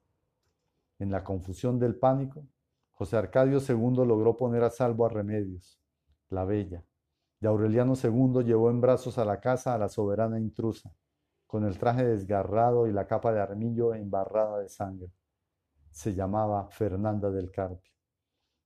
En 0.99 1.11
la 1.11 1.23
confusión 1.23 1.79
del 1.79 1.97
pánico, 1.97 2.47
José 2.93 3.17
Arcadio 3.17 3.59
II 3.59 4.07
logró 4.07 4.37
poner 4.37 4.65
a 4.65 4.71
salvo 4.71 5.05
a 5.05 5.09
Remedios, 5.09 5.79
la 6.31 6.45
bella, 6.45 6.85
y 7.41 7.47
Aureliano 7.47 7.95
II 8.03 8.43
llevó 8.45 8.71
en 8.71 8.81
brazos 8.81 9.19
a 9.19 9.25
la 9.25 9.41
casa 9.41 9.75
a 9.75 9.79
la 9.79 9.89
soberana 9.89 10.39
intrusa, 10.39 10.95
con 11.47 11.65
el 11.65 11.79
traje 11.79 12.05
desgarrado 12.05 12.87
y 12.87 12.93
la 12.93 13.07
capa 13.07 13.33
de 13.33 13.41
armillo 13.41 13.95
embarrada 13.95 14.61
de 14.61 14.69
sangre 14.69 15.11
se 15.93 16.15
llamaba 16.15 16.69
Fernanda 16.71 17.31
del 17.31 17.51
Carpio. 17.51 17.92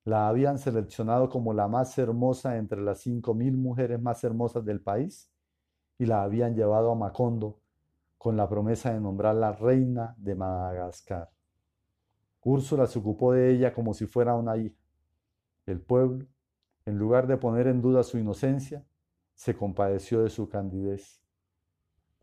La 0.07 0.29
habían 0.29 0.57
seleccionado 0.61 1.29
como 1.29 1.53
la 1.53 1.67
más 1.67 1.99
hermosa 1.99 2.59
entre 2.59 2.81
las 2.81 3.01
cinco 3.01 3.35
mil 3.35 3.57
mujeres 3.57 4.01
más 4.01 4.23
hermosas 4.23 4.65
del 4.65 4.81
país 4.81 5.33
y 5.99 6.07
la 6.07 6.23
habían 6.23 6.55
llevado 6.55 6.93
a 6.93 6.95
Macondo 6.95 7.59
con 8.17 8.37
la 8.37 8.49
promesa 8.49 8.93
de 8.93 9.01
nombrarla 9.01 9.51
reina 9.51 10.15
de 10.17 10.37
Madagascar. 10.37 11.29
Úrsula 12.41 12.87
se 12.87 13.01
ocupó 13.01 13.33
de 13.33 13.51
ella 13.51 13.75
como 13.75 13.95
si 13.95 14.07
fuera 14.07 14.37
una 14.37 14.57
hija. 14.57 14.81
El 15.67 15.81
pueblo, 15.81 16.25
en 16.85 16.99
lugar 16.99 17.27
de 17.27 17.37
poner 17.37 17.67
en 17.67 17.83
duda 17.83 18.05
su 18.05 18.17
inocencia, 18.17 18.87
se 19.35 19.57
compadeció 19.57 20.23
de 20.23 20.31
su 20.31 20.49
candidez. 20.49 21.21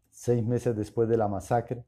Seis 0.10 0.42
meses 0.46 0.74
después 0.74 1.10
de 1.10 1.18
la 1.18 1.28
masacre, 1.28 1.86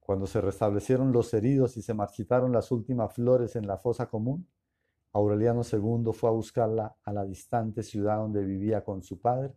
cuando 0.00 0.26
se 0.26 0.40
restablecieron 0.40 1.12
los 1.12 1.32
heridos 1.32 1.76
y 1.76 1.82
se 1.82 1.94
marchitaron 1.94 2.50
las 2.50 2.72
últimas 2.72 3.14
flores 3.14 3.54
en 3.54 3.68
la 3.68 3.78
fosa 3.78 4.06
común, 4.06 4.48
Aureliano 5.12 5.62
II 5.62 6.12
fue 6.12 6.30
a 6.30 6.32
buscarla 6.32 6.96
a 7.02 7.12
la 7.12 7.24
distante 7.24 7.82
ciudad 7.82 8.18
donde 8.18 8.44
vivía 8.44 8.84
con 8.84 9.02
su 9.02 9.20
padre 9.20 9.54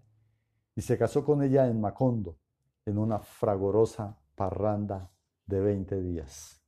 y 0.76 0.82
se 0.82 0.98
casó 0.98 1.24
con 1.24 1.44
ella 1.44 1.68
en 1.68 1.82
Macondo, 1.82 2.38
en 2.86 2.98
una 2.98 3.20
fragorosa 3.20 4.18
parranda 4.36 5.12
de 5.46 5.60
20 5.60 6.02
días. 6.02 6.62